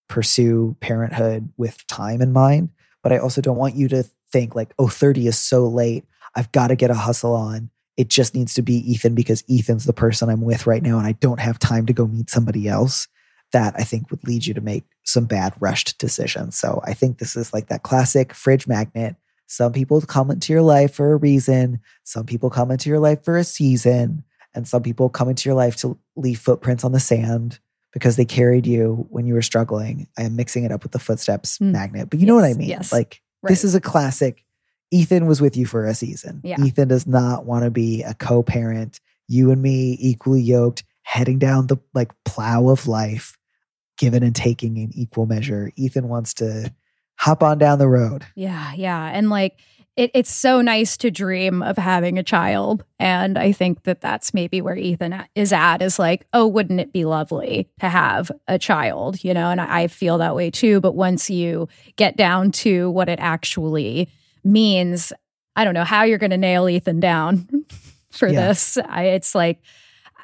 pursue 0.08 0.76
parenthood 0.80 1.52
with 1.56 1.84
time 1.88 2.20
in 2.20 2.32
mind, 2.32 2.68
but 3.02 3.12
I 3.12 3.18
also 3.18 3.40
don't 3.40 3.56
want 3.56 3.74
you 3.74 3.88
to 3.88 4.04
think 4.34 4.54
like, 4.56 4.74
oh, 4.78 4.88
30 4.88 5.28
is 5.28 5.38
so 5.38 5.68
late. 5.68 6.04
I've 6.34 6.50
got 6.50 6.68
to 6.68 6.76
get 6.76 6.90
a 6.90 6.94
hustle 6.94 7.34
on. 7.34 7.70
It 7.96 8.08
just 8.08 8.34
needs 8.34 8.54
to 8.54 8.62
be 8.62 8.74
Ethan 8.90 9.14
because 9.14 9.44
Ethan's 9.48 9.84
the 9.84 9.92
person 9.92 10.28
I'm 10.28 10.40
with 10.40 10.66
right 10.66 10.82
now 10.82 10.98
and 10.98 11.06
I 11.06 11.12
don't 11.12 11.38
have 11.38 11.60
time 11.60 11.86
to 11.86 11.92
go 11.92 12.08
meet 12.08 12.28
somebody 12.28 12.66
else. 12.68 13.06
That 13.52 13.74
I 13.78 13.84
think 13.84 14.10
would 14.10 14.26
lead 14.26 14.46
you 14.46 14.54
to 14.54 14.60
make 14.60 14.82
some 15.04 15.26
bad 15.26 15.54
rushed 15.60 15.98
decisions. 15.98 16.56
So 16.56 16.82
I 16.84 16.92
think 16.92 17.18
this 17.18 17.36
is 17.36 17.52
like 17.52 17.68
that 17.68 17.84
classic 17.84 18.34
fridge 18.34 18.66
magnet. 18.66 19.14
Some 19.46 19.72
people 19.72 20.00
come 20.00 20.32
into 20.32 20.52
your 20.52 20.62
life 20.62 20.94
for 20.94 21.12
a 21.12 21.16
reason, 21.16 21.78
some 22.02 22.26
people 22.26 22.50
come 22.50 22.72
into 22.72 22.88
your 22.88 22.98
life 22.98 23.22
for 23.22 23.36
a 23.36 23.44
season, 23.44 24.24
and 24.54 24.66
some 24.66 24.82
people 24.82 25.08
come 25.08 25.28
into 25.28 25.48
your 25.48 25.54
life 25.54 25.76
to 25.76 25.96
leave 26.16 26.40
footprints 26.40 26.82
on 26.82 26.90
the 26.90 26.98
sand 26.98 27.60
because 27.92 28.16
they 28.16 28.24
carried 28.24 28.66
you 28.66 29.06
when 29.10 29.24
you 29.24 29.34
were 29.34 29.42
struggling. 29.42 30.08
I 30.18 30.22
am 30.22 30.34
mixing 30.34 30.64
it 30.64 30.72
up 30.72 30.82
with 30.82 30.90
the 30.90 30.98
footsteps 30.98 31.58
mm. 31.58 31.70
magnet, 31.70 32.10
but 32.10 32.18
you 32.18 32.26
yes, 32.26 32.28
know 32.28 32.34
what 32.34 32.44
I 32.44 32.54
mean? 32.54 32.68
Yes. 32.68 32.92
Like 32.92 33.22
Right. 33.44 33.50
This 33.50 33.64
is 33.64 33.74
a 33.74 33.80
classic. 33.80 34.44
Ethan 34.90 35.26
was 35.26 35.40
with 35.40 35.56
you 35.56 35.66
for 35.66 35.84
a 35.84 35.94
season. 35.94 36.40
Yeah. 36.42 36.60
Ethan 36.60 36.88
does 36.88 37.06
not 37.06 37.44
want 37.44 37.64
to 37.64 37.70
be 37.70 38.02
a 38.02 38.14
co-parent. 38.14 39.00
You 39.28 39.50
and 39.50 39.60
me 39.60 39.96
equally 40.00 40.40
yoked, 40.40 40.84
heading 41.02 41.38
down 41.38 41.66
the 41.66 41.76
like 41.92 42.12
plow 42.24 42.68
of 42.68 42.86
life, 42.86 43.36
given 43.98 44.22
and 44.22 44.34
taking 44.34 44.76
in 44.76 44.90
equal 44.94 45.26
measure. 45.26 45.72
Ethan 45.76 46.08
wants 46.08 46.34
to 46.34 46.72
hop 47.16 47.42
on 47.42 47.58
down 47.58 47.78
the 47.78 47.88
road. 47.88 48.24
Yeah, 48.34 48.72
yeah. 48.74 49.10
And 49.12 49.30
like 49.30 49.58
it, 49.96 50.10
it's 50.14 50.32
so 50.32 50.60
nice 50.60 50.96
to 50.98 51.10
dream 51.10 51.62
of 51.62 51.78
having 51.78 52.18
a 52.18 52.22
child. 52.22 52.84
And 52.98 53.38
I 53.38 53.52
think 53.52 53.84
that 53.84 54.00
that's 54.00 54.34
maybe 54.34 54.60
where 54.60 54.76
Ethan 54.76 55.24
is 55.34 55.52
at 55.52 55.82
is 55.82 55.98
like, 55.98 56.26
oh, 56.32 56.46
wouldn't 56.46 56.80
it 56.80 56.92
be 56.92 57.04
lovely 57.04 57.68
to 57.80 57.88
have 57.88 58.30
a 58.48 58.58
child? 58.58 59.22
You 59.22 59.34
know, 59.34 59.50
and 59.50 59.60
I 59.60 59.86
feel 59.86 60.18
that 60.18 60.34
way 60.34 60.50
too. 60.50 60.80
But 60.80 60.94
once 60.94 61.30
you 61.30 61.68
get 61.96 62.16
down 62.16 62.50
to 62.52 62.90
what 62.90 63.08
it 63.08 63.20
actually 63.20 64.08
means, 64.42 65.12
I 65.54 65.64
don't 65.64 65.74
know 65.74 65.84
how 65.84 66.02
you're 66.02 66.18
going 66.18 66.30
to 66.30 66.36
nail 66.36 66.68
Ethan 66.68 66.98
down 66.98 67.46
for 68.10 68.28
yeah. 68.28 68.48
this. 68.48 68.76
I, 68.76 69.04
it's 69.04 69.34
like 69.34 69.60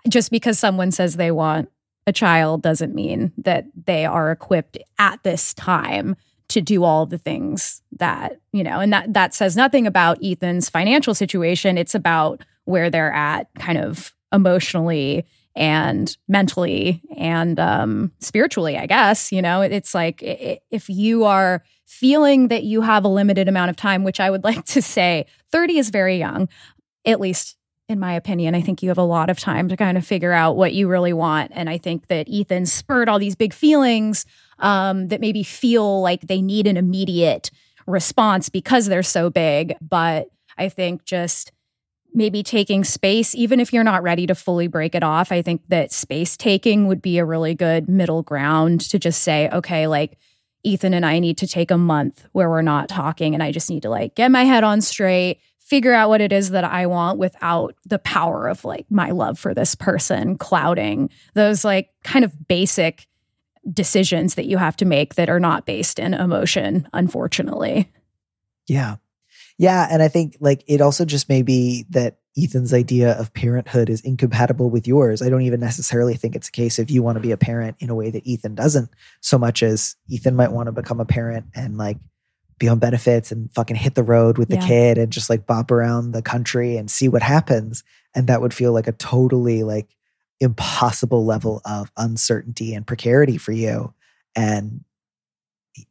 just 0.09 0.31
because 0.31 0.59
someone 0.59 0.91
says 0.91 1.15
they 1.15 1.31
want 1.31 1.71
a 2.07 2.13
child 2.13 2.63
doesn't 2.63 2.95
mean 2.95 3.33
that 3.39 3.67
they 3.87 4.05
are 4.05 4.33
equipped 4.33 4.79
at 4.99 5.23
this 5.23 5.55
time 5.55 6.17
to 6.51 6.61
do 6.61 6.85
all 6.85 7.07
the 7.07 7.19
things 7.19 7.83
that, 7.99 8.41
you 8.53 8.63
know, 8.63 8.81
and 8.81 8.93
that 8.93 9.13
that 9.15 9.35
says 9.35 9.57
nothing 9.57 9.87
about 9.87 10.19
Ethan's 10.23 10.69
financial 10.69 11.15
situation. 11.15 11.79
It's 11.79 11.95
about 11.95 12.43
where 12.65 12.91
they're 12.91 13.13
at 13.13 13.49
kind 13.55 13.79
of 13.79 14.15
emotionally 14.33 15.25
and 15.57 16.17
mentally 16.29 17.03
and 17.17 17.59
um, 17.59 18.13
spiritually, 18.21 18.77
I 18.77 18.87
guess. 18.87 19.33
You 19.33 19.43
know, 19.43 19.63
it's 19.63 19.95
like 19.95 20.21
if 20.23 20.89
you 20.89 21.25
are 21.25 21.63
feeling 21.87 22.49
that 22.49 22.63
you 22.65 22.83
have 22.83 23.05
a 23.05 23.09
limited 23.09 23.49
amount 23.49 23.71
of 23.71 23.77
time, 23.77 24.05
which 24.05 24.21
I 24.21 24.31
would 24.31 24.45
like 24.51 24.65
to 24.67 24.83
say 24.83 25.27
30 25.53 25.79
is 25.79 25.91
very 25.91 26.19
young, 26.19 26.49
at 27.05 27.21
least 27.21 27.57
in 27.89 27.99
my 27.99 28.13
opinion. 28.13 28.55
I 28.55 28.61
think 28.61 28.85
you 28.85 28.89
have 28.89 28.99
a 28.99 29.03
lot 29.03 29.31
of 29.31 29.41
time 29.41 29.69
to 29.69 29.77
kind 29.77 29.99
of 29.99 30.07
figure 30.07 30.33
out 30.33 30.57
what 30.57 30.73
you 30.73 30.87
really 30.87 31.13
want. 31.13 31.51
And 31.53 31.69
I 31.69 31.77
think 31.77 32.07
that 32.07 32.29
Ethan 32.29 32.67
spurred 32.67 33.09
all 33.09 33.19
these 33.19 33.35
big 33.35 33.53
feelings 33.53 34.27
um, 34.61 35.09
that 35.09 35.21
maybe 35.21 35.43
feel 35.43 36.01
like 36.01 36.23
they 36.23 36.41
need 36.41 36.67
an 36.67 36.77
immediate 36.77 37.51
response 37.87 38.49
because 38.49 38.87
they're 38.87 39.03
so 39.03 39.31
big. 39.31 39.75
But 39.81 40.29
I 40.57 40.69
think 40.69 41.05
just 41.05 41.53
maybe 42.13 42.43
taking 42.43 42.85
space, 42.85 43.35
even 43.35 43.61
if 43.61 43.73
you're 43.73 43.85
not 43.85 44.03
ready 44.03 44.27
to 44.27 44.35
fully 44.35 44.67
break 44.67 44.95
it 44.95 45.03
off, 45.03 45.31
I 45.33 45.43
think 45.43 45.63
that 45.69 45.93
space 45.93 46.37
taking 46.37 46.87
would 46.87 47.01
be 47.01 47.19
a 47.19 47.25
really 47.25 47.55
good 47.55 47.89
middle 47.89 48.23
ground 48.23 48.81
to 48.83 48.99
just 48.99 49.23
say, 49.23 49.49
okay, 49.51 49.87
like, 49.87 50.19
Ethan 50.63 50.93
and 50.93 51.07
I 51.07 51.19
need 51.19 51.39
to 51.39 51.47
take 51.47 51.71
a 51.71 51.79
month 51.79 52.27
where 52.33 52.51
we're 52.51 52.63
not 52.63 52.89
talking 52.89 53.35
and 53.35 53.43
I 53.43 53.53
just 53.53 53.71
need 53.71 53.83
to 53.83 53.91
like 53.91 54.15
get 54.15 54.31
my 54.31 54.45
head 54.45 54.65
on 54.65 54.81
straight, 54.81 55.41
figure 55.59 55.95
out 55.95 56.09
what 56.09 56.21
it 56.21 56.33
is 56.33 56.51
that 56.51 56.65
I 56.65 56.87
want 56.87 57.19
without 57.19 57.75
the 57.87 57.99
power 57.99 58.49
of 58.49 58.65
like 58.65 58.87
my 58.91 59.11
love 59.11 59.39
for 59.39 59.55
this 59.55 59.75
person 59.75 60.37
clouding 60.37 61.11
those 61.35 61.65
like 61.65 61.91
kind 62.05 62.25
of 62.25 62.47
basic 62.49 63.07
decisions 63.71 64.35
that 64.35 64.47
you 64.47 64.59
have 64.59 64.77
to 64.77 64.85
make 64.85 65.15
that 65.15 65.29
are 65.29 65.41
not 65.41 65.67
based 65.67 65.99
in 65.99 66.15
emotion, 66.15 66.89
unfortunately. 66.93 67.91
Yeah. 68.69 68.97
Yeah. 69.59 69.87
And 69.91 70.03
I 70.03 70.09
think 70.09 70.37
like 70.41 70.65
it 70.67 70.81
also 70.81 71.05
just 71.05 71.29
may 71.29 71.43
be 71.43 71.85
that 71.91 72.19
Ethan's 72.39 72.73
idea 72.73 73.13
of 73.19 73.35
parenthood 73.35 73.91
is 73.91 74.01
incompatible 74.01 74.71
with 74.71 74.87
yours. 74.87 75.21
I 75.21 75.29
don't 75.29 75.43
even 75.43 75.61
necessarily 75.61 76.15
think 76.15 76.37
it's 76.37 76.49
a 76.49 76.53
case 76.53 76.79
if 76.79 76.91
you 76.91 77.03
want 77.03 77.17
to 77.17 77.21
be 77.21 77.33
a 77.33 77.37
parent 77.37 77.77
in 77.81 77.91
a 77.91 77.95
way 77.95 78.11
that 78.11 78.27
Ethan 78.27 78.55
doesn't, 78.55 78.89
so 79.21 79.37
much 79.37 79.63
as 79.63 79.97
Ethan 80.09 80.37
might 80.37 80.53
want 80.53 80.67
to 80.67 80.73
become 80.73 81.01
a 81.01 81.05
parent 81.05 81.47
and 81.55 81.77
like 81.77 81.99
be 82.59 82.69
on 82.69 82.79
benefits 82.79 83.33
and 83.33 83.53
fucking 83.53 83.77
hit 83.77 83.95
the 83.95 84.03
road 84.03 84.39
with 84.39 84.49
the 84.49 84.57
yeah. 84.57 84.67
kid 84.67 84.99
and 84.99 85.13
just 85.13 85.29
like 85.29 85.47
bop 85.47 85.71
around 85.71 86.13
the 86.13 86.23
country 86.23 86.77
and 86.77 86.91
see 86.91 87.09
what 87.09 87.23
happens. 87.23 87.83
And 88.15 88.29
that 88.29 88.41
would 88.41 88.55
feel 88.55 88.73
like 88.73 88.87
a 88.87 88.93
totally 88.93 89.63
like 89.65 89.89
impossible 90.41 91.25
level 91.25 91.61
of 91.65 91.93
uncertainty 91.97 92.75
and 92.75 92.87
precarity 92.87 93.37
for 93.37 93.53
you. 93.53 93.93
And 94.35 94.85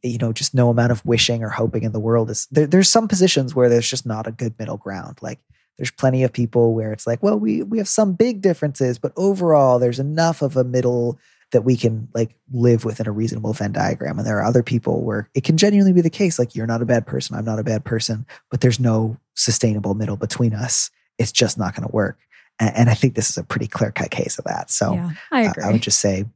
you 0.02 0.18
know 0.18 0.32
just 0.32 0.54
no 0.54 0.68
amount 0.68 0.92
of 0.92 1.04
wishing 1.04 1.42
or 1.42 1.48
hoping 1.48 1.84
in 1.84 1.92
the 1.92 2.00
world 2.00 2.30
is 2.30 2.46
there, 2.50 2.66
there's 2.66 2.88
some 2.88 3.08
positions 3.08 3.54
where 3.54 3.68
there's 3.68 3.88
just 3.88 4.06
not 4.06 4.26
a 4.26 4.32
good 4.32 4.54
middle 4.58 4.76
ground. 4.76 5.18
Like 5.22 5.38
there's 5.78 5.90
plenty 5.90 6.22
of 6.22 6.32
people 6.32 6.74
where 6.74 6.92
it's 6.92 7.06
like 7.06 7.22
well 7.22 7.38
we 7.38 7.62
we 7.62 7.78
have 7.78 7.88
some 7.88 8.12
big 8.12 8.42
differences 8.42 8.98
but 8.98 9.12
overall 9.16 9.78
there's 9.78 9.98
enough 9.98 10.42
of 10.42 10.56
a 10.56 10.64
middle 10.64 11.18
that 11.52 11.62
we 11.62 11.76
can 11.76 12.08
like 12.14 12.36
live 12.52 12.84
within 12.84 13.08
a 13.08 13.12
reasonable 13.12 13.52
venn 13.52 13.72
diagram. 13.72 14.18
And 14.18 14.26
there 14.26 14.38
are 14.38 14.44
other 14.44 14.62
people 14.62 15.02
where 15.02 15.28
it 15.34 15.42
can 15.42 15.56
genuinely 15.56 15.92
be 15.92 16.02
the 16.02 16.10
case 16.10 16.38
like 16.38 16.54
you're 16.54 16.66
not 16.66 16.82
a 16.82 16.86
bad 16.86 17.06
person 17.06 17.36
i'm 17.36 17.44
not 17.44 17.58
a 17.58 17.64
bad 17.64 17.84
person 17.84 18.26
but 18.50 18.60
there's 18.60 18.80
no 18.80 19.16
sustainable 19.34 19.94
middle 19.94 20.16
between 20.16 20.52
us. 20.52 20.90
It's 21.18 21.32
just 21.32 21.58
not 21.58 21.74
going 21.74 21.88
to 21.88 21.94
work 21.94 22.18
and, 22.60 22.76
and 22.76 22.90
I 22.90 22.94
think 22.94 23.14
this 23.14 23.30
is 23.30 23.38
a 23.38 23.42
pretty 23.42 23.66
clear 23.66 23.90
cut 23.90 24.10
case 24.10 24.38
of 24.38 24.44
that. 24.44 24.70
So 24.70 24.94
yeah, 24.94 25.10
I 25.32 25.40
agree. 25.42 25.64
Uh, 25.64 25.68
I 25.68 25.72
would 25.72 25.82
just 25.82 25.98
say, 25.98 26.26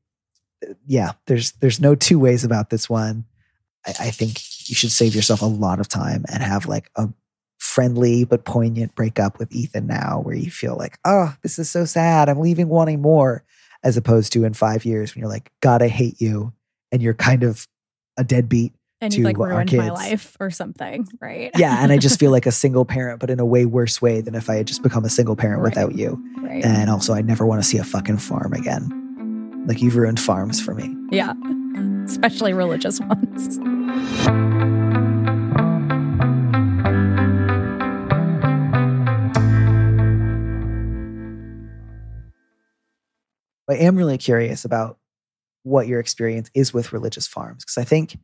yeah, 0.86 1.12
there's 1.26 1.52
there's 1.52 1.80
no 1.80 1.94
two 1.94 2.18
ways 2.18 2.42
about 2.42 2.70
this 2.70 2.90
one. 2.90 3.26
I, 3.86 3.90
I 3.90 4.10
think 4.10 4.38
you 4.68 4.74
should 4.74 4.90
save 4.90 5.14
yourself 5.14 5.42
a 5.42 5.46
lot 5.46 5.78
of 5.78 5.88
time 5.88 6.24
and 6.32 6.42
have 6.42 6.66
like 6.66 6.90
a 6.96 7.08
friendly 7.58 8.24
but 8.24 8.44
poignant 8.44 8.94
breakup 8.94 9.38
with 9.38 9.54
Ethan 9.54 9.86
now, 9.86 10.20
where 10.22 10.34
you 10.34 10.50
feel 10.50 10.76
like, 10.76 10.98
oh, 11.04 11.34
this 11.42 11.58
is 11.58 11.70
so 11.70 11.84
sad. 11.84 12.28
I'm 12.28 12.40
leaving 12.40 12.68
wanting 12.68 13.00
more, 13.00 13.44
as 13.82 13.96
opposed 13.96 14.32
to 14.32 14.44
in 14.44 14.54
five 14.54 14.84
years 14.84 15.14
when 15.14 15.20
you're 15.20 15.30
like, 15.30 15.52
God, 15.60 15.82
I 15.82 15.88
hate 15.88 16.20
you, 16.20 16.52
and 16.90 17.02
you're 17.02 17.14
kind 17.14 17.42
of 17.42 17.68
a 18.16 18.24
deadbeat 18.24 18.72
and 19.04 19.14
you 19.14 19.24
like 19.24 19.36
ruined 19.38 19.72
my 19.72 19.90
life 19.90 20.36
or 20.40 20.50
something, 20.50 21.06
right? 21.20 21.50
yeah, 21.56 21.82
and 21.82 21.92
I 21.92 21.98
just 21.98 22.18
feel 22.18 22.30
like 22.30 22.46
a 22.46 22.52
single 22.64 22.84
parent, 22.84 23.20
but 23.20 23.30
in 23.30 23.38
a 23.38 23.44
way 23.44 23.66
worse 23.66 24.00
way 24.00 24.20
than 24.20 24.34
if 24.34 24.48
I 24.48 24.56
had 24.56 24.66
just 24.66 24.82
become 24.82 25.04
a 25.04 25.10
single 25.10 25.36
parent 25.36 25.62
right. 25.62 25.70
without 25.70 25.94
you. 25.94 26.22
Right. 26.38 26.64
And 26.64 26.90
also, 26.90 27.12
I 27.14 27.20
never 27.20 27.46
want 27.46 27.62
to 27.62 27.68
see 27.68 27.78
a 27.78 27.84
fucking 27.84 28.18
farm 28.18 28.52
again. 28.52 29.64
Like 29.66 29.82
you've 29.82 29.96
ruined 29.96 30.20
farms 30.20 30.60
for 30.60 30.74
me. 30.74 30.94
Yeah, 31.10 31.34
especially 32.06 32.52
religious 32.52 33.00
ones. 33.00 33.58
I 43.66 43.76
am 43.76 43.96
really 43.96 44.18
curious 44.18 44.64
about 44.64 44.98
what 45.62 45.86
your 45.86 45.98
experience 45.98 46.50
is 46.54 46.74
with 46.74 46.92
religious 46.92 47.26
farms 47.26 47.64
because 47.64 47.78
I 47.78 47.84
think 47.84 48.18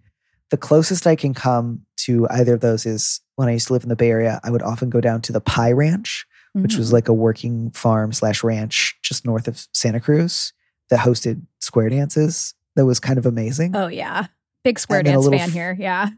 the 0.50 0.56
closest 0.56 1.06
I 1.06 1.16
can 1.16 1.34
come 1.34 1.86
to 1.98 2.26
either 2.30 2.54
of 2.54 2.60
those 2.60 2.86
is 2.86 3.20
when 3.36 3.48
I 3.48 3.52
used 3.52 3.68
to 3.68 3.72
live 3.72 3.82
in 3.82 3.88
the 3.88 3.96
Bay 3.96 4.10
Area, 4.10 4.40
I 4.42 4.50
would 4.50 4.62
often 4.62 4.90
go 4.90 5.00
down 5.00 5.20
to 5.22 5.32
the 5.32 5.40
Pie 5.40 5.72
Ranch, 5.72 6.26
which 6.54 6.76
was 6.76 6.90
Mm. 6.90 6.94
like 6.94 7.08
a 7.08 7.12
working 7.14 7.70
farm 7.70 8.12
slash 8.12 8.42
ranch 8.42 8.98
just 9.02 9.24
north 9.24 9.46
of 9.46 9.66
Santa 9.72 10.00
Cruz 10.00 10.52
that 10.88 10.98
hosted 11.00 11.42
square 11.60 11.88
dances. 11.88 12.54
That 12.76 12.86
was 12.86 12.98
kind 13.00 13.18
of 13.18 13.26
amazing. 13.26 13.74
Oh 13.76 13.86
yeah, 13.86 14.26
big 14.64 14.78
square 14.78 15.00
And 15.00 15.08
then 15.08 15.14
a 15.14 15.22
dance 15.22 15.30
fan 15.40 15.48
f- 15.48 15.52
here. 15.54 15.76
Yeah. 15.78 16.08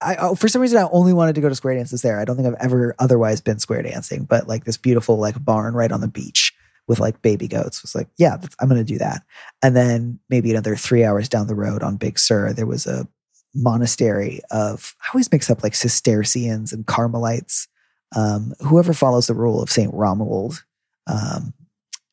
I 0.00 0.16
oh, 0.16 0.34
for 0.34 0.48
some 0.48 0.60
reason 0.62 0.78
I 0.78 0.88
only 0.92 1.12
wanted 1.12 1.34
to 1.36 1.40
go 1.40 1.48
to 1.48 1.54
square 1.54 1.74
dances 1.74 2.02
there. 2.02 2.18
I 2.20 2.24
don't 2.24 2.36
think 2.36 2.48
I've 2.48 2.54
ever 2.64 2.94
otherwise 2.98 3.40
been 3.40 3.58
square 3.58 3.82
dancing, 3.82 4.24
but 4.24 4.46
like 4.48 4.64
this 4.64 4.76
beautiful 4.76 5.16
like 5.18 5.42
barn 5.44 5.74
right 5.74 5.90
on 5.92 6.00
the 6.02 6.08
beach 6.08 6.54
with 6.86 7.00
like 7.00 7.20
baby 7.22 7.48
goats 7.48 7.82
was 7.82 7.94
like, 7.94 8.06
yeah, 8.16 8.36
that's, 8.36 8.54
I'm 8.60 8.68
going 8.68 8.80
to 8.84 8.92
do 8.92 8.98
that. 8.98 9.22
And 9.62 9.74
then 9.74 10.20
maybe 10.30 10.50
another 10.52 10.76
three 10.76 11.02
hours 11.02 11.28
down 11.28 11.48
the 11.48 11.54
road 11.54 11.82
on 11.82 11.96
Big 11.96 12.16
Sur, 12.18 12.52
there 12.52 12.66
was 12.66 12.86
a 12.86 13.08
monastery 13.56 14.40
of 14.50 14.94
I 15.02 15.08
always 15.14 15.30
mix 15.30 15.50
up 15.50 15.62
like 15.62 15.74
Cistercians 15.74 16.72
and 16.72 16.86
Carmelites. 16.86 17.68
Um, 18.14 18.54
whoever 18.60 18.92
follows 18.92 19.26
the 19.26 19.34
rule 19.34 19.62
of 19.62 19.70
Saint 19.70 19.92
Romuald. 19.92 20.62
Um, 21.06 21.54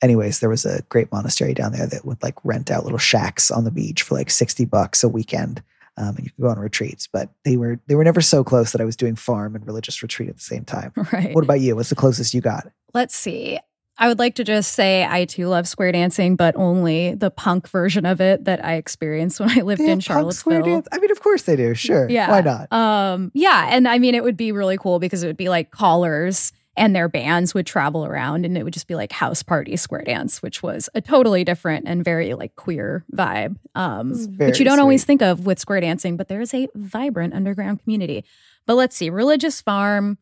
anyways, 0.02 0.40
there 0.40 0.50
was 0.50 0.66
a 0.66 0.82
great 0.90 1.12
monastery 1.12 1.54
down 1.54 1.72
there 1.72 1.88
that 1.88 2.06
would 2.06 2.22
like 2.24 2.36
rent 2.44 2.72
out 2.72 2.84
little 2.84 2.98
shacks 2.98 3.52
on 3.52 3.64
the 3.64 3.72
beach 3.72 4.02
for 4.04 4.16
like 4.16 4.30
sixty 4.30 4.66
bucks 4.66 5.04
a 5.04 5.10
weekend 5.10 5.62
um, 5.98 6.16
and 6.16 6.26
you 6.26 6.32
could 6.32 6.42
go 6.42 6.50
on 6.50 6.60
retreats. 6.60 7.08
But 7.08 7.30
they 7.44 7.58
were 7.58 7.80
they 7.88 7.96
were 7.96 8.04
never 8.04 8.22
so 8.22 8.44
close 8.44 8.72
that 8.72 8.82
I 8.82 8.86
was 8.86 8.96
doing 8.96 9.16
farm 9.16 9.56
and 9.56 9.66
religious 9.66 10.02
retreat 10.02 10.30
at 10.30 10.36
the 10.36 10.42
same 10.42 10.66
time. 10.66 10.92
Right. 11.12 11.36
What 11.36 11.44
about 11.44 11.60
you? 11.60 11.76
What's 11.76 11.90
the 11.90 11.96
closest 11.96 12.34
you 12.34 12.42
got? 12.42 12.72
Let's 12.94 13.16
see. 13.16 13.60
I 14.04 14.10
would 14.10 14.20
like 14.20 14.36
to 14.36 14.44
just 14.44 14.74
say 14.74 15.08
I 15.10 15.24
too 15.24 15.48
love 15.48 15.66
square 15.66 15.94
dancing, 15.94 16.36
but 16.36 16.58
only 16.58 17.16
the 17.16 17.32
punk 17.32 17.70
version 17.70 18.06
of 18.06 18.20
it 18.20 18.44
that 18.44 18.64
I 18.64 18.74
experienced 18.74 19.40
when 19.40 19.50
I 19.58 19.62
lived 19.62 19.80
They 19.80 19.86
in 19.86 20.02
have 20.02 20.06
punk 20.06 20.34
square 20.34 20.62
Charlottesville. 20.62 20.90
I 20.92 21.00
mean, 21.00 21.10
of 21.10 21.22
course 21.22 21.44
they 21.44 21.56
do. 21.56 21.74
Sure. 21.74 22.10
Yeah. 22.10 22.30
Why 22.30 22.42
not? 22.42 22.74
Um, 22.74 23.32
yeah, 23.34 23.70
and 23.70 23.88
I 23.88 24.00
mean, 24.00 24.14
it 24.14 24.22
would 24.22 24.36
be 24.36 24.52
really 24.52 24.78
cool 24.78 25.00
because 25.00 25.24
it 25.24 25.28
would 25.28 25.38
be 25.38 25.48
like 25.48 25.72
callers 25.72 26.52
and 26.76 26.94
their 26.94 27.08
bands 27.08 27.54
would 27.54 27.66
travel 27.66 28.04
around, 28.04 28.46
and 28.46 28.58
it 28.58 28.64
would 28.64 28.74
just 28.74 28.88
be 28.88 28.96
like 28.96 29.14
house 29.14 29.42
party 29.42 29.78
square 29.78 30.02
dance, 30.02 30.42
which 30.42 30.62
was 30.62 30.90
a 30.94 31.00
totally 31.00 31.46
different 31.46 31.88
and 31.88 32.04
very 32.04 32.34
like 32.34 32.58
queer 32.58 33.06
vibe, 33.16 33.56
um, 33.74 34.12
which 34.36 34.60
you 34.60 34.66
don't 34.66 34.80
always 34.80 35.06
think 35.06 35.22
of 35.22 35.46
with 35.46 35.60
square 35.60 35.80
dancing. 35.80 36.18
But 36.18 36.28
there 36.28 36.42
is 36.42 36.54
a 36.54 36.68
vibrant 36.76 37.34
underground 37.34 37.82
community. 37.84 38.26
But 38.66 38.76
let's 38.76 38.98
see, 38.98 39.10
religious 39.10 39.62
farm. 39.62 40.18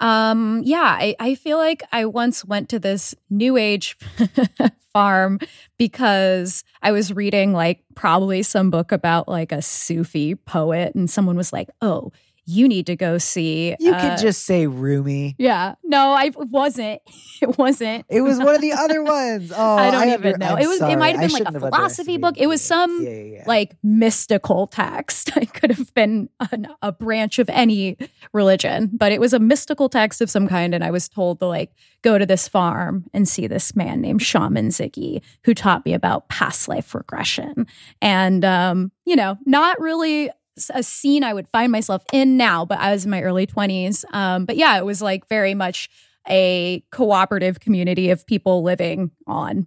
Um, 0.00 0.62
yeah, 0.64 0.96
I, 0.98 1.14
I 1.20 1.34
feel 1.34 1.58
like 1.58 1.82
I 1.92 2.06
once 2.06 2.44
went 2.44 2.70
to 2.70 2.78
this 2.78 3.14
new 3.28 3.56
age 3.56 3.96
farm 4.92 5.38
because 5.78 6.64
I 6.82 6.92
was 6.92 7.12
reading 7.12 7.52
like 7.52 7.82
probably 7.94 8.42
some 8.42 8.70
book 8.70 8.92
about 8.92 9.28
like 9.28 9.52
a 9.52 9.62
Sufi 9.62 10.34
poet, 10.34 10.94
and 10.94 11.08
someone 11.10 11.36
was 11.36 11.52
like, 11.52 11.68
"Oh, 11.82 12.12
you 12.46 12.68
need 12.68 12.86
to 12.86 12.96
go 12.96 13.18
see." 13.18 13.74
You 13.78 13.92
uh, 13.94 14.00
could 14.00 14.18
just 14.22 14.44
say 14.44 14.66
Rumi. 14.66 15.34
yeah. 15.38 15.74
No, 15.84 16.12
I 16.12 16.30
wasn't. 16.36 17.00
It 17.42 17.56
wasn't. 17.56 18.04
It 18.10 18.20
was 18.20 18.38
one 18.38 18.54
of 18.54 18.60
the 18.60 18.72
other 18.74 19.02
ones. 19.18 19.50
Oh, 19.56 19.76
I 19.76 19.90
don't 19.90 20.02
under- 20.02 20.28
even 20.28 20.40
know. 20.40 20.46
I'm 20.56 20.58
It 20.58 20.66
was- 20.66 20.82
it 20.82 20.98
might 20.98 21.16
have 21.16 21.24
I 21.24 21.26
been 21.38 21.44
like 21.44 21.54
a 21.54 21.58
philosophy 21.58 22.18
book. 22.18 22.34
It 22.36 22.48
was 22.48 22.60
some. 22.60 23.02
Yeah, 23.02 23.10
yeah, 23.10 23.22
yeah. 23.36 23.44
like 23.46 23.76
mystical 23.82 24.66
text. 24.66 25.30
It 25.40 25.54
could 25.54 25.70
have 25.70 25.94
been 25.94 26.28
an, 26.52 26.68
a 26.82 26.92
branch 26.92 27.38
of 27.38 27.48
any 27.48 27.96
religion, 28.34 28.90
but 28.92 29.10
it 29.10 29.20
was 29.20 29.32
a 29.32 29.38
mystical 29.38 29.88
text 29.88 30.20
of 30.20 30.28
some 30.30 30.48
kind. 30.48 30.74
And 30.74 30.84
I 30.84 30.90
was 30.90 31.08
told 31.08 31.40
to 31.40 31.46
like 31.46 31.72
go 32.02 32.18
to 32.18 32.26
this 32.26 32.46
farm 32.46 33.06
and 33.14 33.26
see 33.26 33.46
this 33.46 33.74
man 33.74 34.02
named 34.02 34.20
Shaman 34.22 34.68
Ziggy 34.68 35.22
who 35.44 35.54
taught 35.54 35.86
me 35.86 35.94
about 35.94 36.28
past 36.28 36.68
life 36.68 36.94
regression. 36.94 37.66
And, 38.02 38.44
um, 38.44 38.92
you 39.06 39.16
know, 39.16 39.38
not 39.46 39.80
really 39.80 40.30
a 40.72 40.82
scene 40.82 41.24
I 41.24 41.32
would 41.32 41.48
find 41.48 41.72
myself 41.72 42.04
in 42.12 42.36
now, 42.36 42.64
but 42.64 42.78
I 42.78 42.92
was 42.92 43.04
in 43.04 43.10
my 43.10 43.22
early 43.22 43.46
20s. 43.46 44.04
Um, 44.12 44.44
but 44.44 44.56
yeah, 44.56 44.78
it 44.78 44.84
was 44.84 45.00
like 45.00 45.28
very 45.28 45.54
much 45.54 45.88
a 46.28 46.84
cooperative 46.90 47.60
community 47.60 48.10
of 48.10 48.26
people 48.26 48.62
living 48.62 49.10
on 49.26 49.66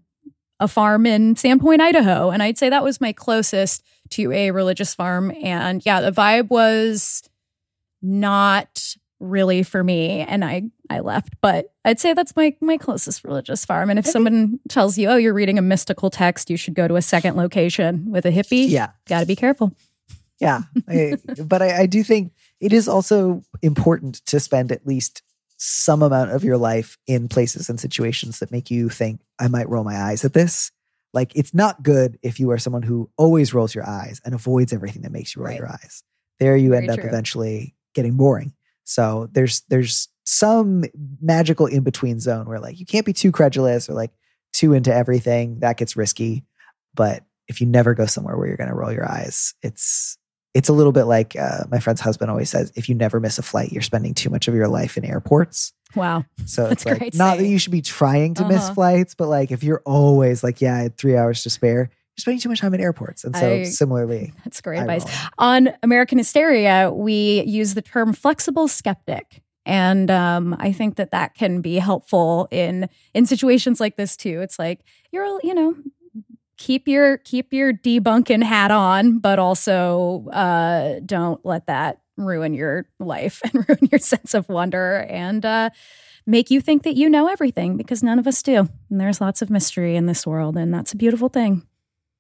a 0.60 0.68
farm 0.68 1.06
in 1.06 1.36
Sandpoint, 1.36 1.82
Idaho. 1.82 2.30
And 2.30 2.44
I'd 2.44 2.58
say 2.58 2.70
that 2.70 2.84
was 2.84 3.02
my 3.02 3.12
closest 3.12 3.84
to 4.12 4.32
a 4.32 4.52
religious 4.52 4.94
farm. 4.94 5.34
And 5.44 5.86
yeah, 5.86 6.02
the 6.02 6.12
vibe 6.12 6.50
was 6.50 7.24
not 8.02 8.96
really 9.24 9.64
for 9.64 9.84
me 9.84 10.20
and 10.20 10.44
I 10.44 10.64
I 10.90 11.00
left 11.00 11.36
but 11.42 11.74
I'd 11.86 12.00
say 12.00 12.14
that's 12.14 12.36
my 12.36 12.56
my 12.60 12.78
closest 12.78 13.24
religious 13.24 13.64
farm 13.64 13.90
and 13.90 13.98
if 13.98 14.06
someone 14.06 14.60
tells 14.68 14.98
you 14.98 15.08
oh 15.08 15.16
you're 15.16 15.34
reading 15.34 15.58
a 15.58 15.62
mystical 15.62 16.10
text 16.10 16.50
you 16.50 16.58
should 16.58 16.74
go 16.74 16.90
to 16.90 16.98
a 16.98 17.02
second 17.02 17.38
location 17.38 18.12
with 18.12 18.26
a 18.26 18.32
hippie 18.32 18.70
yeah. 18.70 18.90
got 19.08 19.22
to 19.22 19.26
be 19.26 19.38
careful 19.38 19.72
Yeah. 20.40 20.62
I- 20.88 21.18
but 21.46 21.62
I, 21.62 21.82
I 21.82 21.86
do 21.86 22.04
think 22.04 22.34
it 22.60 22.74
is 22.74 22.88
also 22.88 23.44
important 23.62 24.26
to 24.28 24.40
spend 24.40 24.72
at 24.72 24.86
least 24.88 25.22
some 25.58 26.02
amount 26.02 26.32
of 26.32 26.44
your 26.44 26.58
life 26.58 26.98
in 27.08 27.30
places 27.30 27.70
and 27.70 27.80
situations 27.80 28.40
that 28.40 28.52
make 28.52 28.70
you 28.70 28.90
think, 28.90 29.22
I 29.40 29.48
might 29.48 29.70
roll 29.70 29.84
my 29.84 29.96
eyes 30.02 30.26
at 30.26 30.34
this. 30.34 30.72
Like, 31.14 31.32
it's 31.36 31.54
not 31.54 31.84
good 31.84 32.18
if 32.24 32.40
you 32.40 32.52
are 32.52 32.58
someone 32.58 32.82
who 32.82 33.10
always 33.18 33.54
rolls 33.54 33.74
your 33.76 33.88
eyes 33.88 34.20
and 34.26 34.34
avoids 34.34 34.74
everything 34.74 35.04
that 35.04 35.12
makes 35.12 35.36
you 35.36 35.42
roll 35.42 35.50
Right. 35.52 35.60
your 35.60 35.70
eyes. 35.70 36.04
There 36.40 36.58
you 36.58 36.72
Very 36.72 36.82
end 36.84 36.92
up 36.92 37.00
true. 37.00 37.08
eventually 37.08 37.76
getting 37.94 38.18
boring. 38.18 38.54
So 38.84 39.30
there's 39.32 39.62
there's 39.70 40.10
some 40.26 40.84
magical 41.22 41.68
in 41.68 41.84
between 41.84 42.20
zone 42.20 42.48
where 42.48 42.60
like 42.60 42.80
you 42.80 42.86
can't 42.86 43.06
be 43.06 43.14
too 43.14 43.32
credulous 43.32 43.88
or 43.90 43.94
like 43.94 44.12
too 44.54 44.74
into 44.74 44.94
everything. 44.94 45.60
That 45.60 45.78
gets 45.78 45.96
risky. 45.96 46.44
But 46.96 47.24
if 47.48 47.62
you 47.62 47.68
never 47.68 47.94
go 47.94 48.06
somewhere 48.08 48.36
where 48.36 48.48
you're 48.48 48.58
going 48.58 48.70
to 48.70 48.76
roll 48.76 48.92
your 48.92 49.10
eyes, 49.10 49.54
it's 49.62 50.18
it's 50.54 50.70
a 50.70 50.74
little 50.74 50.92
bit 50.92 51.06
like 51.06 51.36
uh, 51.36 51.64
my 51.72 51.80
friend's 51.80 52.02
husband 52.02 52.30
always 52.32 52.50
says: 52.50 52.72
if 52.76 52.88
you 52.90 52.96
never 52.96 53.20
miss 53.20 53.38
a 53.40 53.42
flight, 53.44 53.72
you're 53.72 53.82
spending 53.82 54.14
too 54.14 54.30
much 54.30 54.48
of 54.48 54.54
your 54.56 54.68
life 54.68 54.98
in 54.98 55.06
airports. 55.06 55.74
wow 55.96 56.24
So 56.46 56.64
That's 56.64 56.84
it's 56.84 56.86
like 56.86 57.00
great 57.00 57.16
not 57.16 57.38
that 57.38 57.48
you 57.48 57.58
should 57.60 57.72
be 57.72 57.82
trying 57.82 58.34
to 58.36 58.46
miss 58.46 58.64
Uh-huh. 58.66 58.74
flights, 58.76 59.16
but 59.16 59.28
like 59.30 59.52
if 59.52 59.64
you're 59.64 59.82
always 59.86 60.44
like, 60.44 60.62
yeah, 60.62 60.76
I 60.76 60.82
had 60.84 60.98
three 60.98 61.16
hours 61.18 61.44
to 61.44 61.50
spare, 61.50 61.90
you're 62.16 62.22
spending 62.22 62.40
too 62.40 62.50
much 62.50 62.62
time 62.62 62.74
in 62.74 62.82
airports. 62.82 63.24
And 63.24 63.36
so 63.36 63.56
I- 63.56 63.64
similarly, 63.64 64.34
that's 64.44 64.62
great 64.62 64.80
advice 64.80 65.06
on 65.38 65.70
American 65.84 66.18
Hysteria, 66.20 66.92
we 66.94 67.44
use 67.44 67.74
the 67.74 67.82
term 67.82 68.14
flexible 68.14 68.68
skeptic. 68.68 69.42
And 69.66 70.12
um, 70.12 70.56
I 70.60 70.74
think 70.74 70.98
that 70.98 71.12
that 71.12 71.36
can 71.36 71.62
be 71.62 71.76
helpful 71.78 72.48
in 72.52 72.90
in 73.14 73.26
situations 73.26 73.80
like 73.80 73.96
this 73.96 74.18
too. 74.18 74.42
It's 74.42 74.60
like 74.60 74.82
you're, 75.12 75.26
you 75.42 75.54
know, 75.56 75.74
keep 76.58 76.88
your 76.88 77.18
keep 77.18 77.54
your 77.54 77.74
debunking 77.74 78.44
hat 78.44 78.72
on, 78.72 79.20
but 79.20 79.40
also 79.40 80.28
uh, 80.30 81.00
don't 81.06 81.44
let 81.46 81.68
that 81.68 82.00
ruin 82.18 82.54
your 82.54 82.86
life 83.00 83.42
and 83.54 83.68
ruin 83.68 83.90
your 83.92 84.00
sense 84.00 84.34
of 84.34 84.50
wonder 84.50 85.06
and 85.10 85.46
uh, 85.46 85.70
make 86.26 86.52
you 86.52 86.62
think 86.62 86.84
that 86.84 86.96
you 86.96 87.10
know 87.10 87.28
everything 87.28 87.78
because 87.78 88.04
none 88.04 88.20
of 88.20 88.28
us 88.28 88.42
do. 88.42 88.68
And 88.90 89.00
there's 89.00 89.22
lots 89.22 89.42
of 89.42 89.50
mystery 89.50 89.96
in 89.96 90.06
this 90.06 90.26
world, 90.26 90.58
and 90.58 90.74
that's 90.74 90.94
a 90.94 90.98
beautiful 90.98 91.30
thing. 91.30 91.66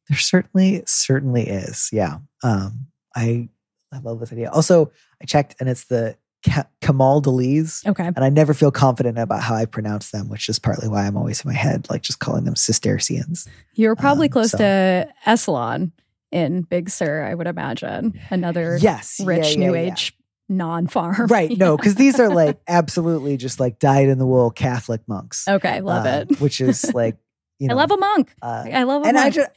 There 0.09 0.17
certainly, 0.17 0.83
certainly 0.85 1.47
is. 1.47 1.89
Yeah. 1.93 2.17
Um, 2.43 2.87
I, 3.15 3.49
I 3.91 3.99
love 3.99 4.19
this 4.19 4.33
idea. 4.33 4.51
Also, 4.51 4.91
I 5.21 5.25
checked 5.25 5.55
and 5.59 5.69
it's 5.69 5.85
the 5.85 6.17
Ka- 6.45 6.67
Camaldolese. 6.81 7.85
Okay. 7.87 8.05
And 8.05 8.19
I 8.19 8.29
never 8.29 8.53
feel 8.53 8.71
confident 8.71 9.17
about 9.17 9.41
how 9.43 9.55
I 9.55 9.65
pronounce 9.65 10.11
them, 10.11 10.29
which 10.29 10.49
is 10.49 10.59
partly 10.59 10.87
why 10.87 11.05
I'm 11.05 11.15
always 11.17 11.43
in 11.43 11.49
my 11.49 11.55
head, 11.57 11.87
like 11.89 12.01
just 12.01 12.19
calling 12.19 12.43
them 12.43 12.55
Cistercians. 12.55 13.47
You're 13.75 13.95
probably 13.95 14.27
Um, 14.27 14.31
close 14.33 14.51
so- 14.51 14.57
to 14.57 15.07
Esalen 15.25 15.91
in 16.31 16.61
Big 16.63 16.89
Sur, 16.89 17.23
I 17.23 17.33
would 17.33 17.47
imagine. 17.47 18.19
Another 18.29 18.77
Yes. 18.81 19.21
rich 19.23 19.53
yeah, 19.55 19.59
new 19.59 19.73
yeah. 19.75 19.91
age 19.91 20.17
non 20.49 20.87
farm. 20.87 21.27
Right. 21.27 21.57
No, 21.57 21.77
because 21.77 21.95
these 21.95 22.19
are 22.19 22.29
like 22.29 22.59
absolutely 22.67 23.37
just 23.37 23.59
like 23.59 23.79
dyed 23.79 24.09
in 24.09 24.17
the 24.19 24.25
wool 24.25 24.51
Catholic 24.51 25.01
monks. 25.07 25.47
Okay, 25.47 25.79
love 25.81 26.05
uh, 26.05 26.25
it. 26.29 26.41
Which 26.41 26.59
is 26.59 26.93
like, 26.93 27.17
you 27.59 27.67
know, 27.69 27.75
I 27.75 27.77
love 27.77 27.91
a 27.91 27.97
monk. 27.97 28.33
uh, 28.41 28.65
I 28.71 28.83
love 28.83 29.03
a 29.03 29.07
and 29.07 29.17
I 29.17 29.29
just 29.29 29.49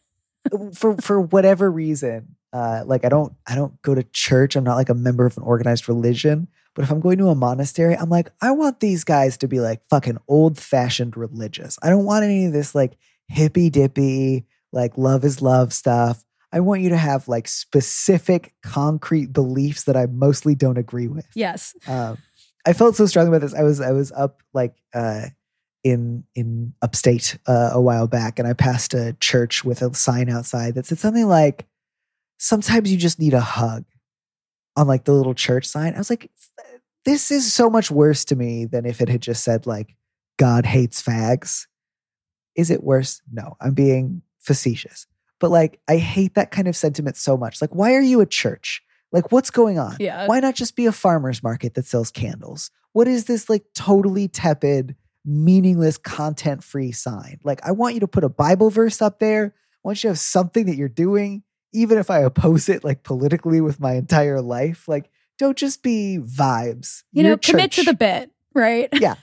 for 0.75 0.97
for 0.99 1.21
whatever 1.21 1.69
reason, 1.71 2.37
uh, 2.53 2.85
like 2.87 3.05
I 3.05 3.09
don't 3.09 3.33
I 3.47 3.57
don't 3.57 3.81
go 3.83 3.95
to 3.95 4.05
church. 4.05 4.55
I'm 4.55 4.63
not 4.65 4.77
like 4.77 4.89
a 4.89 4.95
member 4.95 5.27
of 5.27 5.37
an 5.37 5.43
organized 5.43 5.89
religion. 5.89 6.47
But 6.77 6.85
if 6.85 6.91
I'm 6.91 7.01
going 7.01 7.17
to 7.19 7.31
a 7.31 7.35
monastery, 7.35 7.97
I'm 7.97 8.11
like, 8.11 8.31
I 8.41 8.53
want 8.53 8.81
these 8.81 9.03
guys 9.03 9.39
to 9.39 9.49
be 9.49 9.61
like 9.61 9.81
fucking 9.89 10.19
old 10.29 10.59
fashioned 10.59 11.17
religious. 11.17 11.79
I 11.83 11.89
don't 11.89 12.05
want 12.05 12.25
any 12.25 12.45
of 12.45 12.53
this 12.53 12.75
like 12.75 12.99
hippy 13.29 13.71
dippy, 13.71 14.45
like 14.73 14.97
love 14.99 15.25
is 15.25 15.41
love 15.41 15.73
stuff. 15.73 16.23
I 16.53 16.61
want 16.61 16.83
you 16.83 16.91
to 16.91 16.97
have 16.97 17.29
like 17.29 17.49
specific 17.49 18.55
concrete 18.63 19.33
beliefs 19.33 19.85
that 19.85 19.97
I 19.97 20.07
mostly 20.07 20.55
don't 20.55 20.79
agree 20.79 21.09
with. 21.09 21.27
yes. 21.35 21.75
Um, 21.89 22.19
I 22.67 22.73
felt 22.73 22.97
so 22.97 23.07
strongly 23.07 23.29
about 23.29 23.43
this. 23.43 23.55
I 23.55 23.63
was 23.63 23.81
I 23.81 23.93
was 23.93 24.11
up 24.13 24.43
like 24.53 24.75
uh, 24.93 25.27
in 25.85 26.25
in 26.35 26.75
upstate 26.83 27.39
uh, 27.47 27.71
a 27.73 27.81
while 27.81 28.09
back, 28.09 28.39
and 28.39 28.47
I 28.47 28.53
passed 28.55 28.93
a 28.93 29.17
church 29.21 29.65
with 29.65 29.83
a 29.83 29.95
sign 29.95 30.29
outside 30.29 30.75
that 30.75 30.85
said 30.85 30.99
something 30.99 31.27
like, 31.27 31.67
"Sometimes 32.39 32.91
you 32.91 32.99
just 32.99 33.21
need 33.21 33.35
a 33.35 33.41
hug." 33.41 33.85
On 34.79 34.87
like 34.87 35.05
the 35.05 35.13
little 35.13 35.33
church 35.33 35.65
sign, 35.65 35.95
I 35.95 35.99
was 35.99 36.11
like, 36.11 36.31
"This 37.07 37.31
is 37.31 37.51
so 37.51 37.71
much 37.71 37.91
worse 37.91 38.27
to 38.27 38.37
me 38.37 38.67
than 38.67 38.85
if 38.85 39.01
it 39.01 39.09
had 39.09 39.23
just 39.23 39.43
said 39.43 39.67
like 39.67 39.97
God 40.39 40.67
hates 40.67 41.03
fags." 41.03 41.67
Is 42.55 42.71
it 42.71 42.85
worse? 42.85 43.23
No, 43.33 43.57
I'm 43.61 43.73
being 43.73 44.23
facetious. 44.39 45.07
But 45.41 45.51
like, 45.51 45.81
I 45.89 45.97
hate 45.97 46.35
that 46.35 46.51
kind 46.51 46.69
of 46.69 46.77
sentiment 46.77 47.17
so 47.17 47.39
much. 47.39 47.63
Like, 47.63 47.75
why 47.75 47.95
are 47.95 48.01
you 48.01 48.21
a 48.21 48.27
church? 48.27 48.83
Like, 49.13 49.33
what's 49.33 49.51
going 49.51 49.79
on? 49.79 49.97
Yeah. 50.01 50.27
Why 50.27 50.41
not 50.41 50.55
just 50.55 50.77
be 50.77 50.87
a 50.87 50.93
farmer's 50.93 51.43
market 51.43 51.75
that 51.75 51.87
sells 51.87 52.11
candles? 52.11 52.71
What 52.93 53.09
is 53.09 53.25
this 53.25 53.49
like 53.49 53.65
totally 53.75 54.29
tepid, 54.29 54.97
meaningless 55.27 55.99
content 55.99 56.63
free 56.63 56.93
sign. 56.93 57.41
Like, 57.43 57.61
I 57.67 57.73
want 57.73 57.95
you 57.95 58.01
to 58.01 58.09
put 58.09 58.25
a 58.25 58.29
Bible 58.29 58.71
verse 58.71 59.03
up 59.03 59.19
there. 59.19 59.55
I 59.55 59.79
want 59.83 59.99
you 59.99 60.03
to 60.03 60.13
have 60.13 60.19
something 60.19 60.67
that 60.67 60.77
you're 60.77 60.89
doing, 60.89 61.43
even 61.75 61.99
if 61.99 62.11
I 62.11 62.21
oppose 62.21 62.69
it 62.69 62.85
like 62.85 63.03
politically 63.03 63.61
with 63.61 63.81
my 63.81 63.95
entire 63.95 64.41
life. 64.41 64.87
Like, 64.87 65.11
don't 65.39 65.57
just 65.57 65.83
be 65.83 66.19
vibes. 66.21 67.03
You 67.13 67.23
Your 67.23 67.33
know, 67.33 67.39
commit 67.39 67.73
to 67.73 67.85
the 67.85 67.95
bit, 67.95 68.31
right? 68.55 68.89
Yeah. 68.93 69.15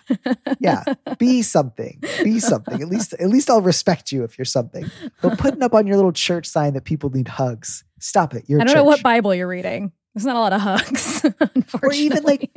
Yeah. 0.59 0.83
Be 1.17 1.41
something. 1.41 2.01
Be 2.23 2.39
something. 2.39 2.81
At 2.81 2.87
least, 2.87 3.13
at 3.13 3.29
least 3.29 3.49
I'll 3.49 3.61
respect 3.61 4.11
you 4.11 4.23
if 4.23 4.37
you're 4.37 4.45
something. 4.45 4.89
But 5.21 5.37
putting 5.37 5.63
up 5.63 5.73
on 5.73 5.87
your 5.87 5.95
little 5.95 6.11
church 6.11 6.45
sign 6.47 6.73
that 6.73 6.83
people 6.83 7.09
need 7.09 7.27
hugs. 7.27 7.83
Stop 7.99 8.33
it. 8.35 8.45
You're 8.47 8.61
I 8.61 8.63
don't 8.65 8.75
know 8.75 8.83
what. 8.83 9.01
Bible 9.01 9.33
you're 9.33 9.47
reading. 9.47 9.91
There's 10.13 10.25
not 10.25 10.35
a 10.35 10.39
lot 10.39 10.53
of 10.53 10.61
hugs, 10.61 11.25
Or 11.81 11.91
even 11.91 12.21
like 12.23 12.51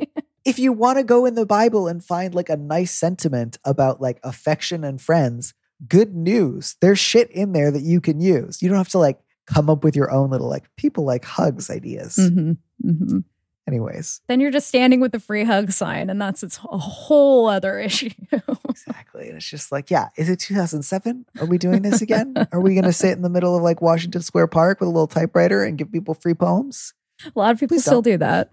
if 0.45 0.59
you 0.59 0.71
want 0.71 0.99
to 0.99 1.03
go 1.03 1.25
in 1.25 1.33
the 1.33 1.45
Bible 1.45 1.87
and 1.87 2.03
find 2.03 2.35
like 2.35 2.49
a 2.49 2.57
nice 2.57 2.91
sentiment 2.91 3.57
about 3.65 3.99
like 3.99 4.19
affection 4.23 4.83
and 4.83 5.01
friends, 5.01 5.55
good 5.87 6.15
news. 6.15 6.75
There's 6.81 6.99
shit 6.99 7.31
in 7.31 7.53
there 7.53 7.71
that 7.71 7.81
you 7.81 7.99
can 7.99 8.21
use. 8.21 8.61
You 8.61 8.69
don't 8.69 8.77
have 8.77 8.89
to 8.89 8.99
like 8.99 9.19
come 9.47 9.69
up 9.69 9.83
with 9.83 9.95
your 9.95 10.11
own 10.11 10.29
little 10.29 10.49
like 10.49 10.65
people 10.75 11.03
like 11.03 11.25
hugs 11.25 11.69
ideas. 11.71 12.15
Mhm, 12.17 12.57
mhm. 12.85 13.23
Anyways, 13.67 14.21
Then 14.27 14.39
you're 14.39 14.51
just 14.51 14.67
standing 14.69 15.01
with 15.01 15.11
the 15.11 15.19
free 15.19 15.43
hug 15.43 15.71
sign, 15.71 16.09
and 16.09 16.21
that's 16.21 16.41
its 16.41 16.57
a 16.71 16.77
whole 16.77 17.47
other 17.47 17.77
issue. 17.89 18.09
exactly. 18.69 19.27
And 19.27 19.35
it's 19.37 19.49
just 19.49 19.71
like, 19.73 19.91
yeah, 19.91 20.07
is 20.15 20.29
it 20.29 20.39
2007? 20.39 21.25
Are 21.41 21.45
we 21.45 21.57
doing 21.57 21.81
this 21.81 22.01
again? 22.01 22.33
Are 22.53 22.61
we 22.61 22.73
going 22.75 22.85
to 22.85 22.93
sit 22.93 23.11
in 23.11 23.23
the 23.23 23.29
middle 23.29 23.57
of 23.57 23.63
like 23.63 23.81
Washington 23.81 24.21
Square 24.21 24.47
Park 24.47 24.79
with 24.79 24.87
a 24.87 24.91
little 24.91 25.07
typewriter 25.07 25.63
and 25.65 25.77
give 25.77 25.91
people 25.91 26.13
free 26.13 26.33
poems? 26.33 26.93
a 27.25 27.31
lot 27.37 27.51
of 27.51 27.59
people 27.59 27.75
Please 27.75 27.81
still 27.81 28.01
don't. 28.01 28.13
do 28.13 28.17
that. 28.19 28.51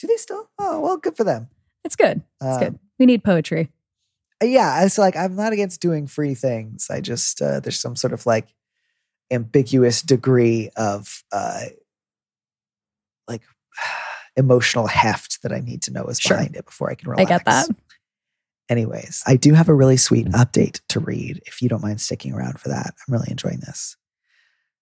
Do 0.00 0.06
they 0.08 0.16
still? 0.16 0.48
Oh, 0.58 0.80
well, 0.80 0.96
good 0.96 1.16
for 1.16 1.22
them. 1.24 1.48
It's 1.84 1.94
good. 1.94 2.22
It's 2.40 2.56
Um, 2.56 2.60
good. 2.60 2.78
We 2.98 3.06
need 3.06 3.22
poetry. 3.22 3.70
Uh, 4.42 4.46
yeah 4.46 4.84
it's 4.84 4.98
like 4.98 5.16
i'm 5.16 5.34
not 5.34 5.52
against 5.52 5.80
doing 5.80 6.06
free 6.06 6.32
things 6.32 6.86
i 6.90 7.00
just 7.00 7.42
uh, 7.42 7.58
there's 7.58 7.80
some 7.80 7.96
sort 7.96 8.12
of 8.12 8.24
like 8.24 8.46
ambiguous 9.32 10.00
degree 10.00 10.70
of 10.76 11.24
uh 11.32 11.62
like 13.26 13.42
emotional 14.38 14.86
heft 14.86 15.42
that 15.42 15.52
i 15.52 15.60
need 15.60 15.82
to 15.82 15.92
know 15.92 16.04
is 16.06 16.18
Sure. 16.18 16.36
behind 16.36 16.56
it 16.56 16.64
before 16.64 16.90
i 16.90 16.94
can 16.94 17.10
relax. 17.10 17.30
I 17.30 17.34
get 17.36 17.44
that. 17.44 17.68
anyways 18.70 19.22
i 19.26 19.36
do 19.36 19.52
have 19.54 19.68
a 19.68 19.74
really 19.74 19.96
sweet 19.96 20.26
update 20.28 20.80
to 20.88 21.00
read 21.00 21.40
if 21.46 21.60
you 21.60 21.68
don't 21.68 21.82
mind 21.82 22.00
sticking 22.00 22.32
around 22.32 22.58
for 22.60 22.68
that 22.68 22.94
i'm 23.06 23.12
really 23.12 23.28
enjoying 23.30 23.58
this 23.60 23.96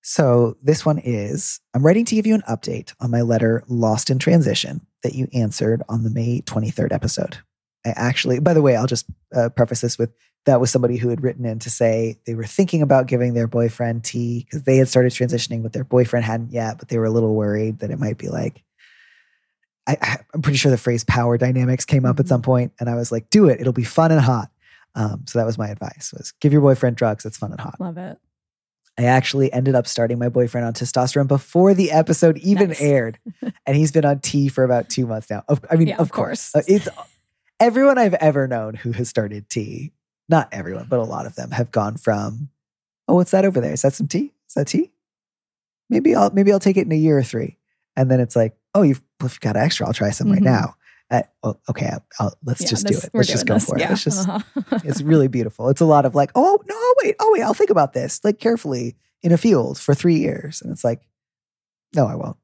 so 0.02 0.56
this 0.62 0.84
one 0.86 0.98
is 0.98 1.60
i'm 1.74 1.84
writing 1.84 2.04
to 2.04 2.14
give 2.14 2.26
you 2.26 2.34
an 2.34 2.42
update 2.48 2.92
on 3.00 3.10
my 3.10 3.22
letter 3.22 3.64
lost 3.68 4.10
in 4.10 4.18
transition 4.18 4.86
that 5.02 5.14
you 5.14 5.28
answered 5.32 5.82
on 5.88 6.02
the 6.04 6.10
may 6.10 6.40
23rd 6.42 6.92
episode 6.92 7.38
I 7.84 7.90
actually, 7.90 8.40
by 8.40 8.52
the 8.52 8.62
way, 8.62 8.74
I'll 8.74 8.88
just 8.88 9.06
uh, 9.32 9.48
preface 9.50 9.80
this 9.80 9.96
with 9.96 10.10
that 10.44 10.60
was 10.60 10.72
somebody 10.72 10.96
who 10.96 11.08
had 11.08 11.22
written 11.22 11.44
in 11.46 11.60
to 11.60 11.70
say 11.70 12.18
they 12.26 12.34
were 12.34 12.42
thinking 12.44 12.82
about 12.82 13.06
giving 13.06 13.32
their 13.34 13.46
boyfriend 13.46 14.02
tea 14.02 14.40
because 14.44 14.64
they 14.64 14.76
had 14.76 14.88
started 14.88 15.12
transitioning, 15.12 15.62
but 15.62 15.72
their 15.72 15.84
boyfriend 15.84 16.24
hadn't 16.24 16.50
yet. 16.50 16.78
But 16.80 16.88
they 16.88 16.98
were 16.98 17.04
a 17.04 17.12
little 17.12 17.36
worried 17.36 17.78
that 17.78 17.92
it 17.92 18.00
might 18.00 18.18
be 18.18 18.26
like, 18.28 18.64
I, 19.86 20.18
I'm 20.34 20.42
pretty 20.42 20.58
sure 20.58 20.70
the 20.70 20.78
phrase 20.78 21.04
power 21.04 21.38
dynamics 21.38 21.84
came 21.84 22.04
up 22.04 22.18
at 22.20 22.28
some 22.28 22.42
point, 22.42 22.72
and 22.80 22.88
I 22.90 22.94
was 22.96 23.12
like, 23.12 23.30
do 23.30 23.48
it. 23.48 23.60
It'll 23.60 23.72
be 23.72 23.84
fun 23.84 24.10
and 24.12 24.20
hot. 24.20 24.50
Um, 24.94 25.24
so 25.26 25.38
that 25.38 25.44
was 25.46 25.58
my 25.58 25.68
advice: 25.68 26.12
was 26.16 26.32
give 26.40 26.52
your 26.52 26.62
boyfriend 26.62 26.96
drugs. 26.96 27.24
It's 27.24 27.36
fun 27.36 27.52
and 27.52 27.60
hot. 27.60 27.80
Love 27.80 27.98
it. 27.98 28.18
I 28.98 29.04
actually 29.04 29.52
ended 29.52 29.74
up 29.74 29.86
starting 29.86 30.18
my 30.18 30.30
boyfriend 30.30 30.66
on 30.66 30.72
testosterone 30.72 31.28
before 31.28 31.74
the 31.74 31.90
episode 31.92 32.38
even 32.38 32.68
Nice. 32.68 32.80
aired, 32.80 33.18
and 33.66 33.76
he's 33.76 33.92
been 33.92 34.06
on 34.06 34.20
T 34.20 34.48
for 34.48 34.64
about 34.64 34.88
two 34.88 35.06
months 35.06 35.28
now. 35.30 35.44
Of, 35.48 35.64
I 35.70 35.76
mean, 35.76 35.88
Yeah, 35.88 35.94
of 35.96 36.00
of 36.00 36.12
course, 36.12 36.50
course. 36.50 36.64
Uh, 36.68 36.72
it's 36.74 36.88
everyone 37.60 37.98
I've 37.98 38.14
ever 38.14 38.48
known 38.48 38.74
who 38.74 38.92
has 38.92 39.08
started 39.08 39.48
T. 39.50 39.92
Not 40.28 40.48
everyone, 40.50 40.86
but 40.88 40.98
a 40.98 41.04
lot 41.04 41.26
of 41.26 41.36
them 41.36 41.50
have 41.52 41.70
gone 41.70 41.98
from, 41.98 42.48
oh, 43.06 43.14
what's 43.14 43.30
that 43.30 43.44
over 43.44 43.60
there? 43.60 43.72
Is 43.74 43.82
that 43.82 43.92
some 43.94 44.08
tea? 44.08 44.32
Is 44.48 44.54
that 44.54 44.66
tea? 44.66 44.90
Maybe 45.88 46.14
I'll 46.16 46.30
maybe 46.30 46.50
I'll 46.50 46.58
take 46.58 46.76
it 46.76 46.86
in 46.86 46.90
a 46.92 46.96
year 46.96 47.16
or 47.18 47.22
three, 47.22 47.58
and 47.96 48.10
then 48.10 48.18
it's 48.18 48.34
like, 48.34 48.56
oh, 48.76 48.82
you've 48.82 49.02
well, 49.20 49.28
you've 49.30 49.40
got 49.40 49.56
extra, 49.56 49.86
I'll 49.86 49.92
try 49.94 50.10
some 50.10 50.30
right 50.30 50.40
Mhm. 50.40 50.44
now. 50.44 50.74
Uh, 51.10 51.22
oh, 51.44 51.56
okay, 51.70 51.86
I'll, 51.92 52.04
I'll- 52.18 52.38
let's 52.44 52.60
Yeah, 52.62 52.68
just 52.68 52.86
this- 52.86 53.00
do 53.00 53.06
it. 53.06 53.10
Let's 53.14 53.28
just 53.28 53.46
go 53.46 53.54
this. 53.54 53.66
for 53.66 53.76
it. 53.76 53.80
Yeah. 53.80 53.88
Let's 53.90 54.04
just 54.04 54.28
Uh-huh. 54.28 54.78
it's 54.84 55.00
really 55.02 55.28
beautiful. 55.28 55.68
It's 55.68 55.80
a 55.80 55.84
lot 55.86 56.04
of 56.04 56.14
like, 56.14 56.30
oh 56.34 56.60
no, 56.68 56.94
wait, 57.02 57.16
oh 57.20 57.30
wait, 57.32 57.42
I'll 57.42 57.54
think 57.54 57.70
about 57.70 57.92
this 57.92 58.20
like 58.24 58.38
carefully 58.38 58.96
in 59.22 59.32
a 59.32 59.38
field 59.38 59.78
for 59.78 59.94
three 59.94 60.16
years, 60.18 60.60
and 60.62 60.70
it's 60.72 60.84
like, 60.84 61.00
no, 61.94 62.06
I 62.06 62.14
won't. 62.16 62.36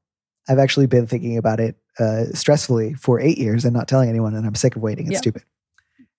I've 0.49 0.59
actually 0.59 0.87
been 0.87 1.07
thinking 1.07 1.37
about 1.37 1.59
it 1.59 1.75
uh, 1.99 2.25
stressfully 2.33 2.97
for 2.99 3.19
eight 3.19 3.37
years 3.37 3.63
and 3.65 3.73
not 3.73 3.87
telling 3.87 4.09
anyone, 4.09 4.33
and 4.35 4.45
I'm 4.45 4.55
sick 4.55 4.75
of 4.75 4.81
waiting. 4.81 5.05
It's 5.05 5.13
Yeah. 5.13 5.19
stupid. 5.19 5.43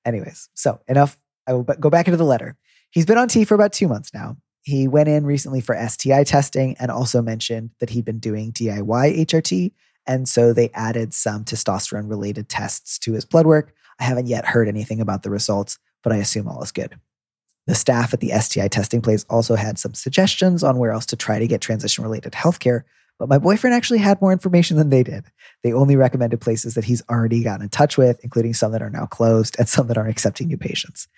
Anyways, 0.05 0.49
so 0.55 0.81
enough. 0.87 1.17
I 1.47 1.53
will 1.53 1.63
go 1.65 1.91
back 1.91 2.07
into 2.09 2.17
the 2.17 2.25
letter. 2.25 2.57
He's 2.91 3.05
been 3.07 3.19
on 3.19 3.29
T 3.29 3.45
for 3.45 3.55
about 3.55 3.73
two 3.73 3.89
months 3.89 4.13
now. 4.15 4.37
He 4.63 4.89
went 4.89 5.09
in 5.09 5.27
recently 5.27 5.61
for 5.61 5.75
STI 5.77 6.25
testing 6.25 6.75
and 6.79 6.91
also 6.91 7.21
mentioned 7.21 7.71
that 7.81 7.91
he'd 7.91 8.05
been 8.07 8.19
doing 8.19 8.51
DIY 8.53 9.19
HRT. 9.27 9.73
And 10.07 10.29
so 10.29 10.53
they 10.53 10.71
added 10.75 11.15
some 11.15 11.45
testosterone 11.45 12.09
related 12.11 12.49
tests 12.49 12.99
to 13.01 13.13
his 13.13 13.25
blood 13.25 13.47
work. 13.47 13.75
I 13.99 14.05
haven't 14.05 14.27
yet 14.27 14.45
heard 14.45 14.69
anything 14.69 15.01
about 15.01 15.23
the 15.23 15.31
results, 15.31 15.79
but 16.03 16.13
I 16.13 16.17
assume 16.17 16.49
all 16.49 16.63
is 16.63 16.73
good. 16.73 16.99
The 17.67 17.75
staff 17.75 18.13
at 18.13 18.21
the 18.21 18.33
STI 18.39 18.69
testing 18.69 19.01
place 19.01 19.25
also 19.31 19.55
had 19.55 19.79
some 19.79 19.95
suggestions 19.95 20.63
on 20.63 20.79
where 20.79 20.93
else 20.93 21.07
to 21.07 21.17
try 21.17 21.39
to 21.39 21.47
get 21.47 21.63
transition 21.63 22.05
related 22.05 22.33
healthcare, 22.33 22.83
but 23.19 23.29
my 23.29 23.39
boyfriend 23.39 23.75
actually 23.75 24.01
had 24.01 24.21
more 24.21 24.33
information 24.33 24.77
than 24.77 24.91
they 24.91 25.03
did. 25.03 25.25
They 25.63 25.73
only 25.73 25.97
recommended 25.97 26.41
places 26.41 26.75
that 26.75 26.85
he's 26.85 27.03
already 27.09 27.43
gotten 27.43 27.63
in 27.63 27.71
touch 27.71 27.97
with, 27.97 28.21
including 28.23 28.53
some 28.53 28.73
that 28.73 28.83
are 28.83 28.91
now 28.91 29.07
closed 29.07 29.57
and 29.59 29.69
some 29.69 29.87
that 29.87 29.97
aren't 29.97 30.11
accepting 30.11 30.49
new 30.49 30.59
patients. 30.59 31.09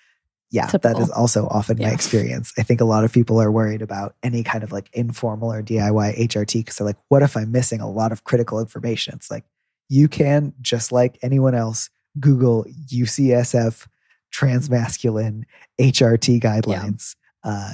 Yeah, 0.51 0.67
that 0.67 0.83
Typical. 0.83 1.03
is 1.03 1.11
also 1.11 1.47
often 1.49 1.79
my 1.79 1.91
experience. 1.91 2.53
I 2.57 2.63
think 2.63 2.81
a 2.81 2.85
lot 2.85 3.05
of 3.05 3.13
people 3.13 3.41
are 3.43 3.51
worried 3.51 3.83
about 3.83 4.15
any 4.23 4.45
kind 4.45 4.63
of 4.63 4.71
like 4.71 4.89
informal 4.93 5.53
or 5.53 5.63
DIY 5.63 6.19
HRT 6.19 6.61
because 6.61 6.77
they're 6.77 6.87
like, 6.87 6.99
what 7.09 7.23
if 7.23 7.37
I'm 7.37 7.51
missing 7.51 7.81
a 7.81 7.91
lot 7.91 8.13
of 8.13 8.23
critical 8.25 8.61
information? 8.61 9.15
It's 9.15 9.31
like, 9.31 9.45
you 9.89 10.09
can, 10.09 10.53
just 10.61 10.93
like 10.93 11.19
anyone 11.23 11.55
else, 11.55 11.91
Google 12.21 12.65
UCSF 12.93 13.87
transmasculine 14.33 15.45
HRT 15.81 16.41
guidelines. 16.41 17.17
Uh, 17.43 17.73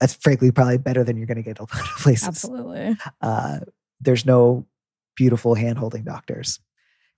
that's 0.00 0.14
frankly 0.14 0.50
probably 0.50 0.78
better 0.78 1.04
than 1.04 1.16
you're 1.16 1.26
going 1.26 1.36
to 1.36 1.42
get 1.42 1.58
a 1.58 1.62
lot 1.62 1.72
of 1.72 1.96
places. 1.98 2.26
Absolutely. 2.26 2.96
Uh, 3.20 3.60
there's 4.00 4.24
no 4.24 4.66
beautiful 5.14 5.54
hand 5.54 5.78
holding 5.78 6.04
doctors. 6.04 6.58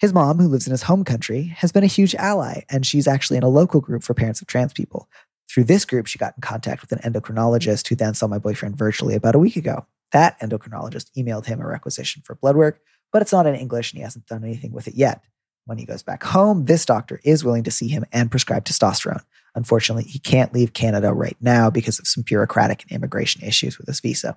His 0.03 0.13
mom, 0.13 0.41
who 0.41 0.49
lives 0.49 0.67
in 0.67 0.73
his 0.73 0.83
home 0.83 1.05
country, 1.05 1.45
has 1.59 1.71
been 1.71 1.85
a 1.85 1.87
huge 1.87 2.17
ally, 2.17 2.63
and 2.69 2.85
she's 2.85 3.07
actually 3.07 3.37
in 3.37 3.45
a 3.45 3.49
local 3.49 3.81
group 3.81 4.03
for 4.03 4.15
parents 4.15 4.41
of 4.41 4.49
trans 4.49 4.73
people. 4.73 5.09
Through 5.49 5.63
this 5.63 5.85
group, 5.85 6.09
she 6.09 6.19
got 6.19 6.35
in 6.37 6.41
contact 6.41 6.81
with 6.81 6.91
an 6.91 6.99
endocrinologist 7.09 7.87
who 7.87 7.95
then 7.95 8.13
saw 8.13 8.27
my 8.27 8.39
boyfriend 8.39 8.77
virtually 8.77 9.15
about 9.15 9.37
a 9.37 9.39
week 9.39 9.55
ago. 9.55 9.87
That 10.11 10.41
endocrinologist 10.41 11.13
emailed 11.17 11.47
him 11.47 11.61
a 11.61 11.69
requisition 11.69 12.21
for 12.27 12.35
blood 12.35 12.57
work, 12.57 12.81
but 13.13 13.23
it's 13.23 13.31
not 13.31 13.47
in 13.47 13.55
English 13.55 13.93
and 13.93 13.99
he 13.99 14.03
hasn't 14.03 14.27
done 14.27 14.43
anything 14.43 14.73
with 14.73 14.89
it 14.89 14.95
yet. 14.95 15.23
When 15.67 15.79
he 15.79 15.87
goes 15.87 16.03
back 16.03 16.25
home, 16.25 16.65
this 16.65 16.85
doctor 16.85 17.21
is 17.23 17.45
willing 17.45 17.63
to 17.63 17.71
see 17.71 17.87
him 17.87 18.05
and 18.11 18.29
prescribe 18.29 18.65
testosterone. 18.65 19.23
Unfortunately, 19.55 20.03
he 20.03 20.19
can't 20.19 20.53
leave 20.53 20.73
Canada 20.73 21.13
right 21.13 21.37
now 21.41 21.71
because 21.71 22.01
of 22.01 22.09
some 22.09 22.25
bureaucratic 22.25 22.83
and 22.83 22.91
immigration 22.91 23.47
issues 23.47 23.79
with 23.79 23.87
his 23.87 24.01
visa. 24.01 24.37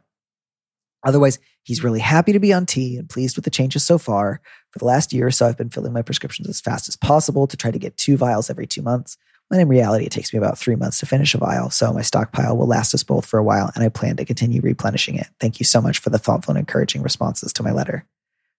Otherwise, 1.05 1.39
he's 1.63 1.83
really 1.83 1.99
happy 1.99 2.33
to 2.33 2.39
be 2.39 2.51
on 2.51 2.65
T 2.65 2.97
and 2.97 3.07
pleased 3.07 3.37
with 3.37 3.45
the 3.45 3.51
changes 3.51 3.85
so 3.85 3.97
far. 3.97 4.41
For 4.71 4.79
the 4.79 4.85
last 4.85 5.13
year 5.13 5.27
or 5.27 5.31
so, 5.31 5.45
I've 5.45 5.57
been 5.57 5.69
filling 5.69 5.93
my 5.93 6.01
prescriptions 6.01 6.49
as 6.49 6.59
fast 6.59 6.89
as 6.89 6.97
possible 6.97 7.47
to 7.47 7.55
try 7.55 7.71
to 7.71 7.79
get 7.79 7.95
two 7.95 8.17
vials 8.17 8.49
every 8.49 8.67
two 8.67 8.81
months, 8.81 9.17
when 9.47 9.59
in 9.59 9.69
reality, 9.69 10.05
it 10.05 10.11
takes 10.11 10.33
me 10.33 10.37
about 10.37 10.57
three 10.57 10.75
months 10.75 10.99
to 10.99 11.05
finish 11.05 11.33
a 11.35 11.37
vial. 11.37 11.69
So 11.69 11.93
my 11.93 12.01
stockpile 12.01 12.57
will 12.57 12.67
last 12.67 12.93
us 12.93 13.03
both 13.03 13.25
for 13.25 13.37
a 13.37 13.43
while, 13.43 13.71
and 13.75 13.83
I 13.83 13.89
plan 13.89 14.17
to 14.17 14.25
continue 14.25 14.59
replenishing 14.61 15.15
it. 15.15 15.27
Thank 15.39 15.59
you 15.59 15.65
so 15.65 15.79
much 15.81 15.99
for 15.99 16.09
the 16.09 16.17
thoughtful 16.17 16.51
and 16.51 16.59
encouraging 16.59 17.03
responses 17.03 17.53
to 17.53 17.63
my 17.63 17.71
letter. 17.71 18.05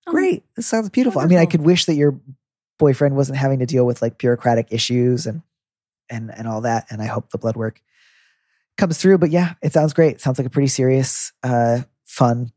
Oh, 0.06 0.12
Great. 0.12 0.44
This 0.54 0.66
sounds 0.66 0.88
beautiful. 0.88 1.20
I 1.20 1.26
mean, 1.26 1.38
I 1.38 1.46
could 1.46 1.62
wish 1.62 1.86
that 1.86 1.96
your 1.96 2.18
boyfriend 2.78 3.16
wasn't 3.16 3.38
having 3.38 3.58
to 3.58 3.66
deal 3.66 3.84
with 3.84 4.00
like 4.00 4.18
bureaucratic 4.18 4.68
issues 4.70 5.26
and 5.26 5.42
and 6.08 6.32
and 6.32 6.46
all 6.46 6.60
that. 6.60 6.86
And 6.90 7.02
I 7.02 7.06
hope 7.06 7.30
the 7.30 7.38
blood 7.38 7.56
work 7.56 7.82
comes 8.76 8.98
through. 8.98 9.18
But 9.18 9.30
yeah, 9.30 9.54
it 9.62 9.72
sounds 9.72 9.92
great. 9.92 10.16
It 10.16 10.20
sounds 10.20 10.38
like 10.38 10.46
a 10.46 10.50
pretty 10.50 10.68
serious, 10.68 11.32
uh, 11.42 11.80
fun 12.16 12.50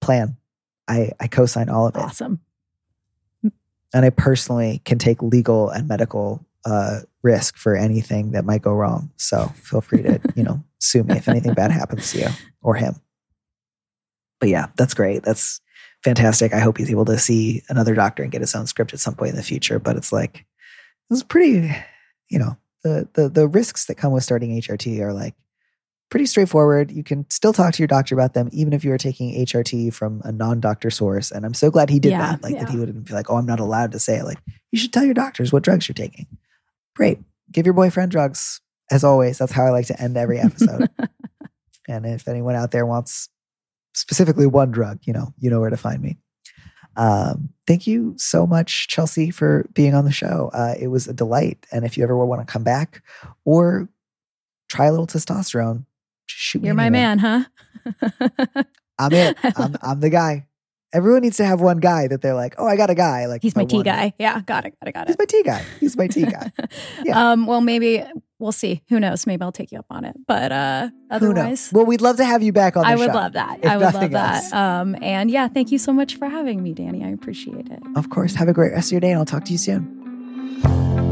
plan. 0.00 0.36
I 0.88 1.12
I 1.20 1.26
co-sign 1.28 1.68
all 1.68 1.86
of 1.86 1.94
it, 1.96 2.00
Awesome. 2.00 2.40
and 3.94 4.04
I 4.04 4.10
personally 4.10 4.80
can 4.84 4.98
take 4.98 5.22
legal 5.22 5.68
and 5.68 5.86
medical 5.86 6.44
uh, 6.64 7.00
risk 7.22 7.56
for 7.56 7.76
anything 7.76 8.32
that 8.32 8.44
might 8.44 8.62
go 8.62 8.72
wrong. 8.72 9.10
So 9.16 9.46
feel 9.56 9.80
free 9.80 10.02
to 10.02 10.20
you 10.36 10.42
know 10.42 10.62
sue 10.78 11.04
me 11.04 11.16
if 11.16 11.28
anything 11.28 11.54
bad 11.54 11.70
happens 11.70 12.10
to 12.12 12.18
you 12.20 12.28
or 12.62 12.74
him. 12.74 12.94
But 14.40 14.48
yeah, 14.48 14.66
that's 14.76 14.94
great. 14.94 15.22
That's 15.22 15.60
fantastic. 16.02 16.52
I 16.52 16.58
hope 16.58 16.78
he's 16.78 16.90
able 16.90 17.04
to 17.04 17.18
see 17.18 17.62
another 17.68 17.94
doctor 17.94 18.22
and 18.24 18.32
get 18.32 18.40
his 18.40 18.54
own 18.56 18.66
script 18.66 18.92
at 18.92 18.98
some 19.00 19.14
point 19.14 19.30
in 19.30 19.36
the 19.36 19.42
future. 19.42 19.78
But 19.78 19.96
it's 19.96 20.12
like 20.12 20.44
it's 21.10 21.22
pretty, 21.22 21.70
you 22.28 22.38
know, 22.40 22.56
the 22.82 23.08
the 23.12 23.28
the 23.28 23.46
risks 23.46 23.84
that 23.86 23.96
come 23.96 24.12
with 24.12 24.24
starting 24.24 24.50
HRT 24.60 24.98
are 25.00 25.12
like 25.12 25.34
pretty 26.12 26.26
straightforward. 26.26 26.92
You 26.92 27.02
can 27.02 27.28
still 27.30 27.54
talk 27.54 27.72
to 27.72 27.78
your 27.78 27.86
doctor 27.88 28.14
about 28.14 28.34
them, 28.34 28.50
even 28.52 28.74
if 28.74 28.84
you 28.84 28.92
are 28.92 28.98
taking 28.98 29.34
HRT 29.46 29.94
from 29.94 30.20
a 30.24 30.30
non-doctor 30.30 30.90
source. 30.90 31.30
And 31.30 31.46
I'm 31.46 31.54
so 31.54 31.70
glad 31.70 31.88
he 31.88 31.98
did 31.98 32.10
Yeah, 32.10 32.32
that. 32.32 32.42
Like 32.42 32.58
that 32.58 32.68
he 32.68 32.76
wouldn't 32.76 33.06
be 33.06 33.14
like, 33.14 33.30
oh, 33.30 33.36
I'm 33.36 33.46
not 33.46 33.60
allowed 33.60 33.92
to 33.92 33.98
say 33.98 34.18
it. 34.18 34.24
Like 34.24 34.36
you 34.70 34.78
should 34.78 34.92
tell 34.92 35.06
your 35.06 35.14
doctors 35.14 35.54
what 35.54 35.62
drugs 35.62 35.88
you're 35.88 35.94
taking. 35.94 36.26
Great. 36.94 37.18
give 37.50 37.64
your 37.64 37.72
boyfriend 37.72 38.12
drugs. 38.12 38.60
As 38.90 39.04
always, 39.04 39.38
that's 39.38 39.52
how 39.52 39.64
I 39.64 39.70
like 39.70 39.86
to 39.86 39.98
end 39.98 40.18
every 40.18 40.38
episode. 40.38 40.90
and 41.88 42.04
if 42.04 42.28
anyone 42.28 42.56
out 42.56 42.72
there 42.72 42.84
wants 42.84 43.30
specifically 43.94 44.46
one 44.46 44.70
drug, 44.70 44.98
you 45.04 45.14
know, 45.14 45.32
you 45.38 45.48
know 45.48 45.60
where 45.60 45.70
to 45.70 45.78
find 45.78 46.02
me. 46.02 46.18
Um, 46.94 47.54
thank 47.66 47.86
you 47.86 48.12
so 48.18 48.46
much, 48.46 48.86
Chelsey, 48.86 49.30
for 49.30 49.66
being 49.72 49.94
on 49.94 50.04
the 50.04 50.12
show. 50.12 50.50
Uh, 50.52 50.74
it 50.78 50.88
was 50.88 51.08
a 51.08 51.14
delight. 51.14 51.66
And 51.72 51.86
if 51.86 51.96
you 51.96 52.04
ever 52.04 52.14
want 52.26 52.46
to 52.46 52.52
come 52.52 52.64
back 52.64 53.02
or 53.46 53.88
try 54.68 54.84
a 54.84 54.90
little 54.90 55.06
testosterone, 55.06 55.86
shoot 56.26 56.62
You're 56.64 56.74
my 56.74 56.90
man, 56.90 57.18
huh? 57.18 57.44
I'm 58.98 59.12
it. 59.12 59.36
I'm, 59.56 59.76
I'm 59.82 60.00
the 60.00 60.10
guy. 60.10 60.46
Everyone 60.94 61.22
needs 61.22 61.38
to 61.38 61.44
have 61.46 61.62
one 61.62 61.78
guy 61.78 62.06
that 62.08 62.20
they're 62.20 62.34
like, 62.34 62.54
oh, 62.58 62.66
I 62.66 62.76
got 62.76 62.90
a 62.90 62.94
guy. 62.94 63.24
Like 63.24 63.42
He's 63.42 63.56
my 63.56 63.64
tea 63.64 63.82
guy. 63.82 64.12
Yeah, 64.18 64.38
got 64.42 64.66
it, 64.66 64.74
got 64.78 64.88
it, 64.88 64.92
got 64.92 65.02
it. 65.02 65.08
He's 65.08 65.18
my 65.18 65.24
tea 65.24 65.42
guy. 65.42 65.64
He's 65.80 65.96
my 65.96 66.06
tea 66.06 66.24
guy. 66.24 66.52
Yeah. 67.04 67.32
Um, 67.32 67.46
well, 67.46 67.62
maybe 67.62 68.04
we'll 68.38 68.52
see. 68.52 68.82
Who 68.90 69.00
knows? 69.00 69.26
Maybe 69.26 69.42
I'll 69.42 69.52
take 69.52 69.72
you 69.72 69.78
up 69.78 69.86
on 69.88 70.04
it. 70.04 70.14
But 70.26 70.52
uh, 70.52 70.88
Who 70.88 70.92
otherwise, 71.10 71.36
knows? 71.36 71.72
Well, 71.72 71.86
we'd 71.86 72.02
love 72.02 72.18
to 72.18 72.24
have 72.24 72.42
you 72.42 72.52
back 72.52 72.76
on 72.76 72.82
the 72.82 72.88
show. 72.88 72.92
I 72.92 72.96
would 72.96 73.06
show. 73.06 73.14
love 73.14 73.32
that. 73.32 73.64
I 73.64 73.76
would 73.78 73.94
love 73.94 74.10
that. 74.10 74.52
Um, 74.52 74.96
and 75.00 75.30
yeah, 75.30 75.48
thank 75.48 75.72
you 75.72 75.78
so 75.78 75.92
much 75.92 76.16
for 76.16 76.28
having 76.28 76.62
me, 76.62 76.74
Danny. 76.74 77.02
I 77.02 77.08
appreciate 77.08 77.68
it. 77.70 77.80
Of 77.96 78.10
course. 78.10 78.34
Have 78.34 78.48
a 78.48 78.52
great 78.52 78.72
rest 78.72 78.88
of 78.88 78.92
your 78.92 79.00
day, 79.00 79.10
and 79.10 79.18
I'll 79.18 79.24
talk 79.24 79.44
to 79.46 79.52
you 79.52 79.58
soon. 79.58 81.11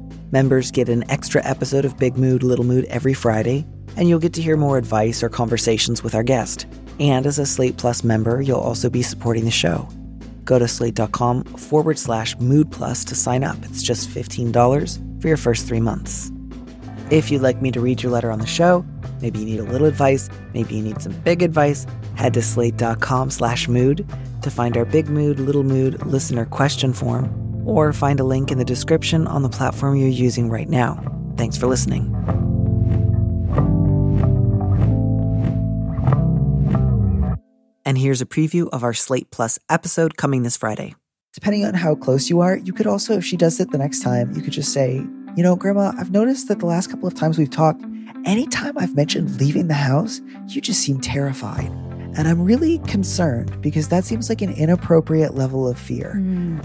Members 0.31 0.71
get 0.71 0.87
an 0.87 1.09
extra 1.11 1.45
episode 1.45 1.83
of 1.83 1.97
Big 1.97 2.15
Mood, 2.15 2.41
Little 2.41 2.63
Mood 2.63 2.85
every 2.85 3.13
Friday, 3.13 3.67
and 3.97 4.07
you'll 4.07 4.19
get 4.19 4.33
to 4.35 4.41
hear 4.41 4.55
more 4.55 4.77
advice 4.77 5.21
or 5.21 5.27
conversations 5.27 6.03
with 6.03 6.15
our 6.15 6.23
guest. 6.23 6.67
And 7.01 7.25
as 7.25 7.37
a 7.37 7.45
Slate 7.45 7.75
Plus 7.75 8.01
member, 8.01 8.41
you'll 8.41 8.57
also 8.57 8.89
be 8.89 9.01
supporting 9.01 9.43
the 9.43 9.51
show. 9.51 9.89
Go 10.45 10.57
to 10.57 10.69
slate.com 10.69 11.43
forward 11.43 11.99
slash 11.99 12.37
mood 12.39 12.71
plus 12.71 13.03
to 13.05 13.15
sign 13.15 13.43
up. 13.43 13.57
It's 13.63 13.83
just 13.83 14.09
$15 14.09 15.21
for 15.21 15.27
your 15.27 15.35
first 15.35 15.67
three 15.67 15.81
months. 15.81 16.31
If 17.09 17.29
you'd 17.29 17.41
like 17.41 17.61
me 17.61 17.69
to 17.71 17.81
read 17.81 18.01
your 18.01 18.13
letter 18.13 18.31
on 18.31 18.39
the 18.39 18.47
show, 18.47 18.85
maybe 19.21 19.39
you 19.39 19.45
need 19.45 19.59
a 19.59 19.63
little 19.63 19.87
advice, 19.87 20.29
maybe 20.53 20.75
you 20.75 20.81
need 20.81 21.01
some 21.01 21.11
big 21.11 21.43
advice, 21.43 21.85
head 22.15 22.33
to 22.35 22.41
slate.com 22.41 23.31
slash 23.31 23.67
mood 23.67 24.07
to 24.43 24.49
find 24.49 24.77
our 24.77 24.85
big 24.85 25.09
mood, 25.09 25.41
little 25.41 25.63
mood 25.63 26.05
listener 26.05 26.45
question 26.45 26.93
form, 26.93 27.29
or 27.65 27.93
find 27.93 28.19
a 28.19 28.23
link 28.23 28.51
in 28.51 28.57
the 28.57 28.65
description 28.65 29.27
on 29.27 29.43
the 29.43 29.49
platform 29.49 29.95
you're 29.95 30.07
using 30.07 30.49
right 30.49 30.69
now. 30.69 31.03
Thanks 31.37 31.57
for 31.57 31.67
listening. 31.67 32.15
And 37.85 37.97
here's 37.97 38.21
a 38.21 38.25
preview 38.25 38.69
of 38.71 38.83
our 38.83 38.93
Slate 38.93 39.31
Plus 39.31 39.59
episode 39.69 40.15
coming 40.15 40.43
this 40.43 40.55
Friday. 40.55 40.95
Depending 41.33 41.65
on 41.65 41.73
how 41.73 41.95
close 41.95 42.29
you 42.29 42.39
are, 42.39 42.57
you 42.57 42.73
could 42.73 42.87
also, 42.87 43.17
if 43.17 43.25
she 43.25 43.35
does 43.37 43.59
it 43.59 43.71
the 43.71 43.77
next 43.77 44.01
time, 44.01 44.33
you 44.33 44.41
could 44.41 44.53
just 44.53 44.71
say, 44.71 44.95
you 45.35 45.43
know, 45.43 45.55
Grandma, 45.55 45.91
I've 45.97 46.11
noticed 46.11 46.47
that 46.47 46.59
the 46.59 46.65
last 46.65 46.89
couple 46.89 47.07
of 47.07 47.15
times 47.15 47.37
we've 47.37 47.49
talked, 47.49 47.83
anytime 48.25 48.77
I've 48.77 48.95
mentioned 48.95 49.39
leaving 49.39 49.67
the 49.67 49.73
house, 49.73 50.21
you 50.47 50.61
just 50.61 50.81
seem 50.81 50.99
terrified. 50.99 51.71
And 52.17 52.27
I'm 52.27 52.41
really 52.41 52.79
concerned 52.79 53.61
because 53.61 53.87
that 53.89 54.03
seems 54.05 54.27
like 54.29 54.41
an 54.41 54.51
inappropriate 54.53 55.33
level 55.35 55.67
of 55.67 55.79
fear. 55.79 56.11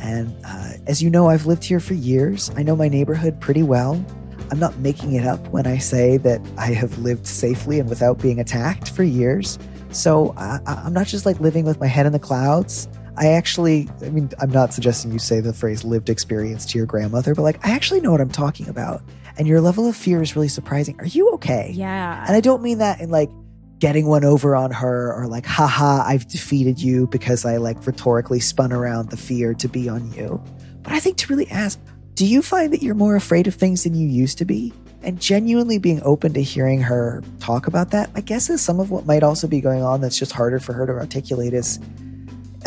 And 0.03 0.35
uh, 0.45 0.73
as 0.87 1.03
you 1.03 1.09
know, 1.11 1.29
I've 1.29 1.47
lived 1.47 1.65
here 1.65 1.81
for 1.81 1.95
years. 1.95 2.51
I 2.57 2.63
know 2.63 2.75
my 2.77 2.89
neighborhood 2.89 3.41
pretty 3.41 3.63
well. 3.63 4.05
I'm 4.51 4.59
not 4.59 4.77
making 4.79 5.15
it 5.15 5.25
up 5.27 5.47
when 5.49 5.67
I 5.67 5.79
say 5.79 6.17
that 6.19 6.41
I 6.59 6.67
have 6.73 6.99
lived 6.99 7.27
safely 7.27 7.79
and 7.81 7.89
without 7.89 8.19
being 8.21 8.39
attacked 8.41 8.91
for 8.91 9.03
years. 9.03 9.59
So 9.91 10.35
I, 10.37 10.59
I- 10.67 10.83
I'm 10.85 10.93
not 10.93 11.07
just 11.07 11.27
like 11.27 11.39
living 11.41 11.65
with 11.65 11.81
my 11.81 11.87
head 11.87 12.07
in 12.07 12.13
the 12.13 12.19
clouds. 12.19 12.89
I 13.19 13.29
actually, 13.29 13.89
I 14.03 14.11
mean, 14.11 14.31
I'm 14.41 14.51
not 14.51 14.75
suggesting 14.75 15.11
you 15.11 15.19
say 15.19 15.41
the 15.41 15.55
phrase 15.55 15.85
lived 15.85 16.11
experience 16.11 16.67
to 16.67 16.79
your 16.79 16.87
grandmother, 16.87 17.35
but 17.35 17.43
like, 17.43 17.65
I 17.67 17.71
actually 17.71 18.01
know 18.03 18.11
what 18.11 18.21
I'm 18.21 18.31
talking 18.31 18.69
about. 18.69 19.03
And 19.39 19.47
your 19.49 19.61
level 19.61 19.89
of 19.89 19.97
fear 19.97 20.21
is 20.23 20.37
really 20.37 20.49
surprising. 20.49 20.97
Are 21.01 21.07
you 21.07 21.31
okay? 21.31 21.71
Yeah. 21.75 22.25
And 22.27 22.37
I 22.37 22.41
don't 22.41 22.63
mean 22.63 22.79
that 22.79 23.01
in 23.01 23.11
like 23.11 23.31
getting 23.79 24.07
one 24.07 24.25
over 24.25 24.57
on 24.57 24.71
her 24.71 25.13
or 25.13 25.27
like, 25.27 25.47
haha, 25.47 26.03
I've 26.07 26.27
defeated 26.29 26.81
you 26.81 27.07
because 27.09 27.45
I 27.45 27.59
like 27.59 27.87
rhetorically 27.87 28.41
spun 28.41 28.73
around 28.73 29.11
the 29.11 29.17
fear 29.17 29.55
to 29.55 29.69
be 29.69 29.89
on 29.89 30.13
you. 30.13 30.43
But 30.83 30.93
I 30.93 31.01
think 31.01 31.19
to 31.19 31.29
really 31.29 31.51
ask, 31.51 31.79
do 32.15 32.27
you 32.27 32.41
find 32.41 32.73
that 32.73 32.83
you're 32.83 32.95
more 32.95 33.17
afraid 33.17 33.47
of 33.47 33.55
things 33.55 33.85
than 33.85 33.95
you 33.95 34.09
used 34.09 34.39
to 34.39 34.45
be? 34.45 34.73
And 35.03 35.21
genuinely 35.21 35.79
being 35.79 36.01
open 36.03 36.33
to 36.33 36.43
hearing 36.43 36.81
her 36.81 37.23
talk 37.39 37.67
about 37.67 37.91
that, 37.91 38.11
I 38.15 38.23
guess 38.23 38.49
is 38.49 38.63
some 38.63 38.81
of 38.81 38.91
what 38.91 39.05
might 39.05 39.23
also 39.23 39.47
be 39.47 39.61
going 39.61 39.83
on 39.83 40.01
that's 40.01 40.19
just 40.19 40.33
harder 40.33 40.59
for 40.59 40.73
her 40.73 40.87
to 40.87 40.93
articulate 40.93 41.53
is 41.53 41.79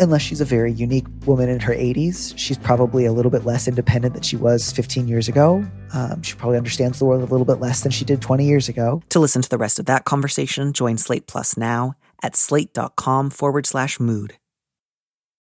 unless 0.00 0.22
she's 0.22 0.40
a 0.40 0.44
very 0.44 0.72
unique 0.72 1.06
woman 1.26 1.48
in 1.48 1.60
her 1.60 1.74
80s, 1.74 2.32
she's 2.36 2.58
probably 2.58 3.04
a 3.04 3.12
little 3.12 3.30
bit 3.30 3.44
less 3.44 3.68
independent 3.68 4.14
than 4.14 4.22
she 4.22 4.36
was 4.36 4.72
15 4.72 5.06
years 5.06 5.28
ago. 5.28 5.64
Um, 5.92 6.22
she 6.22 6.34
probably 6.34 6.56
understands 6.56 6.98
the 6.98 7.04
world 7.04 7.22
a 7.22 7.26
little 7.26 7.44
bit 7.44 7.60
less 7.60 7.82
than 7.82 7.92
she 7.92 8.04
did 8.04 8.20
20 8.22 8.44
years 8.44 8.68
ago. 8.68 9.02
To 9.10 9.20
listen 9.20 9.42
to 9.42 9.48
the 9.48 9.58
rest 9.58 9.78
of 9.78 9.86
that 9.86 10.04
conversation, 10.04 10.72
join 10.72 10.96
Slate 10.98 11.26
Plus 11.26 11.56
now 11.56 11.94
at 12.22 12.34
slate.com 12.36 13.30
forward 13.30 13.66
slash 13.66 14.00
mood. 14.00 14.34